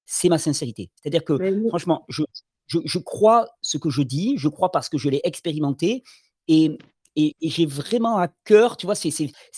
c'est 0.06 0.28
ma 0.28 0.38
sincérité. 0.38 0.90
C'est-à-dire 0.96 1.24
que 1.24 1.40
franchement, 1.68 2.04
je 2.08 2.22
je 2.66 2.78
je 2.84 2.98
crois 2.98 3.48
ce 3.62 3.78
que 3.78 3.90
je 3.90 4.02
dis, 4.02 4.36
je 4.38 4.48
crois 4.48 4.70
parce 4.72 4.88
que 4.88 4.98
je 4.98 5.08
l'ai 5.08 5.20
expérimenté 5.24 6.02
et 6.48 6.78
et 7.16 7.34
j'ai 7.50 7.66
vraiment 7.66 8.18
à 8.18 8.28
cœur, 8.44 8.76
tu 8.76 8.86
vois, 8.86 8.94
c'est 8.94 9.12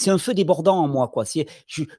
un 0.08 0.18
feu 0.18 0.34
débordant 0.34 0.76
en 0.78 0.88
moi, 0.88 1.08
quoi. 1.08 1.24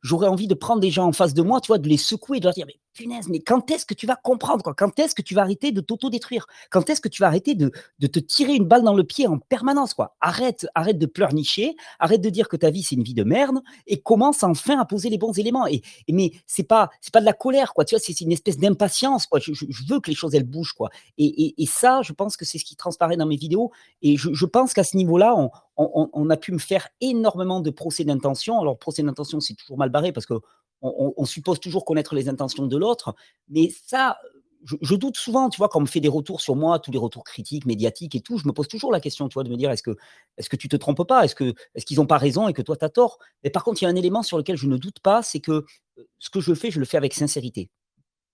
J'aurais 0.03 0.27
envie 0.27 0.47
de 0.47 0.53
prendre 0.53 0.81
des 0.81 0.91
gens 0.91 1.05
en 1.07 1.11
face 1.13 1.33
de 1.33 1.41
moi, 1.41 1.61
tu 1.61 1.67
vois, 1.67 1.77
de 1.79 1.87
les 1.89 1.97
secouer, 1.97 2.39
de 2.39 2.45
leur 2.45 2.53
dire: 2.53 2.65
«Mais 2.67 2.75
punaise, 2.97 3.27
mais 3.29 3.39
quand 3.39 3.69
est-ce 3.71 3.85
que 3.85 3.93
tu 3.93 4.07
vas 4.07 4.15
comprendre? 4.15 4.73
Quand 4.75 4.97
est-ce 4.99 5.15
que 5.15 5.21
tu 5.21 5.35
vas 5.35 5.41
arrêter 5.41 5.71
de 5.71 5.81
t'autodétruire? 5.81 6.47
Quand 6.71 6.89
est-ce 6.89 7.01
que 7.01 7.07
tu 7.07 7.21
vas 7.21 7.27
arrêter 7.27 7.55
de 7.55 7.71
te 8.07 8.19
tirer 8.19 8.55
une 8.55 8.65
balle 8.65 8.83
dans 8.83 8.93
le 8.95 9.03
pied 9.03 9.27
en 9.27 9.37
permanence, 9.37 9.93
quoi? 9.93 10.15
Arrête 10.21 10.67
arrête 10.75 10.97
de 10.97 11.05
pleurnicher, 11.05 11.75
arrête 11.99 12.21
de 12.21 12.29
dire 12.29 12.49
que 12.49 12.57
ta 12.57 12.69
vie, 12.69 12.83
c'est 12.83 12.95
une 12.95 13.03
vie 13.03 13.13
de 13.13 13.23
merde 13.23 13.59
et 13.85 13.99
commence 14.01 14.43
enfin 14.43 14.79
à 14.79 14.85
poser 14.85 15.09
les 15.09 15.17
bons 15.17 15.37
éléments» 15.37 15.67
et 15.67 15.81
mais 16.09 16.31
c'est 16.47 16.63
pas 16.63 16.89
c'est 17.01 17.13
pas 17.13 17.19
de 17.21 17.25
la 17.25 17.33
colère, 17.33 17.73
quoi, 17.73 17.85
tu 17.85 17.95
vois? 17.95 18.01
C'est 18.03 18.19
une 18.21 18.31
espèce 18.31 18.57
d'impatience, 18.57 19.27
quoi. 19.27 19.39
Je 19.39 19.53
veux 19.87 19.99
que 19.99 20.09
les 20.09 20.15
choses, 20.15 20.33
elles 20.35 20.43
bougent, 20.43 20.73
quoi 20.73 20.89
et 21.17 21.65
ça, 21.67 22.01
je 22.03 22.13
pense 22.13 22.37
que 22.37 22.45
c'est 22.45 22.57
ce 22.57 22.65
qui 22.65 22.75
transparaît 22.75 23.17
dans 23.17 23.25
mes 23.25 23.35
vidéos 23.37 23.71
et 24.01 24.17
je 24.17 24.45
pense 24.45 24.73
qu'à 24.73 24.83
ce 24.83 24.97
niveau-là, 24.97 25.35
on 25.77 26.29
a 26.29 26.37
pu 26.37 26.51
me 26.51 26.57
faire 26.57 26.87
énormément 27.01 27.59
de 27.61 27.69
procès 27.69 28.03
d'intention. 28.03 28.59
Alors, 28.59 28.77
procès 28.77 29.03
d'intention, 29.03 29.39
c'est 29.39 29.53
toujours 29.55 29.77
mal 29.77 29.89
barré 29.89 30.11
parce 30.11 30.25
qu'on 30.25 30.41
on 30.81 31.13
on 31.17 31.25
suppose 31.25 31.59
toujours 31.59 31.85
connaître 31.85 32.15
les 32.15 32.29
intentions 32.29 32.67
de 32.67 32.77
l'autre, 32.77 33.15
mais 33.49 33.69
ça, 33.87 34.17
je 34.65 34.75
je 34.81 34.95
doute 34.95 35.17
souvent, 35.17 35.49
tu 35.49 35.57
vois? 35.57 35.69
Quand 35.69 35.79
on 35.79 35.81
me 35.83 35.87
fait 35.87 35.99
des 36.01 36.07
retours 36.09 36.41
sur 36.41 36.55
moi, 36.55 36.79
tous 36.79 36.91
les 36.91 36.97
retours 36.99 37.23
critiques, 37.23 37.65
médiatiques 37.65 38.15
et 38.15 38.21
tout, 38.21 38.37
je 38.37 38.47
me 38.47 38.53
pose 38.53 38.67
toujours 38.67 38.91
la 38.91 38.99
question, 38.99 39.27
tu 39.29 39.35
vois? 39.35 39.43
De 39.43 39.49
me 39.49 39.55
dire: 39.57 39.71
«Est-ce 39.71 39.83
que 39.83 39.95
est-ce 40.37 40.49
que 40.49 40.55
tu 40.57 40.67
te 40.69 40.75
trompes 40.77 41.07
pas? 41.07 41.23
Est-ce 41.25 41.35
que 41.35 41.53
est-ce 41.75 41.85
qu'ils 41.85 42.01
ont 42.01 42.07
pas 42.07 42.17
raison 42.17 42.47
et 42.47 42.53
que 42.53 42.61
toi 42.61 42.75
tu 42.77 42.85
as 42.85 42.89
tort?» 42.89 43.19
mais 43.43 43.49
par 43.51 43.63
contre, 43.63 43.81
il 43.81 43.85
y 43.85 43.87
a 43.87 43.91
un 43.91 43.95
élément 43.95 44.23
sur 44.23 44.37
lequel 44.37 44.57
je 44.57 44.67
ne 44.67 44.77
doute 44.77 44.99
pas, 45.01 45.21
c'est 45.23 45.39
que, 45.39 45.51
heu, 45.99 46.07
ce 46.19 46.29
que 46.29 46.39
je 46.41 46.53
fais, 46.53 46.71
je 46.71 46.79
le 46.79 46.85
fais 46.85 46.97
avec 46.97 47.13
sincérité. 47.13 47.69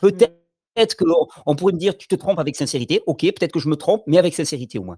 Mmh. 0.03 0.09
Peut-être 0.09 0.95
qu'on 0.97 1.27
on 1.47 1.55
pourrait 1.55 1.73
me 1.73 1.79
dire: 1.79 1.97
«Tu 1.97 2.07
te 2.09 2.15
trompes 2.15 2.39
avec 2.39 2.55
sincérité». 2.57 3.01
OK, 3.07 3.21
peut-être 3.23 3.51
que 3.53 3.59
je 3.61 3.69
me 3.69 3.75
trompe, 3.77 4.03
mais 4.07 4.17
avec 4.19 4.35
sincérité 4.35 4.79
au 4.79 4.83
moins. 4.85 4.97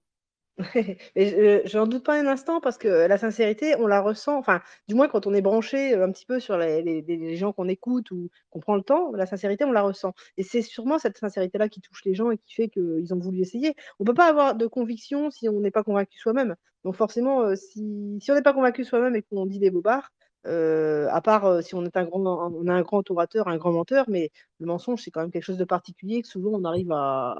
Je 1.15 1.61
j'en 1.65 1.85
doute 1.85 2.05
pas 2.05 2.17
un 2.19 2.27
instant 2.27 2.61
parce 2.61 2.77
que 2.77 2.87
la 2.87 3.17
sincérité, 3.17 3.75
on 3.77 3.87
la 3.87 3.99
ressent, 4.01 4.37
enfin, 4.37 4.61
du 4.87 4.95
moins 4.95 5.07
quand 5.09 5.27
on 5.27 5.33
est 5.33 5.41
branché, 5.41 5.93
heu, 5.95 6.03
un 6.03 6.11
petit 6.11 6.25
peu 6.25 6.39
sur 6.39 6.57
les 6.57 7.35
gens 7.35 7.51
qu'on 7.51 7.67
écoute 7.67 8.09
ou 8.11 8.29
qu'on 8.51 8.59
prend 8.61 8.75
le 8.75 8.81
temps, 8.81 9.11
la 9.13 9.25
sincérité, 9.25 9.65
on 9.65 9.71
la 9.73 9.81
ressent 9.81 10.13
et 10.37 10.43
c'est 10.43 10.61
sûrement 10.61 10.97
cette 10.97 11.17
sincérité-là 11.17 11.67
qui 11.67 11.81
touche 11.81 12.03
les 12.05 12.13
gens 12.15 12.31
et 12.31 12.37
qui 12.37 12.53
fait 12.53 12.69
qu'ils 12.69 13.13
ont 13.13 13.19
voulu 13.19 13.41
essayer. 13.41 13.75
On 13.99 14.05
peut 14.05 14.13
pas 14.13 14.29
avoir 14.29 14.55
de 14.55 14.65
conviction 14.67 15.29
si 15.29 15.49
on 15.49 15.59
n'est 15.59 15.71
pas 15.71 15.83
convaincu 15.83 16.17
soi-même. 16.19 16.55
Donc 16.85 16.95
forcément, 16.95 17.53
si 17.55 18.21
on 18.29 18.33
n'est 18.35 18.41
pas 18.41 18.53
convaincu 18.53 18.85
soi-même 18.85 19.15
et 19.15 19.23
qu'on 19.23 19.45
dit 19.45 19.59
des 19.59 19.71
bobards, 19.71 20.11
à 20.45 21.21
part, 21.21 21.61
si 21.63 21.75
on 21.75 21.83
est 21.85 21.97
un 21.97 22.05
grand 22.05 22.21
on 22.53 22.67
a 22.67 22.73
un 22.73 22.81
grand 22.81 23.09
orateur, 23.11 23.47
un 23.49 23.57
grand 23.57 23.71
menteur, 23.73 24.05
mais 24.09 24.29
le 24.59 24.67
mensonge, 24.67 25.01
c'est 25.03 25.11
quand 25.11 25.21
même 25.21 25.31
quelque 25.31 25.43
chose 25.43 25.57
de 25.57 25.65
particulier 25.65 26.21
que 26.21 26.27
souvent 26.29 26.51
on 26.53 26.63
arrive 26.63 26.91
à 26.93 27.35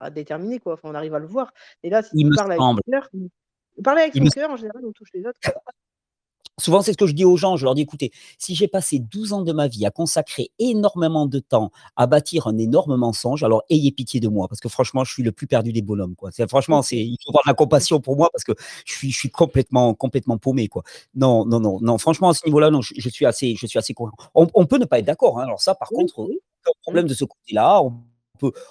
à 0.00 0.10
déterminer 0.10 0.58
quoi, 0.60 0.74
enfin 0.74 0.88
on 0.90 0.94
arrive 0.94 1.14
à 1.14 1.18
le 1.18 1.26
voir 1.26 1.52
et 1.82 1.90
là, 1.90 2.02
si 2.02 2.10
Il 2.14 2.24
tu 2.24 2.26
me 2.30 2.36
parles 2.36 2.52
avec 2.52 2.60
ton 2.60 2.76
cœur, 2.90 3.08
parler 3.84 4.02
avec 4.02 4.14
Il 4.16 4.22
me 4.22 4.26
son 4.30 4.32
cœur 4.40 4.50
en 4.50 4.56
général, 4.56 4.82
on 4.86 4.92
touche 4.92 5.10
les 5.14 5.26
autres 5.26 5.40
quoi. 5.42 5.54
Souvent, 6.60 6.82
c'est 6.82 6.92
ce 6.92 6.96
que 6.98 7.06
je 7.06 7.12
dis 7.12 7.24
aux 7.24 7.36
gens. 7.36 7.56
Je 7.56 7.64
leur 7.64 7.74
dis: 7.76 7.82
«Écoutez, 7.82 8.10
si 8.36 8.54
j'ai 8.56 8.66
passé 8.68 8.98
12 8.98 9.32
ans 9.32 9.42
de 9.42 9.52
ma 9.52 9.68
vie 9.68 9.86
à 9.86 9.90
consacrer 9.92 10.50
énormément 10.58 11.26
de 11.26 11.38
temps 11.38 11.70
à 11.96 12.06
bâtir 12.08 12.48
un 12.48 12.58
énorme 12.58 12.96
mensonge, 12.96 13.44
alors 13.44 13.62
ayez 13.70 13.92
pitié 13.92 14.18
de 14.20 14.28
moi 14.28 14.48
parce 14.48 14.60
que 14.60 14.68
franchement, 14.68 15.04
je 15.04 15.12
suis 15.12 15.22
le 15.22 15.30
plus 15.32 15.46
perdu 15.46 15.72
des 15.72 15.82
bonhommes, 15.82 16.16
quoi». 16.16 16.30
Franchement, 16.48 16.82
c'est 16.82 16.96
il 16.98 17.16
faut 17.24 17.30
avoir 17.30 17.44
de 17.44 17.50
la 17.50 17.54
compassion 17.54 18.00
pour 18.00 18.16
moi 18.16 18.28
parce 18.32 18.42
que 18.44 18.52
je 18.86 18.92
suis 18.92 19.10
je 19.12 19.18
suis 19.18 19.30
complètement 19.30 19.94
complètement 19.94 20.36
paumé, 20.38 20.66
quoi. 20.68 20.82
Non, 21.14 21.44
non, 21.46 21.60
non, 21.60 21.78
non, 21.80 21.96
franchement, 21.98 22.30
à 22.30 22.34
ce 22.34 22.44
niveau-là, 22.46 22.70
non, 22.70 22.80
je 22.82 22.94
je 22.96 23.08
suis 23.08 23.26
assez 23.26 23.54
je 23.56 23.66
suis 23.66 23.78
assez. 23.78 23.94
On 24.34 24.48
on 24.54 24.66
peut 24.66 24.78
ne 24.78 24.84
pas 24.84 24.98
être 24.98 25.06
d'accord, 25.06 25.38
hein, 25.38 25.44
alors 25.44 25.60
ça, 25.62 25.74
par 25.76 25.88
Oui, 25.92 25.98
contre, 26.06 26.20
oui. 26.28 26.40
problème 26.82 27.06
de 27.06 27.14
ce 27.14 27.24
côté-là. 27.24 27.82
On 27.84 28.02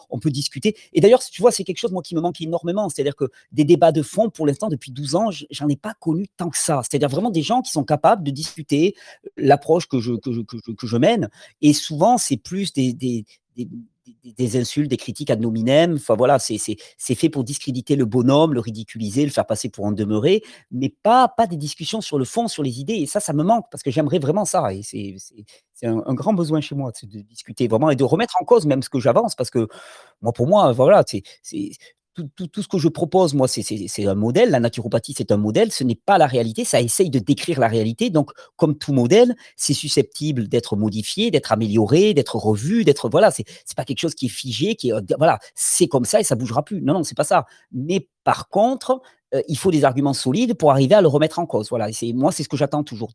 on 0.10 0.20
peut 0.20 0.32
discuter 0.32 0.76
et 0.94 1.02
d'ailleurs, 1.02 1.24
tu 1.24 1.42
vois, 1.42 1.52
c'est 1.52 1.64
quelque 1.64 1.78
chose, 1.78 1.92
moi, 1.92 2.02
qui 2.02 2.16
me 2.16 2.22
manque 2.22 2.42
énormément. 2.42 2.90
C'est-à-dire 2.90 3.16
que 3.16 3.26
des 3.52 3.64
débats 3.64 3.92
de 3.92 4.02
fond, 4.02 4.30
pour 4.30 4.48
l'instant, 4.48 4.68
depuis 4.68 4.92
12 4.92 5.16
ans, 5.16 5.30
j'en 5.50 5.68
ai 5.68 5.76
pas 5.76 5.94
connu 6.00 6.28
tant 6.38 6.50
que 6.50 6.58
ça. 6.58 6.82
C'est-à-dire 6.84 7.10
vraiment 7.10 7.30
des 7.30 7.42
gens 7.42 7.62
qui 7.62 7.72
sont 7.72 7.84
capables 7.84 8.24
de 8.24 8.32
discuter, 8.32 8.96
l'approche 9.36 9.88
que 9.88 10.00
je 10.00 10.98
mène 10.98 11.30
et 11.62 11.74
souvent, 11.74 12.18
c'est 12.18 12.38
plus 12.38 12.74
des 12.74 13.26
des 13.66 14.58
insultes, 14.58 14.90
des 14.90 14.98
critiques 14.98 15.30
ad 15.30 15.44
hominem. 15.44 15.96
Enfin 15.96 16.16
voilà, 16.16 16.40
c'est 16.40 16.58
fait 17.16 17.30
pour 17.30 17.44
discréditer 17.44 17.96
le 17.96 18.06
bonhomme, 18.06 18.54
le 18.54 18.60
ridiculiser, 18.60 19.26
le 19.26 19.32
faire 19.32 19.46
passer 19.46 19.70
pour 19.70 19.88
un 19.88 19.92
demeuré, 19.92 20.44
mais 20.72 20.90
pas 21.04 21.28
pas 21.28 21.48
des 21.48 21.58
discussions 21.58 22.02
sur 22.02 22.18
le 22.20 22.26
fond, 22.26 22.48
sur 22.48 22.64
les 22.64 22.80
idées. 22.80 22.96
Et 22.96 23.06
ça, 23.06 23.20
ça 23.20 23.34
me 23.34 23.44
manque 23.44 23.66
parce 23.72 23.84
que 23.84 23.92
j'aimerais 23.92 24.20
vraiment 24.20 24.46
ça. 24.46 24.74
Et 24.74 24.82
c'est 24.84 25.16
un 25.88 26.04
un 26.06 26.14
grand 26.14 26.34
besoin 26.34 26.62
chez 26.62 26.76
moi, 26.76 26.92
c'est 26.96 27.08
de 27.10 27.20
discuter 27.22 27.68
vraiment 27.68 27.90
et 27.90 27.96
de 27.96 28.04
remettre 28.04 28.36
en 28.42 28.46
cause 28.46 28.66
même 28.66 28.82
ce 28.84 28.90
que 28.90 29.00
j'avance. 29.00 29.36
Parce 29.36 29.50
que 29.50 29.68
moi, 30.22 30.34
pour 30.34 30.48
moi, 30.48 30.72
voilà, 30.74 31.04
c'est 31.08 31.24
tout 32.36 32.62
ce 32.62 32.68
que 32.68 32.78
je 32.78 32.88
propose, 32.90 33.34
moi, 33.34 33.48
c'est 33.48 34.06
un 34.06 34.16
modèle. 34.16 34.50
La 34.52 34.60
naturopathie, 34.60 35.14
c'est 35.18 35.32
un 35.32 35.38
modèle, 35.38 35.72
ce 35.72 35.84
n'est 35.84 35.96
pas 35.96 36.18
la 36.18 36.28
réalité. 36.28 36.66
Ça 36.66 36.82
essaye 36.82 37.10
de 37.10 37.20
décrire 37.20 37.60
la 37.60 37.68
réalité. 37.68 38.10
Donc, 38.10 38.32
comme 38.56 38.78
tout 38.78 38.94
modèle, 38.94 39.36
c'est 39.56 39.74
susceptible 39.74 40.48
d'être 40.48 40.76
modifié, 40.76 41.32
d'être 41.32 41.52
amélioré, 41.52 42.14
d'être 42.14 42.36
revu, 42.38 42.84
d'être 42.84 43.10
voilà, 43.10 43.32
c'est 43.32 43.46
pas 43.76 43.86
quelque 43.86 44.00
chose 44.00 44.16
qui 44.16 44.26
est 44.28 44.30
figé, 44.30 44.76
qui 44.76 44.90
est, 44.90 44.94
heu, 44.94 45.02
voilà, 45.18 45.40
c'est 45.56 45.88
comme 45.88 46.06
ça 46.06 46.20
et 46.20 46.24
ça 46.24 46.36
bougera 46.36 46.64
plus. 46.64 46.82
Non, 46.82 46.94
non, 46.94 47.04
c'est 47.04 47.16
pas 47.18 47.24
ça. 47.24 47.46
Mais 47.72 48.08
par 48.24 48.50
contre, 48.50 49.02
heu, 49.36 49.44
il 49.48 49.58
faut 49.58 49.72
des 49.72 49.84
arguments 49.86 50.14
solides 50.14 50.54
pour 50.56 50.72
arriver 50.72 50.96
à 50.96 51.02
le 51.02 51.08
remettre 51.08 51.40
en 51.40 51.46
cause. 51.46 51.70
Voilà 51.70 51.92
c'est 51.92 52.14
moi, 52.14 52.32
c'est 52.32 52.44
ce 52.44 52.50
que 52.50 52.58
j'attends 52.58 52.84
toujours. 52.84 53.12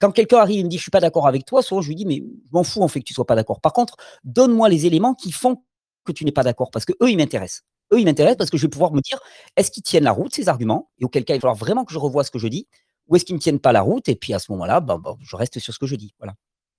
Quand 0.00 0.12
quelqu'un 0.12 0.38
arrive 0.38 0.60
et 0.60 0.64
me 0.64 0.68
dit: 0.68 0.76
«Je 0.78 0.82
suis 0.82 0.90
pas 0.90 1.00
d'accord 1.00 1.26
avec 1.26 1.44
toi», 1.44 1.62
souvent 1.62 1.80
je 1.82 1.88
lui 1.88 1.94
dis: 1.96 2.06
«Mais 2.06 2.16
je 2.16 2.50
m'en 2.52 2.64
fous 2.64 2.82
en 2.82 2.88
fait 2.88 3.00
que 3.00 3.04
tu 3.04 3.14
sois 3.14 3.26
pas 3.26 3.34
d'accord. 3.36 3.60
Par 3.60 3.72
contre, 3.72 3.96
donne-moi 4.24 4.68
les 4.68 4.86
éléments 4.86 5.14
qui 5.14 5.32
font 5.32 5.62
que 6.04 6.12
tu 6.12 6.24
n'es 6.24 6.32
pas 6.32 6.42
d'accord 6.44 6.70
parce 6.70 6.84
qu'eux, 6.84 7.10
ils 7.10 7.16
m'intéressent. 7.16 7.62
Eux, 7.92 8.00
ils 8.00 8.04
m'intéressent 8.04 8.38
parce 8.38 8.50
que 8.50 8.56
je 8.58 8.62
vais 8.66 8.70
pouvoir 8.70 8.92
me 8.92 9.00
dire: 9.00 9.20
«Est-ce 9.56 9.70
qu'ils 9.70 9.82
tiennent 9.82 10.04
la 10.04 10.12
route 10.12 10.34
ces 10.34 10.48
arguments?» 10.48 10.90
et 10.98 11.04
auquel 11.04 11.24
cas, 11.24 11.34
il 11.34 11.38
va 11.38 11.40
falloir 11.42 11.56
vraiment 11.56 11.84
que 11.84 11.92
je 11.92 11.98
revoie 11.98 12.24
ce 12.24 12.30
que 12.30 12.38
je 12.38 12.48
dis 12.48 12.68
ou 13.08 13.16
est-ce 13.16 13.24
qu'ils 13.24 13.36
ne 13.36 13.40
tiennent 13.40 13.60
pas 13.60 13.72
la 13.72 13.80
route? 13.82 14.08
Et 14.08 14.16
puis 14.16 14.34
à 14.34 14.38
ce 14.38 14.52
moment-là, 14.52 14.80
ben 14.80 14.98
ben, 14.98 15.16
je 15.22 15.34
reste 15.36 15.58
sur 15.60 15.72
ce 15.72 15.78
que 15.78 15.86
je 15.86 15.96
dis. 15.96 16.14
Voilà. 16.18 16.34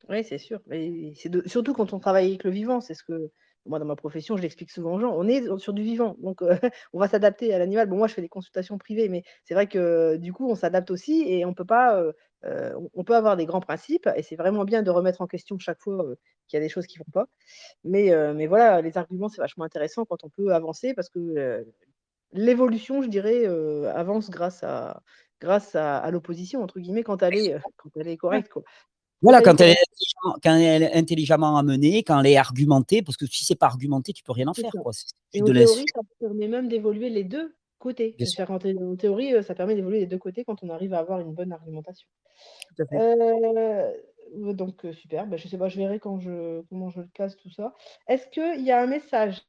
Oui, 0.10 0.24
c'est 0.24 0.38
sûr, 0.38 0.60
surtout 1.46 1.74
quand 1.74 1.94
on 1.94 2.00
travaille 2.00 2.28
avec 2.30 2.44
le 2.44 2.50
vivant, 2.52 2.82
c'est 2.82 2.94
ce 2.96 3.04
que 3.04 3.32
moi, 3.66 3.78
dans 3.78 3.86
ma 3.86 3.96
profession, 3.98 4.38
je 4.38 4.42
l'explique 4.42 4.72
souvent 4.72 4.96
aux 4.96 5.00
gens. 5.00 5.14
On 5.16 5.28
est 5.28 5.44
sur 5.60 5.74
du 5.74 5.84
vivant, 5.84 6.16
donc 6.20 6.42
heu, 6.42 6.50
on 6.94 7.00
va 7.00 7.08
s'adapter 7.08 7.54
à 7.54 7.60
l'animal. 7.60 7.88
Bon, 7.88 7.98
moi, 7.98 8.08
je 8.08 8.14
fais 8.14 8.22
des 8.22 8.30
consultations 8.30 8.78
privées, 8.78 9.10
mais 9.10 9.24
c'est 9.44 9.54
vrai 9.54 9.68
que, 9.68 10.16
du 10.16 10.32
coup, 10.34 10.50
on 10.50 10.56
s'adapte 10.56 10.90
aussi 10.90 11.24
et 11.28 11.46
on 11.46 11.54
peut 11.54 11.66
pas, 11.66 12.02
heu 12.02 12.14
on 12.44 13.04
peut 13.04 13.16
avoir 13.16 13.38
des 13.38 13.46
grands 13.46 13.60
principes 13.62 14.10
et 14.16 14.24
c'est 14.24 14.36
vraiment 14.36 14.66
bien 14.66 14.84
de 14.84 14.92
remettre 14.92 15.22
en 15.22 15.28
question 15.28 15.58
chaque 15.60 15.82
fois, 15.82 16.06
qu'il 16.48 16.58
y 16.58 16.62
a 16.62 16.66
des 16.66 16.70
choses 16.70 16.88
qui 16.88 16.98
vont 16.98 17.06
pas. 17.12 17.28
Mais 17.84 18.48
voilà, 18.48 18.82
les 18.82 18.98
arguments, 18.98 19.30
c'est 19.30 19.42
vachement 19.42 19.66
intéressant 19.66 20.06
quand 20.06 20.24
on 20.24 20.30
peut 20.30 20.54
avancer 20.54 20.94
parce 20.94 21.10
que, 21.10 21.66
l'évolution, 22.34 23.02
je 23.02 23.10
dirais, 23.10 23.46
avance 23.88 24.30
grâce 24.30 24.64
à 24.64 25.02
grâce 25.42 25.76
à 25.76 25.98
à 25.98 26.12
«l'opposition» 26.12 26.62
entre 26.64 26.80
guillemets 26.80 27.04
quand 27.04 27.24
elle 27.24 27.36
est, 27.36 27.54
heu, 27.56 27.60
quand 27.78 27.90
elle 27.96 28.08
est 28.08 28.12
Ouais. 28.12 28.18
correcte, 28.18 28.50
quoi. 28.50 28.64
Voilà, 29.22 29.42
quand 29.42 29.60
elle, 29.60 30.84
est 30.84 30.94
intelligemment 30.94 31.58
amenée, 31.58 32.04
quand 32.04 32.20
elle 32.20 32.28
est 32.28 32.38
argumentée, 32.38 33.02
parce 33.02 33.18
que 33.18 33.26
si 33.26 33.44
c'est 33.44 33.56
pas 33.56 33.66
argumenté, 33.66 34.14
tu 34.14 34.24
peux 34.24 34.32
rien 34.32 34.48
en 34.48 34.54
faire, 34.54 34.72
quoi. 34.72 34.92
Et 35.34 35.42
en 35.42 35.46
théorie, 35.46 35.86
ça 35.94 36.02
permet 36.20 36.48
même 36.48 36.70
d'évoluer 36.70 37.10
les 37.10 37.26
2 37.26 37.54
côtés. 37.80 38.16
en 38.48 38.96
théorie, 38.96 39.44
ça 39.44 39.56
permet 39.56 39.76
d'évoluer 39.76 40.02
les 40.02 40.08
2 40.08 40.18
côtés 40.18 40.44
quand 40.44 40.64
on 40.64 40.70
arrive 40.70 40.94
à 40.94 41.00
avoir 41.00 41.20
une 41.20 41.34
bonne 41.34 41.52
argumentation. 41.52 42.08
Tout 42.76 42.84
à 42.84 42.86
fait. 42.86 44.54
donc 44.54 44.86
super, 44.94 45.28
bah, 45.28 45.38
je 45.38 45.48
sais 45.48 45.58
pas, 45.58 45.70
je 45.70 45.78
verrai 45.78 46.00
quand 46.00 46.20
je 46.20 46.62
comment 46.70 46.90
je 46.90 47.02
le 47.02 47.08
casse 47.14 47.36
tout 47.38 47.50
ça. 47.50 47.74
Est-ce 48.08 48.28
qu'il 48.28 48.64
y 48.64 48.72
a 48.72 48.82
un 48.82 48.88
message 48.88 49.42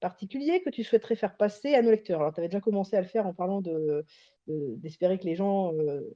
particulier 0.00 0.62
que 0.62 0.70
tu 0.70 0.84
souhaiterais 0.84 1.16
faire 1.16 1.36
passer 1.36 1.74
à 1.74 1.82
nos 1.82 1.90
lecteurs? 1.90 2.20
Alors 2.20 2.32
tu 2.32 2.40
avais 2.40 2.48
déjà 2.48 2.60
commencé 2.60 2.96
à 2.96 3.00
le 3.00 3.06
faire 3.06 3.26
en 3.26 3.34
parlant 3.34 3.60
de 3.60 4.04
d'espérer 4.46 5.18
que 5.18 5.24
les 5.24 5.36
gens, 5.36 5.72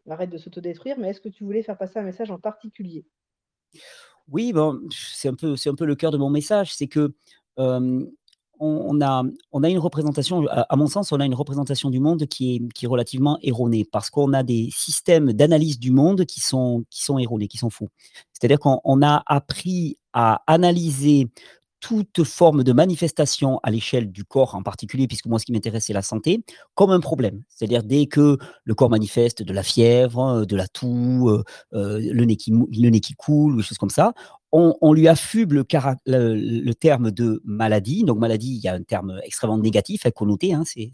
arrêtent 0.08 0.30
de 0.30 0.38
s'autodétruire, 0.38 0.98
mais 0.98 1.10
est-ce 1.10 1.20
que 1.20 1.28
tu 1.28 1.44
voulais 1.44 1.62
faire 1.62 1.78
passer 1.78 1.98
un 1.98 2.02
message 2.02 2.30
en 2.30 2.38
particulier? 2.38 3.06
Oui, 4.30 4.52
bon, 4.52 4.80
c'est 4.90 5.28
un 5.28 5.34
peu 5.34 5.56
c'est 5.56 5.70
un 5.70 5.74
peu 5.74 5.86
le 5.86 5.94
cœur 5.94 6.10
de 6.10 6.18
mon 6.18 6.28
message, 6.28 6.74
c'est 6.74 6.88
que, 6.88 7.14
on 8.60 9.00
a 9.00 9.22
on 9.52 9.62
a 9.62 9.68
une 9.68 9.78
représentation, 9.78 10.46
à 10.48 10.76
mon 10.76 10.86
sens, 10.86 11.12
on 11.12 11.20
a 11.20 11.24
une 11.24 11.34
représentation 11.34 11.90
du 11.90 12.00
monde 12.00 12.26
qui 12.26 12.56
est 12.56 12.72
qui 12.72 12.84
est 12.84 12.88
relativement 12.88 13.38
erronée 13.42 13.84
parce 13.84 14.10
qu'on 14.10 14.32
a 14.32 14.42
des 14.42 14.68
systèmes 14.72 15.32
d'analyse 15.32 15.78
du 15.78 15.90
monde 15.90 16.24
qui 16.24 16.40
sont 16.40 16.84
qui 16.90 17.02
sont 17.04 17.18
erronés, 17.18 17.48
qui 17.48 17.58
sont 17.58 17.70
faux. 17.70 17.88
C'est-à-dire 18.32 18.58
qu'on 18.58 19.02
a 19.02 19.22
appris 19.26 19.98
à 20.12 20.42
analyser 20.46 21.28
toute 21.80 22.24
forme 22.24 22.64
de 22.64 22.72
manifestation 22.72 23.60
à 23.62 23.70
l'échelle 23.70 24.10
du 24.10 24.24
corps 24.24 24.54
en 24.54 24.62
particulier, 24.62 25.06
puisque 25.06 25.26
moi, 25.26 25.38
ce 25.38 25.44
qui 25.44 25.52
m'intéresse, 25.52 25.86
c'est 25.86 25.92
la 25.92 26.02
santé, 26.02 26.42
comme 26.74 26.90
un 26.90 27.00
problème. 27.00 27.42
C'est-à-dire, 27.48 27.82
dès 27.82 28.06
que 28.06 28.38
le 28.64 28.74
corps 28.74 28.90
manifeste 28.90 29.42
de 29.42 29.52
la 29.52 29.62
fièvre, 29.62 30.44
de 30.44 30.56
la 30.56 30.68
toux, 30.68 31.28
euh, 31.28 31.42
euh, 31.74 32.00
le, 32.00 32.24
nez 32.24 32.36
qui, 32.36 32.50
le 32.50 32.90
nez 32.90 33.00
qui 33.00 33.14
coule, 33.14 33.54
ou 33.54 33.56
des 33.58 33.62
choses 33.62 33.78
comme 33.78 33.90
ça, 33.90 34.12
on, 34.50 34.92
lui 34.92 35.08
affuble 35.08 35.64
le, 36.06 36.72
terme 36.72 37.10
de 37.10 37.40
maladie. 37.44 38.04
Donc, 38.04 38.18
maladie, 38.18 38.54
il 38.54 38.64
y 38.64 38.68
a 38.68 38.74
un 38.74 38.82
terme 38.82 39.20
extrêmement 39.24 39.58
négatif 39.58 40.06
à 40.06 40.10
connoter, 40.10 40.54
hein, 40.54 40.64
c'est 40.64 40.90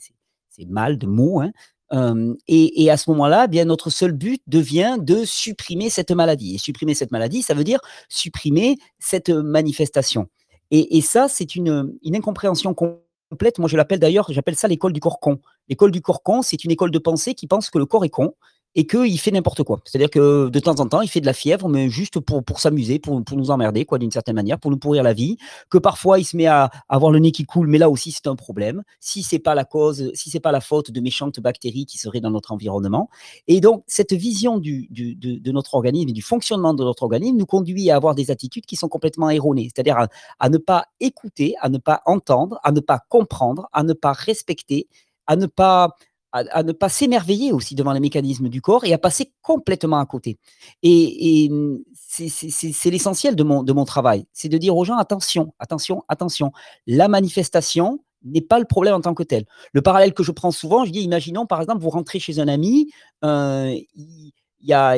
mal 0.66 0.99
de 0.99 1.07
mots. 1.07 1.40
Hein. 1.40 1.51
Euh, 1.92 2.35
et, 2.49 2.90
à 2.90 2.97
ce 2.97 3.11
moment-là, 3.11 3.47
eh 3.53 3.64
notre 3.64 3.90
seul 3.90 4.12
but 4.12 4.42
devient 4.47 4.97
de 5.01 5.25
supprimer 5.25 5.90
cette 5.90 6.11
maladie. 6.11 6.55
Et 6.55 6.59
supprimer 6.59 6.94
cette 6.94 7.12
maladie, 7.12 7.42
ça 7.42 7.55
veut 7.55 7.64
dire 7.64 7.81
supprimer 8.09 8.77
cette 8.99 9.31
manifestation. 9.31 10.29
Et, 10.70 11.00
ça, 11.03 11.29
c'est 11.29 11.55
une, 11.57 11.96
incompréhension 12.05 12.74
complète. 12.74 13.59
Moi, 13.59 13.68
je 13.68 13.77
l'appelle 13.77 14.00
d'ailleurs, 14.00 14.27
j'appelle 14.31 14.57
ça 14.57 14.68
l'école 14.68 14.92
du 14.92 15.00
corps 15.00 15.20
con. 15.20 15.40
L'école 15.68 15.90
du 15.90 16.00
corps 16.00 16.22
con, 16.22 16.42
c'est 16.42 16.64
une 16.64 16.70
école 16.70 16.90
de 16.90 16.98
pensée 16.98 17.35
qui 17.35 17.46
pense 17.46 17.70
que 17.70 17.79
le 17.79 17.87
corps 17.87 18.05
est 18.05 18.11
con 18.11 18.35
et 18.76 18.87
qu'il 18.87 19.18
fait 19.20 19.30
n'importe 19.30 19.62
quoi. 19.62 19.80
C'est-à-dire 19.84 20.10
que 20.10 20.48
de 20.48 20.58
temps 20.58 20.80
en 20.80 20.87
temps, 20.87 21.00
il 21.00 21.08
fait 21.08 21.20
de 21.20 21.26
la 21.26 21.32
fièvre, 21.32 21.68
mais 21.68 21.88
juste 21.88 22.18
pour, 22.18 22.42
pour 22.42 22.60
s'amuser, 22.60 22.98
pour, 22.98 23.22
pour 23.22 23.37
nous 23.37 23.50
emmerder, 23.50 23.84
quoi, 23.84 23.98
d'une 23.98 24.10
certaine 24.10 24.34
manière, 24.34 24.58
pour 24.58 24.70
nous 24.70 24.76
pourrir 24.76 25.02
la 25.02 25.12
vie. 25.12 25.37
Que 25.70 25.78
parfois, 25.78 26.18
il 26.18 26.24
se 26.24 26.37
met 26.37 26.46
à, 26.46 26.70
avoir 26.88 27.12
le 27.12 27.20
nez 27.20 27.30
qui 27.30 27.44
coule, 27.44 27.68
mais 27.68 27.78
là 27.78 27.88
aussi, 27.88 28.10
c'est 28.10 28.26
un 28.26 28.34
problème. 28.34 28.82
Si 28.98 29.22
c'est 29.22 29.38
pas 29.38 29.54
la 29.54 29.64
cause, 29.64 30.10
si 30.14 30.30
c'est 30.30 30.40
pas 30.40 30.52
la 30.52 30.60
faute 30.60 30.90
de 30.90 31.00
méchantes 31.00 31.38
bactéries 31.40 31.87
qui 31.87 31.98
seraient 31.98 32.20
dans 32.20 32.30
notre 32.30 32.52
environnement. 32.52 33.08
Et 33.46 33.60
donc, 33.60 33.84
cette 33.87 34.12
vision 34.12 34.58
du, 34.58 34.88
de, 34.90 35.52
notre 35.52 35.74
organisme 35.74 36.08
et 36.08 36.12
du 36.12 36.22
fonctionnement 36.22 36.74
de 36.74 36.82
notre 36.82 37.04
organisme 37.04 37.37
nous 37.37 37.46
conduit 37.46 37.90
à 37.90 37.96
avoir 37.96 38.16
des 38.16 38.30
attitudes 38.32 38.66
qui 38.66 38.76
sont 38.76 38.88
complètement 38.88 39.30
erronées. 39.30 39.70
C'est-à-dire 39.72 40.08
à 40.40 40.48
ne 40.48 40.58
pas 40.58 40.87
écouter, 40.98 41.54
à 41.60 41.68
ne 41.68 41.78
pas 41.78 42.02
entendre, 42.06 42.58
à 42.64 42.72
ne 42.72 42.80
pas 42.80 43.00
comprendre, 43.08 43.68
à 43.72 43.84
ne 43.84 43.92
pas 43.92 44.12
respecter, 44.12 44.88
à 45.26 45.37
ne 45.37 45.46
pas 45.46 45.90
à, 46.35 46.62
ne 46.64 46.73
pas 46.73 46.88
s'émerveiller 46.88 47.53
aussi 47.53 47.77
devant 47.77 47.92
les 47.92 48.01
mécanismes 48.01 48.49
du 48.49 48.61
corps 48.61 48.85
et 48.85 48.92
à 48.92 48.99
passer 48.99 49.33
complètement 49.40 50.01
à 50.01 50.07
côté. 50.07 50.38
Et, 50.83 51.49
mmh, 51.49 51.79
c'est 51.97 52.90
l'essentiel 52.90 53.37
de 53.37 53.44
mon, 53.44 53.62
de 53.62 53.73
mon 53.73 53.85
travail, 53.85 54.27
c'est 54.33 54.49
de 54.49 54.59
dire 54.59 54.77
aux 54.77 54.85
gens, 54.85 54.97
attention, 54.97 55.55
attention, 55.59 56.05
attention, 56.09 56.53
la 56.87 57.09
manifestation 57.09 58.01
n'est 58.25 58.40
pas 58.40 58.59
le 58.59 58.64
problème 58.64 58.94
en 58.94 59.01
tant 59.01 59.14
que 59.14 59.23
tel. 59.23 59.44
Le 59.73 59.83
parallèle 59.83 60.12
que 60.12 60.23
je 60.23 60.33
prends 60.33 60.51
souvent, 60.51 60.85
je 60.85 60.90
dis, 60.90 61.01
imaginons 61.01 61.47
par 61.47 61.61
exemple, 61.61 61.83
vous 61.83 61.90
rentrez 61.90 62.18
chez 62.18 62.40
un 62.40 62.49
ami, 62.49 62.90
euh, 63.25 63.73
il, 63.94 64.33
y 64.61 64.73
a, 64.73 64.97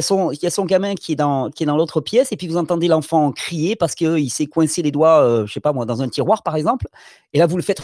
son, 0.00 0.30
il 0.30 0.42
y 0.42 0.46
a 0.46 0.50
son 0.50 0.64
gamin 0.64 0.94
qui 0.94 1.12
est 1.12 1.16
dans, 1.16 1.50
dans 1.50 1.76
l'autre 1.76 2.00
pièce, 2.00 2.32
et 2.32 2.36
puis 2.36 2.48
vous 2.48 2.56
entendez 2.56 2.88
l'enfant 2.88 3.30
crier 3.32 3.76
parce 3.76 3.94
qu'il 3.94 4.30
s'est 4.30 4.46
coincé 4.46 4.80
les 4.80 4.90
doigts, 4.90 5.22
euh, 5.22 5.46
je 5.46 5.52
sais 5.52 5.60
pas 5.60 5.72
moi, 5.72 5.84
dans 5.84 6.00
un 6.00 6.08
tiroir 6.08 6.42
par 6.42 6.56
exemple, 6.56 6.86
et 7.34 7.38
là 7.38 7.46
vous 7.46 7.56
le 7.56 7.62
faites 7.62 7.82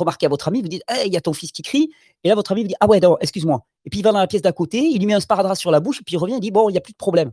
remarquez 0.00 0.26
à 0.26 0.28
votre 0.28 0.48
ami, 0.48 0.62
vous 0.62 0.68
dites 0.68 0.82
il 1.04 1.12
y 1.12 1.16
a 1.16 1.20
ton 1.20 1.32
fils 1.32 1.52
qui 1.52 1.62
crie. 1.62 1.90
Et 2.24 2.28
là, 2.28 2.34
votre 2.34 2.52
ami 2.52 2.62
vous 2.62 2.68
dit 2.68 2.74
Ah 2.80 2.86
ouais, 2.86 3.00
excuse-moi. 3.20 3.64
Et 3.84 3.90
puis 3.90 4.00
il 4.00 4.02
va 4.02 4.12
dans 4.12 4.18
la 4.18 4.26
pièce 4.26 4.42
d'à 4.42 4.52
côté, 4.52 4.78
il 4.78 4.98
lui 4.98 5.06
met 5.06 5.14
un 5.14 5.20
sparadrap 5.20 5.56
sur 5.56 5.70
la 5.70 5.80
bouche, 5.80 6.02
puis 6.04 6.14
il 6.14 6.18
revient 6.18 6.36
et 6.36 6.40
dit 6.40 6.50
Bon, 6.50 6.68
il 6.68 6.72
n'y 6.72 6.78
a 6.78 6.82
plus 6.82 6.92
de 6.92 6.98
problème. 6.98 7.32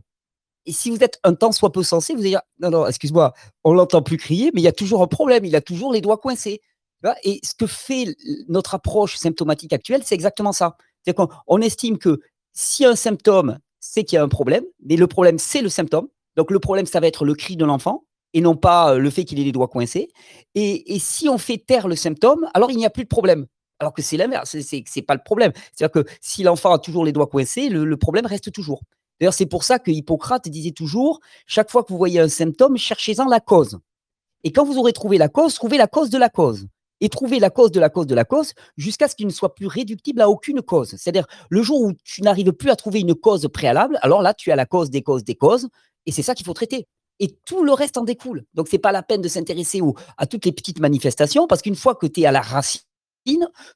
Et 0.66 0.72
si 0.72 0.90
vous 0.90 1.02
êtes 1.02 1.18
un 1.24 1.34
temps 1.34 1.52
soit 1.52 1.72
peu 1.72 1.82
sensé, 1.82 2.14
vous 2.14 2.20
allez 2.20 2.30
dire 2.30 2.42
Non, 2.60 2.70
non, 2.70 2.86
excuse-moi, 2.86 3.32
on 3.64 3.72
l'entend 3.72 4.02
plus 4.02 4.16
crier, 4.16 4.50
mais 4.54 4.60
il 4.60 4.64
y 4.64 4.68
a 4.68 4.72
toujours 4.72 5.02
un 5.02 5.06
problème, 5.06 5.44
il 5.44 5.56
a 5.56 5.60
toujours 5.60 5.92
les 5.92 6.00
doigts 6.00 6.18
coincés. 6.18 6.60
Et 7.22 7.40
ce 7.44 7.54
que 7.54 7.66
fait 7.66 8.16
notre 8.48 8.74
approche 8.74 9.16
symptomatique 9.16 9.72
actuelle, 9.72 10.02
c'est 10.04 10.14
exactement 10.14 10.52
ça. 10.52 10.76
C'est-à-dire 11.02 11.26
qu'on 11.26 11.60
estime 11.60 11.96
que 11.96 12.20
si 12.52 12.84
un 12.84 12.96
symptôme, 12.96 13.58
c'est 13.80 14.04
qu'il 14.04 14.16
y 14.16 14.18
a 14.18 14.22
un 14.22 14.28
problème, 14.28 14.64
mais 14.84 14.96
le 14.96 15.06
problème, 15.06 15.38
c'est 15.38 15.62
le 15.62 15.68
symptôme. 15.68 16.08
Donc 16.36 16.50
le 16.50 16.58
problème, 16.58 16.86
ça 16.86 17.00
va 17.00 17.06
être 17.06 17.24
le 17.24 17.34
cri 17.34 17.56
de 17.56 17.64
l'enfant 17.64 18.04
et 18.34 18.40
non 18.40 18.56
pas 18.56 18.96
le 18.96 19.10
fait 19.10 19.24
qu'il 19.24 19.38
ait 19.40 19.44
les 19.44 19.52
doigts 19.52 19.68
coincés. 19.68 20.10
Et, 20.54 20.98
si 20.98 21.28
on 21.28 21.38
fait 21.38 21.58
taire 21.58 21.88
le 21.88 21.96
symptôme, 21.96 22.48
alors 22.54 22.70
il 22.70 22.76
n'y 22.76 22.86
a 22.86 22.90
plus 22.90 23.04
de 23.04 23.08
problème. 23.08 23.46
Alors 23.80 23.92
que 23.92 24.02
c'est 24.02 24.16
l'inverse, 24.16 24.56
c'est 24.60 24.84
n'est 24.96 25.02
pas 25.02 25.14
le 25.14 25.22
problème. 25.24 25.52
C'est-à-dire 25.72 26.02
que 26.02 26.10
si 26.20 26.42
l'enfant 26.42 26.72
a 26.72 26.78
toujours 26.78 27.04
les 27.04 27.12
doigts 27.12 27.28
coincés, 27.28 27.68
le, 27.68 27.96
problème 27.96 28.26
reste 28.26 28.52
toujours. 28.52 28.82
D'ailleurs, 29.20 29.34
c'est 29.34 29.46
pour 29.46 29.64
ça 29.64 29.78
que 29.78 29.90
Hippocrate 29.90 30.48
disait 30.48 30.72
toujours, 30.72 31.20
chaque 31.46 31.70
fois 31.70 31.84
que 31.84 31.92
vous 31.92 31.98
voyez 31.98 32.20
un 32.20 32.28
symptôme, 32.28 32.76
cherchez-en 32.76 33.26
la 33.26 33.40
cause. 33.40 33.78
Et 34.44 34.52
quand 34.52 34.64
vous 34.64 34.78
aurez 34.78 34.92
trouvé 34.92 35.18
la 35.18 35.28
cause, 35.28 35.54
trouvez 35.54 35.76
la 35.76 35.86
cause 35.86 36.10
de 36.10 36.18
la 36.18 36.28
cause. 36.28 36.66
Et 37.00 37.08
trouvez 37.08 37.38
la 37.38 37.50
cause 37.50 37.70
de 37.70 37.78
la 37.78 37.90
cause 37.90 38.08
de 38.08 38.14
la 38.16 38.24
cause 38.24 38.54
jusqu'à 38.76 39.06
ce 39.06 39.14
qu'il 39.14 39.26
ne 39.26 39.32
soit 39.32 39.54
plus 39.54 39.68
réductible 39.68 40.20
à 40.20 40.28
aucune 40.28 40.62
cause. 40.62 40.90
C'est-à-dire, 40.96 41.26
le 41.48 41.62
jour 41.62 41.80
où 41.80 41.92
tu 42.02 42.22
n'arrives 42.22 42.52
plus 42.52 42.70
à 42.70 42.76
trouver 42.76 43.00
une 43.00 43.14
cause 43.14 43.48
préalable, 43.52 43.98
alors 44.02 44.22
là, 44.22 44.34
tu 44.34 44.50
as 44.50 44.56
la 44.56 44.66
cause 44.66 44.90
des 44.90 45.02
causes 45.02 45.22
des 45.22 45.36
causes, 45.36 45.68
et 46.06 46.12
c'est 46.12 46.22
ça 46.22 46.34
qu'il 46.34 46.46
faut 46.46 46.54
traiter 46.54 46.88
et 47.20 47.36
tout 47.44 47.64
le 47.64 47.72
reste 47.72 47.96
en 47.96 48.04
découle. 48.04 48.44
Donc, 48.54 48.68
ce 48.68 48.76
n'est 48.76 48.80
pas 48.80 48.92
la 48.92 49.02
peine 49.02 49.20
de 49.20 49.28
s'intéresser 49.28 49.80
à 50.16 50.26
toutes 50.26 50.44
les 50.44 50.52
petites 50.52 50.80
manifestations, 50.80 51.46
parce 51.46 51.62
qu'une 51.62 51.76
fois 51.76 51.94
que 51.94 52.06
tu 52.06 52.20
es 52.20 52.26
à 52.26 52.32
la 52.32 52.40
racine, 52.40 52.82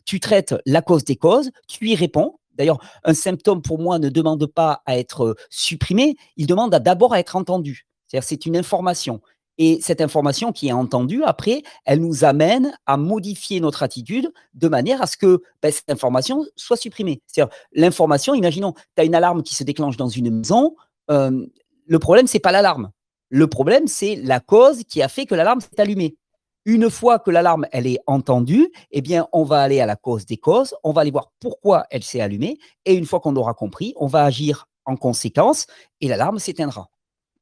tu 0.05 0.21
traites 0.21 0.55
la 0.67 0.83
cause 0.83 1.05
des 1.05 1.17
causes, 1.17 1.51
tu 1.69 1.89
y 1.89 1.95
réponds. 1.95 2.39
D'ailleurs, 2.55 2.79
un 3.05 3.15
symptôme, 3.15 3.63
pour 3.63 3.79
moi, 3.79 3.99
ne 3.99 4.09
demande 4.09 4.47
pas 4.47 4.83
à 4.87 4.99
être 4.99 5.25
euh, 5.25 5.35
supprimé, 5.49 6.17
il 6.37 6.47
demande 6.47 6.71
d'abord 6.71 7.15
à 7.15 7.19
être 7.19 7.37
entendu. 7.37 7.87
C'est-à-dire, 8.07 8.29
c'est 8.29 8.47
une 8.47 8.57
information. 8.57 9.21
Et 9.59 9.81
cette 9.81 10.01
information 10.01 10.53
qui 10.53 10.69
est 10.69 10.73
entendue, 10.73 11.23
après, 11.25 11.63
elle 11.85 12.01
nous 12.01 12.25
amène 12.25 12.77
à 12.87 12.97
modifier 12.97 13.61
notre 13.61 13.83
attitude 13.83 14.33
de 14.55 14.69
manière 14.69 15.03
à 15.03 15.07
ce 15.07 15.17
que 15.17 15.43
ben, 15.63 15.71
cette 15.71 15.91
information 15.91 16.45
soit 16.57 16.77
supprimée. 16.77 17.23
C'est-à-dire, 17.27 17.55
l'information, 17.73 18.35
imaginons, 18.35 18.73
tu 18.73 19.03
as 19.03 19.05
une 19.05 19.15
alarme 19.15 19.43
qui 19.43 19.55
se 19.55 19.65
déclenche 19.65 19.97
dans 19.97 20.09
une 20.09 20.31
maison, 20.31 20.75
euh, 21.11 21.47
le 21.87 21.99
problème, 21.99 22.27
c'est 22.27 22.39
pas 22.39 22.53
l'alarme. 22.53 22.91
Le 23.35 23.47
problème, 23.47 23.87
c'est 23.87 24.17
la 24.17 24.41
cause 24.41 24.85
qui 24.85 25.01
a 25.01 25.09
fait 25.09 25.25
que 25.25 25.35
l'alarme 25.35 25.63
s'est 25.63 25.81
allumée. 25.81 26.19
Une 26.67 26.91
fois 26.91 27.19
que 27.19 27.31
l'alarme 27.31 27.67
elle 27.73 27.87
est 27.87 27.99
entendue, 28.07 28.71
eh 28.91 29.01
bien, 29.01 29.27
on 29.33 29.43
va 29.43 29.63
aller 29.63 29.81
à 29.81 29.87
la 29.87 29.97
cause 29.97 30.27
des 30.27 30.37
causes, 30.37 30.75
on 30.85 30.93
va 30.93 31.01
aller 31.01 31.11
voir 31.11 31.33
pourquoi 31.41 31.87
elle 31.91 32.03
s'est 32.03 32.21
allumée, 32.21 32.59
et 32.85 32.93
une 32.93 33.07
fois 33.07 33.21
qu'on 33.21 33.35
aura 33.37 33.55
compris, 33.55 33.95
on 33.97 34.07
va 34.07 34.25
agir 34.25 34.69
en 34.85 34.97
conséquence, 34.97 35.67
et 36.03 36.09
l'alarme 36.09 36.39
s'éteindra. 36.39 36.91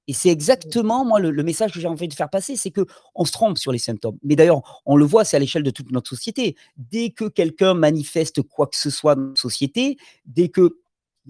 Et 0.07 0.13
c'est 0.13 0.29
exactement 0.29 1.05
moi 1.05 1.19
le, 1.19 1.43
message 1.43 1.73
que 1.73 1.81
j'ai 1.81 1.89
envie 1.89 2.07
de 2.07 2.15
faire 2.15 2.31
passer, 2.31 2.55
c'est 2.55 2.71
que 2.71 2.87
on 3.17 3.25
se 3.25 3.33
trompe 3.33 3.59
sur 3.59 3.73
les 3.73 3.79
symptômes. 3.81 4.17
Mais 4.23 4.37
d'ailleurs, 4.37 4.83
on 4.87 4.95
le 4.95 5.05
voit, 5.05 5.25
c'est 5.25 5.39
à 5.39 5.41
l'échelle 5.41 5.65
de 5.65 5.73
toute 5.73 5.91
notre 5.91 6.09
société. 6.09 6.55
Dès 6.77 7.11
que 7.11 7.25
quelqu'un 7.25 7.75
manifeste 7.75 8.43
quoi 8.43 8.69
que 8.69 8.77
ce 8.77 8.91
soit 8.91 9.17
dans 9.17 9.23
notre 9.23 9.41
société, 9.41 9.99
dès 10.25 10.51
que 10.51 10.79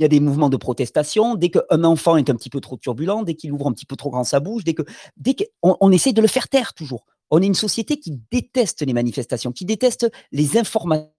il 0.00 0.02
y 0.02 0.06
a 0.06 0.08
des 0.08 0.20
mouvements 0.20 0.48
de 0.48 0.56
protestation. 0.56 1.34
Dès 1.34 1.50
qu'un 1.50 1.84
enfant 1.84 2.16
est 2.16 2.30
un 2.30 2.34
petit 2.34 2.48
peu 2.48 2.60
trop 2.60 2.78
turbulent, 2.78 3.22
dès 3.22 3.34
qu'il 3.34 3.52
ouvre 3.52 3.68
un 3.68 3.72
petit 3.72 3.84
peu 3.84 3.96
trop 3.96 4.08
grand 4.08 4.24
sa 4.24 4.40
bouche, 4.40 4.64
dès 4.64 4.72
que, 4.72 4.82
dès 5.18 5.36
on 5.62 5.92
essaie 5.92 6.14
de 6.14 6.22
le 6.22 6.26
faire 6.26 6.48
taire 6.48 6.72
toujours. 6.72 7.04
On 7.30 7.42
est 7.42 7.46
une 7.46 7.54
société 7.54 7.98
qui 7.98 8.18
déteste 8.30 8.80
les 8.80 8.94
manifestations, 8.94 9.52
qui 9.52 9.66
déteste 9.66 10.10
les 10.32 10.56
informations 10.56 11.12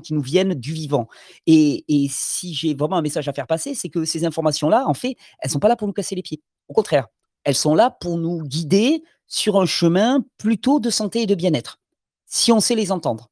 qui 0.00 0.14
nous 0.14 0.22
viennent 0.22 0.54
du 0.54 0.72
vivant. 0.72 1.08
Et, 1.48 1.84
si 2.10 2.54
j'ai 2.54 2.74
vraiment 2.74 2.96
un 2.96 3.02
message 3.02 3.26
à 3.28 3.32
faire 3.32 3.48
passer, 3.48 3.74
c'est 3.74 3.88
que 3.88 4.04
ces 4.04 4.24
informations-là, 4.24 4.86
en 4.86 4.94
fait, 4.94 5.16
elles 5.40 5.50
sont 5.50 5.58
pas 5.58 5.68
là 5.68 5.76
pour 5.76 5.88
nous 5.88 5.92
casser 5.92 6.14
les 6.14 6.22
pieds. 6.22 6.40
Au 6.68 6.74
contraire, 6.74 7.08
elles 7.42 7.56
sont 7.56 7.74
là 7.74 7.90
pour 7.90 8.18
nous 8.18 8.42
guider 8.42 9.02
sur 9.26 9.60
un 9.60 9.66
chemin 9.66 10.24
plutôt 10.38 10.78
de 10.78 10.90
santé 10.90 11.22
et 11.22 11.26
de 11.26 11.34
bien-être, 11.34 11.80
si 12.24 12.52
on 12.52 12.60
sait 12.60 12.76
les 12.76 12.92
entendre 12.92 13.28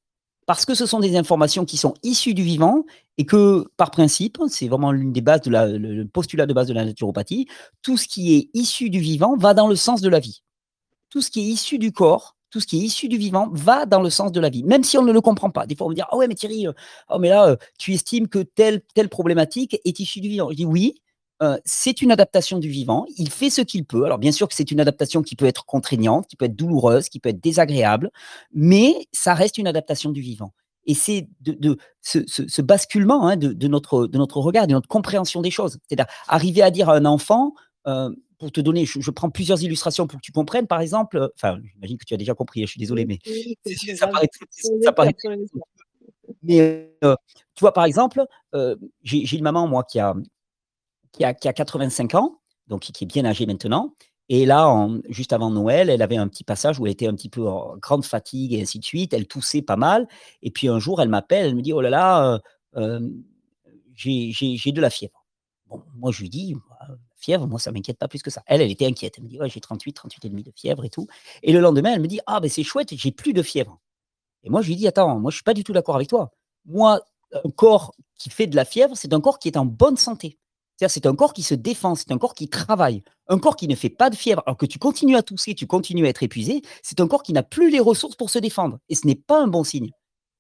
parce 0.47 0.65
que 0.65 0.75
ce 0.75 0.87
sont 0.87 1.01
des 1.01 1.17
informations 1.17 1.65
qui 1.65 1.77
sont 1.77 1.95
issues 2.03 2.35
du 2.35 2.43
vivant 2.43 2.85
et 3.19 3.27
que, 3.27 3.67
par 3.77 3.91
principe, 3.91 4.39
c'est 4.49 4.69
vraiment 4.69 4.93
l'une 4.93 5.13
des 5.13 5.21
bases 5.21 5.43
le 5.47 6.05
postulat 6.05 6.47
de 6.47 6.55
base 6.55 6.69
de 6.69 6.75
la 6.75 6.85
naturopathie, 6.85 7.49
tout 7.83 7.97
ce 7.97 8.07
qui 8.07 8.37
est 8.37 8.51
issu 8.55 8.89
du 8.89 9.01
vivant 9.01 9.37
va 9.37 9.55
dans 9.55 9.69
le 9.69 9.77
sens 9.77 10.01
de 10.01 10.09
la 10.09 10.21
vie. 10.21 10.43
Tout 11.11 11.21
ce 11.21 11.31
qui 11.31 11.41
est 11.41 11.45
issu 11.45 11.79
du 11.79 11.93
corps, 11.93 12.37
tout 12.51 12.61
ce 12.61 12.67
qui 12.67 12.79
est 12.79 12.85
issu 12.85 13.09
du 13.09 13.19
vivant 13.19 13.49
va 13.53 13.87
dans 13.87 14.01
le 14.01 14.11
sens 14.11 14.31
de 14.33 14.41
la 14.41 14.49
vie, 14.49 14.63
même 14.63 14.85
si 14.85 14.97
on 14.97 15.03
ne 15.03 15.13
le 15.13 15.21
comprend 15.21 15.51
pas. 15.51 15.67
Des 15.67 15.75
fois, 15.75 15.89
on 15.89 15.91
me 15.91 15.95
dit 15.95 16.03
Ah 16.03 16.17
ouais, 16.17 16.29
mais 16.29 16.35
Thierry, 16.35 16.69
euh, 16.69 16.73
oh, 17.11 17.19
mais 17.19 17.29
là, 17.29 17.49
euh, 17.49 17.57
tu 17.79 17.93
estimes 17.93 18.29
que 18.29 18.39
telle, 18.39 18.83
telle 18.95 19.09
problématique 19.09 19.79
est 19.85 20.01
issue 20.01 20.21
du 20.21 20.29
vivant. 20.29 20.49
Je 20.51 20.57
dis 20.57 20.65
Oui, 20.67 21.01
heu, 21.43 21.59
c'est 21.65 22.03
une 22.03 22.13
adaptation 22.13 22.59
du 22.59 22.69
vivant. 22.69 23.07
Il 23.19 23.31
fait 23.31 23.51
ce 23.51 23.61
qu'il 23.63 23.85
peut. 23.85 24.05
Alors 24.05 24.19
bien 24.19 24.33
sûr 24.33 24.49
que 24.49 24.55
c'est 24.55 24.71
une 24.71 24.81
adaptation 24.81 25.23
qui 25.23 25.37
peut 25.37 25.47
être 25.47 25.65
contraignante, 25.67 26.27
qui 26.29 26.37
peut 26.37 26.47
être 26.47 26.57
douloureuse, 26.57 27.09
qui 27.09 27.21
peut 27.21 27.29
être 27.31 27.41
désagréable, 27.43 28.11
mais 28.55 28.95
ça 29.13 29.35
reste 29.35 29.59
une 29.59 29.67
adaptation 29.69 30.11
du 30.13 30.21
vivant 30.21 30.53
et 30.87 30.95
c'est 30.95 31.29
de 31.41 31.53
de 31.53 31.79
ce 32.03 32.21
ce 32.29 32.47
ce 32.49 32.63
basculement, 32.63 33.27
hein, 33.29 33.37
de 33.37 33.53
de 33.53 33.69
notre 33.69 34.07
de 34.07 34.19
notre 34.19 34.39
regard, 34.41 34.67
de 34.69 34.73
notre 34.75 34.89
compréhension 34.89 35.41
des 35.43 35.51
choses. 35.51 35.79
C'est-à-dire 35.89 36.07
arriver 36.29 36.63
à 36.63 36.71
dire 36.71 36.89
à 36.91 36.97
un 36.97 37.05
enfant, 37.07 37.55
heu, 37.89 38.17
pour 38.39 38.53
te 38.53 38.61
donner 38.61 38.85
je 38.87 39.01
je 39.01 39.11
prends 39.11 39.31
plusieurs 39.31 39.63
illustrations 39.63 40.07
pour 40.07 40.19
que 40.21 40.25
tu 40.25 40.33
comprennes. 40.33 40.67
Par 40.69 40.81
exemple, 40.81 41.17
heu, 41.19 41.31
enfin, 41.37 41.59
j'imagine 41.75 41.99
que 41.99 42.05
tu 42.05 42.15
as 42.15 42.17
déjà 42.19 42.35
compris, 42.35 42.63
hein, 42.63 42.67
je 42.67 42.71
suis 42.73 42.79
désolé, 42.81 43.05
mais 43.07 43.19
oui, 43.27 43.57
ça 43.97 44.07
paraît 44.09 44.29
ça 44.83 44.93
mais 46.43 46.93
tu 47.55 47.61
vois, 47.63 47.73
par 47.73 47.85
exemple, 47.85 48.25
j'ai 49.03 49.37
une 49.37 49.43
maman, 49.45 49.67
moi, 49.69 49.85
qui 49.85 49.99
a 50.01 50.15
qui 51.17 51.25
a 51.25 51.35
qui 51.35 51.49
a 51.49 51.53
85 51.53 52.15
ans, 52.15 52.41
donc 52.69 52.83
qui 52.83 53.05
est 53.05 53.07
bien 53.07 53.25
âgée 53.25 53.47
maintenant 53.47 53.95
et 54.29 54.45
là, 54.45 54.89
juste 55.09 55.33
avant 55.33 55.51
Noël, 55.51 55.89
elle 55.89 56.03
avait 56.03 56.17
un 56.17 56.27
petit 56.27 56.43
passage 56.43 56.81
où 56.81 56.87
elle 56.87 56.93
était 56.93 57.07
un 57.07 57.15
petit 57.15 57.29
peu 57.29 57.47
en 57.49 57.77
grande 57.77 58.05
fatigue 58.05 58.53
et 58.55 58.61
ainsi 58.63 58.79
de 58.81 58.85
suite. 58.85 59.13
Elle 59.15 59.27
toussait 59.29 59.63
pas 59.63 59.77
mal 59.77 60.09
et 60.43 60.51
puis 60.51 60.69
un 60.69 60.79
jour, 60.81 61.01
elle 61.01 61.09
m'appelle, 61.09 61.47
elle 61.47 61.55
me 61.55 61.63
dit: 61.63 61.73
«Oh 61.73 61.81
là 61.81 61.91
là, 61.91 62.41
heu, 62.77 62.83
hem, 62.83 63.23
j'ai 63.95 64.73
de 64.73 64.81
la 64.81 64.91
fièvre». 64.91 65.25
Bon, 65.69 65.83
moi, 65.95 66.11
je 66.11 66.23
lui 66.23 66.29
dis: 66.29 66.55
«Bah, 66.55 66.97
fièvre, 67.17 67.47
moi, 67.47 67.61
ça 67.61 67.71
m'inquiète 67.71 67.99
pas 67.99 68.09
plus 68.09 68.21
que 68.23 68.31
ça». 68.31 68.43
Elle, 68.47 68.61
elle 68.63 68.71
était 68.71 68.87
inquiète. 68.87 69.15
Elle 69.19 69.25
me 69.25 69.29
dit: 69.29 69.39
«Ouais, 69.39 69.49
j'ai 69.49 69.61
38-38,5 69.61 70.43
de 70.43 70.53
fièvre 70.57 70.85
et 70.85 70.91
tout» 70.91 71.07
et 71.43 71.53
le 71.53 71.61
lendemain, 71.61 71.93
elle 71.95 72.03
me 72.03 72.09
dit: 72.09 72.21
«Ah, 72.27 72.41
beh, 72.41 72.49
c'est 72.49 72.65
chouette, 72.65 72.95
j'ai 72.97 73.13
plus 73.13 73.33
de 73.33 73.43
fièvre». 73.43 73.79
Et 74.45 74.51
moi, 74.51 74.63
je 74.63 74.69
lui 74.69 74.77
dis: 74.77 74.89
«Attends, 74.89 75.21
moi, 75.21 75.31
je 75.31 75.37
suis 75.37 75.45
pas 75.45 75.55
du 75.55 75.65
tout 75.65 75.73
d'accord 75.73 75.97
avec 75.97 76.09
toi. 76.09 76.33
Moi, 76.65 77.01
un 77.33 77.51
corps 77.51 77.95
qui 78.17 78.31
fait 78.31 78.49
de 78.49 78.57
la 78.57 78.65
fièvre, 78.65 78.97
c'est 78.97 79.13
un 79.15 79.21
corps 79.21 79.39
qui 79.39 79.49
est 79.49 79.57
en 79.57 79.67
bonne 79.67 79.97
santé. 79.97 80.39
C'est 80.79 81.07
un 81.07 81.15
corps 81.15 81.33
qui 81.33 81.43
se 81.43 81.55
défend, 81.55 81.95
c'est 81.95 82.13
un 82.13 82.19
corps 82.19 82.35
qui 82.35 82.49
travaille. 82.49 83.03
Un 83.29 83.39
corps 83.39 83.57
qui 83.57 83.69
ne 83.69 83.75
fait 83.75 83.89
pas 83.91 84.11
de 84.11 84.17
fièvre, 84.17 84.43
alors 84.47 84.57
que 84.57 84.67
tu 84.67 84.79
continues 84.79 85.17
à 85.17 85.23
tousser, 85.23 85.55
tu 85.55 85.67
continues 85.67 86.07
à 86.07 86.11
être 86.11 86.23
épuisé, 86.23 86.63
c'est 86.83 87.01
un 87.01 87.09
corps 87.09 87.23
qui 87.23 87.33
n'a 87.33 87.43
plus 87.43 87.71
les 87.71 87.81
ressources 87.81 88.17
pour 88.17 88.31
se 88.31 88.39
défendre 88.39 88.79
et 88.89 88.95
ce 88.95 89.07
n'est 89.07 89.15
pas 89.15 89.41
un 89.43 89.49
bon 89.49 89.65
signe». 89.65 89.91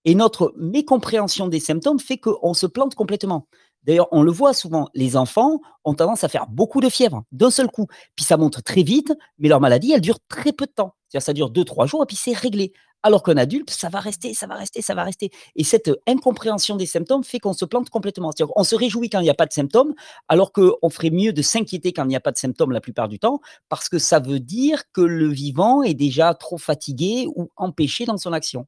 Et 0.05 0.14
notre 0.14 0.55
mécompréhension 0.57 1.49
des 1.49 1.59
symptômes 1.59 1.99
fait 1.99 2.18
qu'on 2.18 2.55
se 2.55 2.66
plante 2.66 2.95
complètement. 2.95 3.49
D'ailleurs, 3.82 4.09
on 4.12 4.22
le 4.22 4.30
voit 4.30 4.53
souvent, 4.53 4.89
les 4.95 5.16
enfants 5.16 5.61
ont 5.84 5.95
tendance 5.95 6.22
à 6.22 6.28
faire 6.28 6.47
beaucoup 6.49 6.80
de 6.80 6.89
fièvre 6.89 7.24
d'un 7.32 7.51
seul 7.51 7.68
coup, 7.68 7.87
puis 8.14 8.24
ça 8.24 8.37
monte 8.37 8.62
très 8.62 8.82
vite, 8.82 9.12
mais 9.39 9.49
leur 9.49 9.61
maladie, 9.61 9.93
elle 9.93 10.01
dure 10.01 10.18
très 10.28 10.53
peu 10.53 10.66
de 10.66 10.72
temps. 10.72 10.95
C'est-à-dire, 11.09 11.24
ça 11.24 11.32
dure 11.32 11.51
2-3 11.51 11.87
jours 11.87 12.03
et 12.03 12.07
puis 12.07 12.16
c'est 12.16 12.37
réglé. 12.37 12.72
Alors 13.03 13.22
qu'un 13.22 13.36
adulte, 13.36 13.70
ça 13.70 13.88
va 13.88 14.01
rester, 14.01 14.34
ça 14.34 14.47
va 14.47 14.55
rester, 14.55 14.82
ça 14.82 14.94
va 14.94 15.05
rester 15.05 15.30
et 15.55 15.64
cette, 15.64 15.88
heu, 15.88 15.99
incompréhension 16.09 16.76
des 16.76 16.86
symptômes 16.86 17.22
fait 17.24 17.38
qu'on 17.38 17.53
se 17.53 17.64
plante 17.64 17.88
complètement. 17.90 18.30
Qu'on 18.32 18.64
se 18.64 18.74
réjouit 18.74 19.11
quand 19.11 19.20
il 19.20 19.26
y 19.26 19.30
a 19.30 19.34
pas 19.34 19.47
de 19.47 19.53
symptômes, 19.53 19.94
alors 20.28 20.53
qu'on 20.53 20.90
ferait 20.90 21.11
mieux 21.11 21.32
de 21.32 21.42
s'inquiéter 21.42 21.92
quand 21.92 22.05
il 22.05 22.09
n'y 22.09 22.16
a 22.16 22.20
pas 22.20 22.32
de 22.32 22.38
symptômes 22.38 22.72
la 22.72 22.80
plupart 22.80 23.09
du 23.09 23.18
temps, 23.18 23.40
parce 23.68 23.88
que 23.88 23.99
ça 23.99 24.18
veut 24.18 24.40
dire 24.40 24.82
que 24.92 25.03
le 25.03 25.28
vivant 25.28 25.82
est 25.82 25.94
déjà 25.94 26.34
trop 26.34 26.59
fatigué 26.59 27.26
ou 27.36 27.49
empêché 27.57 28.07
dans 28.07 28.16
son 28.16 28.32
action. 28.32 28.66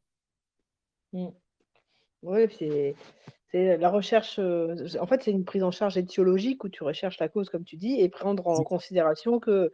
Mmh. 1.13 1.29
Ouais, 2.23 2.49
c'est 2.59 2.95
c'est 3.51 3.79
la 3.79 3.91
recherche, 3.91 4.39
heu, 4.39 4.75
z 4.87 4.99
en 5.01 5.07
fait, 5.07 5.23
c'est 5.23 5.31
une 5.31 5.45
prise 5.45 5.63
en 5.63 5.71
charge 5.71 5.97
étiologique 5.97 6.65
où 6.65 6.69
tu 6.69 6.85
recherches 6.85 7.19
la 7.19 7.29
cause, 7.29 7.49
comme 7.49 7.65
tu 7.65 7.77
dis 7.77 7.99
et 8.01 8.09
prendre 8.11 8.47
en 8.47 8.63
considération 8.63 9.41
que 9.41 9.73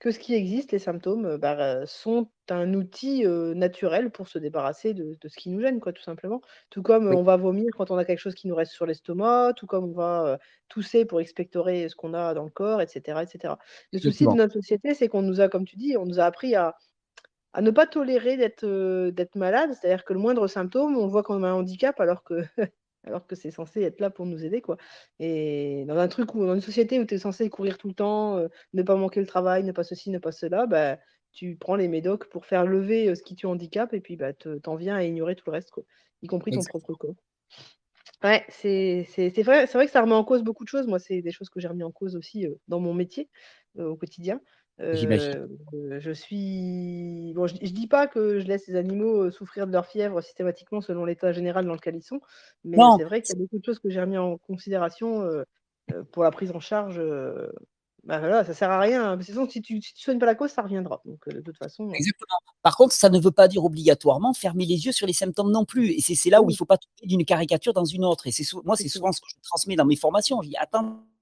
que 0.00 0.10
ce 0.10 0.18
qui 0.18 0.34
existe, 0.34 0.72
les 0.72 0.78
symptômes, 0.80 1.36
bah, 1.36 1.86
sont 1.86 2.30
un 2.50 2.74
outil, 2.74 3.24
naturel 3.54 4.10
pour 4.10 4.28
se 4.28 4.38
débarrasser 4.38 4.94
de 4.94 5.16
de 5.20 5.28
ce 5.28 5.36
qui 5.36 5.50
nous 5.50 5.60
gêne, 5.60 5.80
quoi, 5.80 5.92
tout 5.92 6.02
simplement. 6.02 6.40
Tout 6.70 6.82
comme, 6.82 7.08
Oui, 7.08 7.16
on 7.16 7.22
va 7.22 7.36
vomir 7.36 7.66
quand 7.76 7.90
on 7.90 7.98
a 7.98 8.04
quelque 8.04 8.18
chose 8.18 8.34
qui 8.34 8.48
nous 8.48 8.54
reste 8.56 8.72
sur 8.72 8.86
l'estomac, 8.86 9.52
tout 9.56 9.66
comme 9.66 9.84
on 9.90 9.92
va, 9.92 10.38
tousser 10.68 11.04
pour 11.04 11.20
expectorer 11.20 11.88
ce 11.88 11.96
qu'on 11.96 12.14
a 12.14 12.34
dans 12.34 12.44
le 12.44 12.50
corps 12.50 12.80
et 12.82 12.86
cetera 12.88 13.22
et 13.24 13.26
cetera. 13.26 13.58
Le 13.92 13.98
souci 14.00 14.26
de 14.26 14.34
notre 14.34 14.54
société, 14.54 14.94
c'est 14.94 15.08
qu'on 15.08 15.22
nous 15.22 15.40
a, 15.40 15.48
comme 15.48 15.64
tu 15.66 15.76
dis, 15.76 15.96
on 15.96 16.06
nous 16.06 16.20
a 16.20 16.24
appris 16.24 16.54
à 16.56 16.76
à 17.54 17.62
ne 17.62 17.70
pas 17.72 17.86
tolérer 17.86 18.36
d'être 18.36 19.36
malade. 19.36 19.72
C'est-à-dire 19.74 20.04
que 20.04 20.12
le 20.12 20.20
moindre 20.20 20.46
symptôme, 20.48 20.96
on 20.96 21.06
le 21.06 21.10
voit 21.10 21.22
comme 21.24 21.44
un 21.44 21.54
handicap 21.54 22.00
alors 22.00 22.24
que 22.24 22.44
alors 23.04 23.26
que 23.26 23.34
c'est 23.36 23.50
censé 23.50 23.82
être 23.82 24.00
là 24.00 24.10
pour 24.10 24.26
nous 24.26 24.44
aider, 24.44 24.60
quoi 24.60 24.76
et 25.18 25.84
dans 25.86 25.96
un 25.96 26.08
truc 26.08 26.34
où 26.34 26.44
dans 26.46 26.54
une 26.54 26.60
société 26.60 26.98
où 27.00 27.04
tu 27.04 27.14
es 27.14 27.18
censé 27.18 27.48
courir 27.50 27.78
tout 27.78 27.88
le 27.88 27.94
temps, 27.94 28.38
heu, 28.38 28.48
ne 28.74 28.82
pas 28.82 28.96
manquer 28.96 29.20
le 29.20 29.26
travail, 29.26 29.64
ne 29.64 29.72
pas 29.72 29.84
ceci, 29.84 30.10
ne 30.10 30.18
pas 30.18 30.32
cela, 30.32 30.66
bah, 30.66 30.98
tu 31.32 31.56
prends 31.56 31.76
les 31.76 31.88
médocs 31.88 32.28
pour 32.28 32.46
faire 32.46 32.66
lever, 32.66 33.08
heu, 33.10 33.14
ce 33.14 33.22
qui 33.22 33.36
te 33.36 33.46
handicape 33.46 33.94
et 33.94 34.00
puis, 34.00 34.16
bah, 34.16 34.32
te 34.32 34.58
tu 34.58 34.68
en 34.70 34.76
viens 34.76 34.96
à 34.96 35.02
ignorer 35.04 35.36
tout 35.36 35.44
le 35.46 35.52
reste, 35.52 35.70
quoi, 35.70 35.84
y 36.22 36.26
compris 36.28 36.52
ton 36.52 36.64
propre 36.64 36.94
corps. 36.94 37.14
Ouais, 38.22 38.44
c'est 38.50 39.04
c'est 39.08 39.30
c'est 39.30 39.42
vrai 39.42 39.66
c'est 39.66 39.78
vrai 39.78 39.86
que 39.86 39.92
ça 39.92 40.02
remet 40.02 40.12
en 40.14 40.24
cause 40.24 40.42
beaucoup 40.42 40.64
de 40.64 40.68
choses. 40.68 40.86
Moi, 40.86 40.98
c'est 40.98 41.22
des 41.22 41.30
choses 41.32 41.48
que 41.48 41.58
j'ai 41.60 41.68
remis 41.68 41.82
en 41.84 41.90
cause 41.90 42.16
aussi, 42.16 42.46
heu, 42.46 42.58
dans 42.68 42.78
mon 42.80 42.92
métier, 42.92 43.30
au 43.78 43.96
quotidien. 43.96 44.40
Je 44.80 46.10
suis 46.12 47.32
bon, 47.34 47.46
je 47.46 47.54
dis 47.54 47.66
je 47.66 47.72
dis 47.74 47.86
pas 47.86 48.06
que 48.08 48.40
je 48.40 48.46
laisse 48.46 48.66
les 48.68 48.76
animaux, 48.76 49.30
souffrir 49.30 49.66
de 49.66 49.72
leur 49.72 49.86
fièvre 49.86 50.20
systématiquement 50.22 50.80
selon 50.80 51.04
l'état 51.04 51.32
général 51.32 51.66
dans 51.66 51.74
lequel 51.74 51.96
ils 51.96 52.02
sont, 52.02 52.20
mais 52.64 52.90
c'est 52.90 53.04
vrai 53.04 53.22
qu'il 53.22 53.36
y 53.36 53.38
a 53.38 53.42
beaucoup 53.42 53.58
de 53.58 53.64
choses 53.64 53.78
que 53.78 53.90
j'ai 53.90 54.00
remis 54.00 54.18
en 54.18 54.38
considération, 54.38 55.28
pour 56.12 56.22
la 56.24 56.30
prise 56.30 56.52
en 56.52 56.60
charge, 56.60 56.98
heu, 57.00 57.52
bah, 58.04 58.18
voilà, 58.20 58.44
ça 58.44 58.54
sert 58.54 58.70
à 58.70 58.80
rien, 58.80 59.04
hein, 59.12 59.16
de 59.16 59.22
toute 59.24 59.34
façon, 59.34 59.48
si 59.48 59.62
tu 59.62 59.80
si 59.82 59.94
tu 59.94 60.02
soignes 60.02 60.18
pas 60.18 60.26
la 60.26 60.34
cause, 60.34 60.50
ça 60.50 60.62
reviendra, 60.62 61.02
donc 61.04 61.28
de 61.28 61.40
toute 61.40 61.58
façon, 61.58 61.98
Exactement. 61.98 62.36
Par 62.62 62.76
contre, 62.76 62.92
ça 62.94 63.08
ne 63.10 63.18
veut 63.18 63.30
pas 63.32 63.48
dire 63.48 63.64
obligatoirement 63.64 64.32
fermer 64.32 64.64
les 64.64 64.86
yeux 64.86 64.92
sur 64.92 65.06
les 65.06 65.12
symptômes 65.12 65.50
non 65.50 65.64
plus 65.64 65.90
et 65.90 66.00
c'est 66.00 66.30
là 66.30 66.40
où 66.42 66.48
il 66.50 66.54
oui, 66.54 66.56
faut 66.56 66.64
pas 66.66 66.78
tomber 66.78 67.06
d'une 67.08 67.24
caricature 67.24 67.72
dans 67.72 67.84
une 67.84 68.04
autre 68.04 68.26
et 68.28 68.30
c'est 68.32 68.44
moi, 68.64 68.76
c'est 68.76 68.88
souvent 68.88 69.10
ce 69.12 69.20
que 69.20 69.26
je 69.28 69.34
transmets 69.42 69.76
dans 69.76 69.84
mes 69.86 69.96
formations. 69.96 70.40
Je 70.42 70.48
dis: 70.50 70.56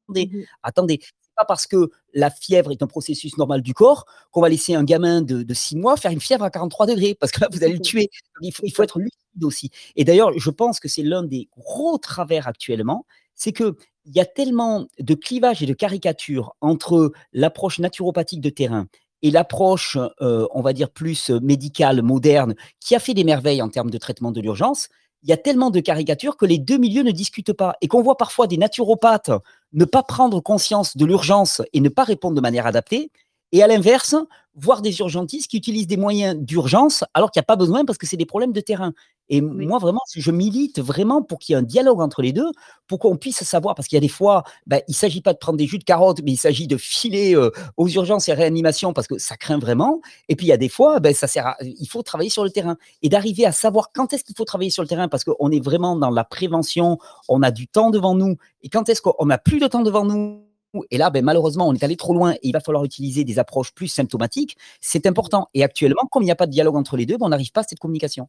«Attendez, 0.09 0.27
Mmh 0.33 0.39
mh. 0.41 0.45
attendez, 0.63 1.01
pas 1.37 1.45
parce 1.45 1.67
que 1.67 1.91
la 2.15 2.31
fièvre 2.31 2.73
est 2.73 2.83
un 2.83 2.87
processus 2.87 3.37
normal 3.37 3.63
du 3.63 3.75
corps 3.75 4.07
qu'on 4.33 4.41
va 4.41 4.49
laisser 4.49 4.75
un 4.75 4.85
gamin 4.85 5.21
de 5.23 5.43
de 5.43 5.55
6 5.55 5.77
mois 5.77 5.97
faire 5.97 6.11
une 6.11 6.21
fièvre 6.21 6.45
à 6.45 6.51
43° 6.51 7.15
parce 7.15 7.31
que 7.33 7.41
là, 7.41 7.49
vous 7.53 7.63
allez 7.63 7.75
le 7.75 7.81
tuer». 7.81 8.09
Il 8.41 8.53
faut 8.53 8.63
il 8.65 8.73
être 8.83 8.99
lucide 8.99 9.45
aussi 9.45 9.71
et 9.97 10.05
d'ailleurs, 10.05 10.33
je 10.39 10.51
pense 10.51 10.81
que 10.81 10.89
c'est 10.89 11.03
l'un 11.03 11.23
des 11.23 11.49
gros 11.57 11.99
travers 11.99 12.49
actuellement, 12.49 13.05
c'est 13.35 13.53
qu'il 13.53 13.75
y 14.07 14.21
a 14.21 14.25
tellement 14.25 14.87
de 14.99 15.15
clivages 15.15 15.63
et 15.63 15.67
de 15.67 15.75
caricatures 15.75 16.55
entre 16.61 17.13
l'approche 17.33 17.79
naturopathique 17.79 18.41
de 18.41 18.51
terrain 18.51 18.87
et 19.23 19.31
l'approche, 19.31 19.97
heu, 20.23 20.47
on 20.53 20.63
va 20.63 20.73
dire 20.73 20.91
plus, 20.91 21.31
médicale, 21.31 22.03
moderne, 22.03 22.55
qui 22.81 22.95
a 22.95 23.01
fait 23.01 23.15
des 23.15 23.25
merveilles 23.25 23.63
en 23.63 23.69
termes 23.69 23.91
de 23.91 23.99
traitement 23.99 24.31
de 24.33 24.41
l'urgence. 24.41 24.89
Il 25.23 25.31
y 25.31 25.33
a 25.33 25.37
tellement 25.37 25.71
de 25.71 25.81
caricatures 25.81 26.37
que 26.37 26.47
les 26.47 26.59
2 26.59 26.79
milieux 26.79 27.03
ne 27.03 27.11
discutent 27.11 27.53
pas 27.53 27.75
et 27.81 27.89
qu'on 27.89 28.03
voit 28.03 28.17
parfois 28.17 28.47
des 28.47 28.57
naturopathes 28.57 29.31
ne 29.73 29.85
pas 29.85 30.03
prendre 30.03 30.41
conscience 30.41 30.97
de 30.97 31.05
l'urgence 31.05 31.61
et 31.73 31.81
ne 31.81 31.89
pas 31.89 32.05
répondre 32.05 32.37
de 32.37 32.41
manière 32.41 32.67
adaptée 32.67 33.11
et 33.53 33.63
à 33.63 33.67
l'inverse, 33.67 34.15
voir 34.55 34.83
des 34.83 34.99
urgentistes 35.01 35.49
qui 35.51 35.57
utilisent 35.57 35.87
des 35.87 35.97
moyens 35.97 36.37
d'urgence 36.37 37.05
alors 37.15 37.31
qu'il 37.31 37.39
y 37.41 37.43
a 37.43 37.45
pas 37.45 37.57
besoin 37.57 37.85
parce 37.85 37.97
que 37.99 38.07
c'est 38.07 38.17
des 38.17 38.27
problèmes 38.27 38.53
de 38.53 38.61
terrain 38.61 38.93
et 39.31 39.41
Oui. 39.43 39.67
moi 39.67 39.79
vraiment, 39.79 40.01
je 40.15 40.31
milite 40.31 40.81
vraiment 40.81 41.23
pour 41.23 41.39
qu'il 41.39 41.53
y 41.53 41.57
ait 41.57 41.61
un 41.61 41.63
dialogue 41.63 42.01
entre 42.01 42.23
les 42.23 42.33
2, 42.33 42.51
pour 42.87 42.99
qu'on 42.99 43.17
puisse 43.17 43.43
savoir 43.45 43.75
parce 43.75 43.87
qu'il 43.87 43.97
y 43.97 43.99
a 43.99 44.01
des 44.01 44.09
fois, 44.09 44.43
bah, 44.67 44.79
il 44.89 44.95
s'agit 44.95 45.21
pas 45.21 45.35
de 45.35 45.39
prendre 45.39 45.59
des 45.59 45.67
jus 45.67 45.79
de 45.79 45.85
carottes, 45.85 46.21
mais 46.25 46.33
il 46.33 46.37
s'agit 46.39 46.67
de 46.67 46.77
filer, 46.79 47.35
heu, 47.35 47.53
aux 47.77 47.89
urgences 47.89 48.29
et 48.29 48.33
réanimations 48.33 48.93
parce 48.95 49.07
que 49.07 49.19
ça 49.19 49.37
craint 49.37 49.59
vraiment. 49.59 50.01
Et 50.31 50.37
puis 50.37 50.47
il 50.47 50.49
y 50.49 50.53
a 50.53 50.57
des 50.57 50.71
fois, 50.71 50.99
ben, 51.01 51.15
ça 51.15 51.27
sert 51.27 51.47
à, 51.47 51.57
il 51.61 51.87
faut 51.89 52.03
travailler 52.03 52.31
sur 52.31 52.43
le 52.45 52.51
terrain 52.51 52.77
et 53.03 53.09
d'arriver 53.11 53.45
à 53.45 53.53
savoir 53.53 53.93
quand 53.93 54.13
est-ce 54.15 54.25
qu'il 54.25 54.35
faut 54.37 54.47
travailler 54.47 54.71
sur 54.71 54.83
le 54.83 54.89
terrain 54.89 55.09
parce 55.09 55.25
qu'on 55.25 55.51
est 55.51 55.63
vraiment 55.63 55.95
dans 55.97 56.11
la 56.11 56.25
prévention, 56.25 56.99
on 57.29 57.43
a 57.43 57.51
du 57.51 57.69
temps 57.69 57.91
devant 57.91 58.15
nous 58.15 58.37
et 58.63 58.71
quand 58.71 58.89
est-ce 58.89 59.03
qu'on 59.03 59.27
n'a 59.27 59.39
plus 59.39 59.61
de 59.61 59.67
temps 59.67 59.83
devant 59.83 60.05
nous. 60.07 60.48
Et 60.91 60.99
là, 60.99 61.11
ben, 61.11 61.25
malheureusement, 61.25 61.67
on 61.69 61.75
est 61.75 61.83
allé 61.83 61.97
trop 61.97 62.15
loin 62.15 62.35
et 62.35 62.41
il 62.43 62.53
va 62.53 62.61
falloir 62.61 62.85
utiliser 62.85 63.25
des 63.25 63.39
approches 63.39 63.73
plus 63.75 63.89
symptomatiques. 63.89 64.57
C'est 64.81 65.07
important. 65.07 65.49
Et 65.55 65.65
actuellement, 65.65 66.07
comme 66.11 66.23
il 66.23 66.27
n'y 66.27 66.33
a 66.33 66.37
pas 66.37 66.47
de 66.47 66.53
dialogue 66.53 66.77
entre 66.77 66.97
les 66.97 67.07
deux, 67.07 67.17
ben, 67.17 67.27
on 67.27 67.31
n'arrive 67.31 67.53
pas 67.53 67.61
à 67.61 67.65
cette 67.65 67.79
communication. 67.79 68.29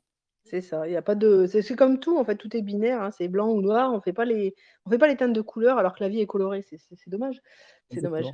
C'est 0.49 0.61
ça, 0.61 0.87
il 0.87 0.93
y 0.93 0.97
a 0.97 1.03
pas 1.03 1.13
de 1.13 1.45
c'est 1.45 1.75
comme 1.75 1.99
tout 1.99 2.17
en 2.17 2.25
fait, 2.25 2.35
tout 2.35 2.57
est 2.57 2.63
binaire, 2.63 3.03
hein, 3.03 3.11
c'est 3.15 3.27
blanc 3.27 3.49
ou 3.49 3.61
noir, 3.61 3.93
on 3.93 4.01
fait 4.01 4.13
pas 4.13 4.25
les 4.25 4.55
on 4.83 4.89
fait 4.89 4.97
pas 4.97 5.07
les 5.07 5.15
teintes 5.15 5.33
de 5.33 5.41
couleurs 5.41 5.77
alors 5.77 5.93
que 5.93 6.03
la 6.03 6.09
vie 6.09 6.21
est 6.21 6.25
colorée, 6.25 6.65
c'est 6.67 6.79
dommage, 7.07 7.39
c'est 7.91 8.01
dommage. 8.01 8.25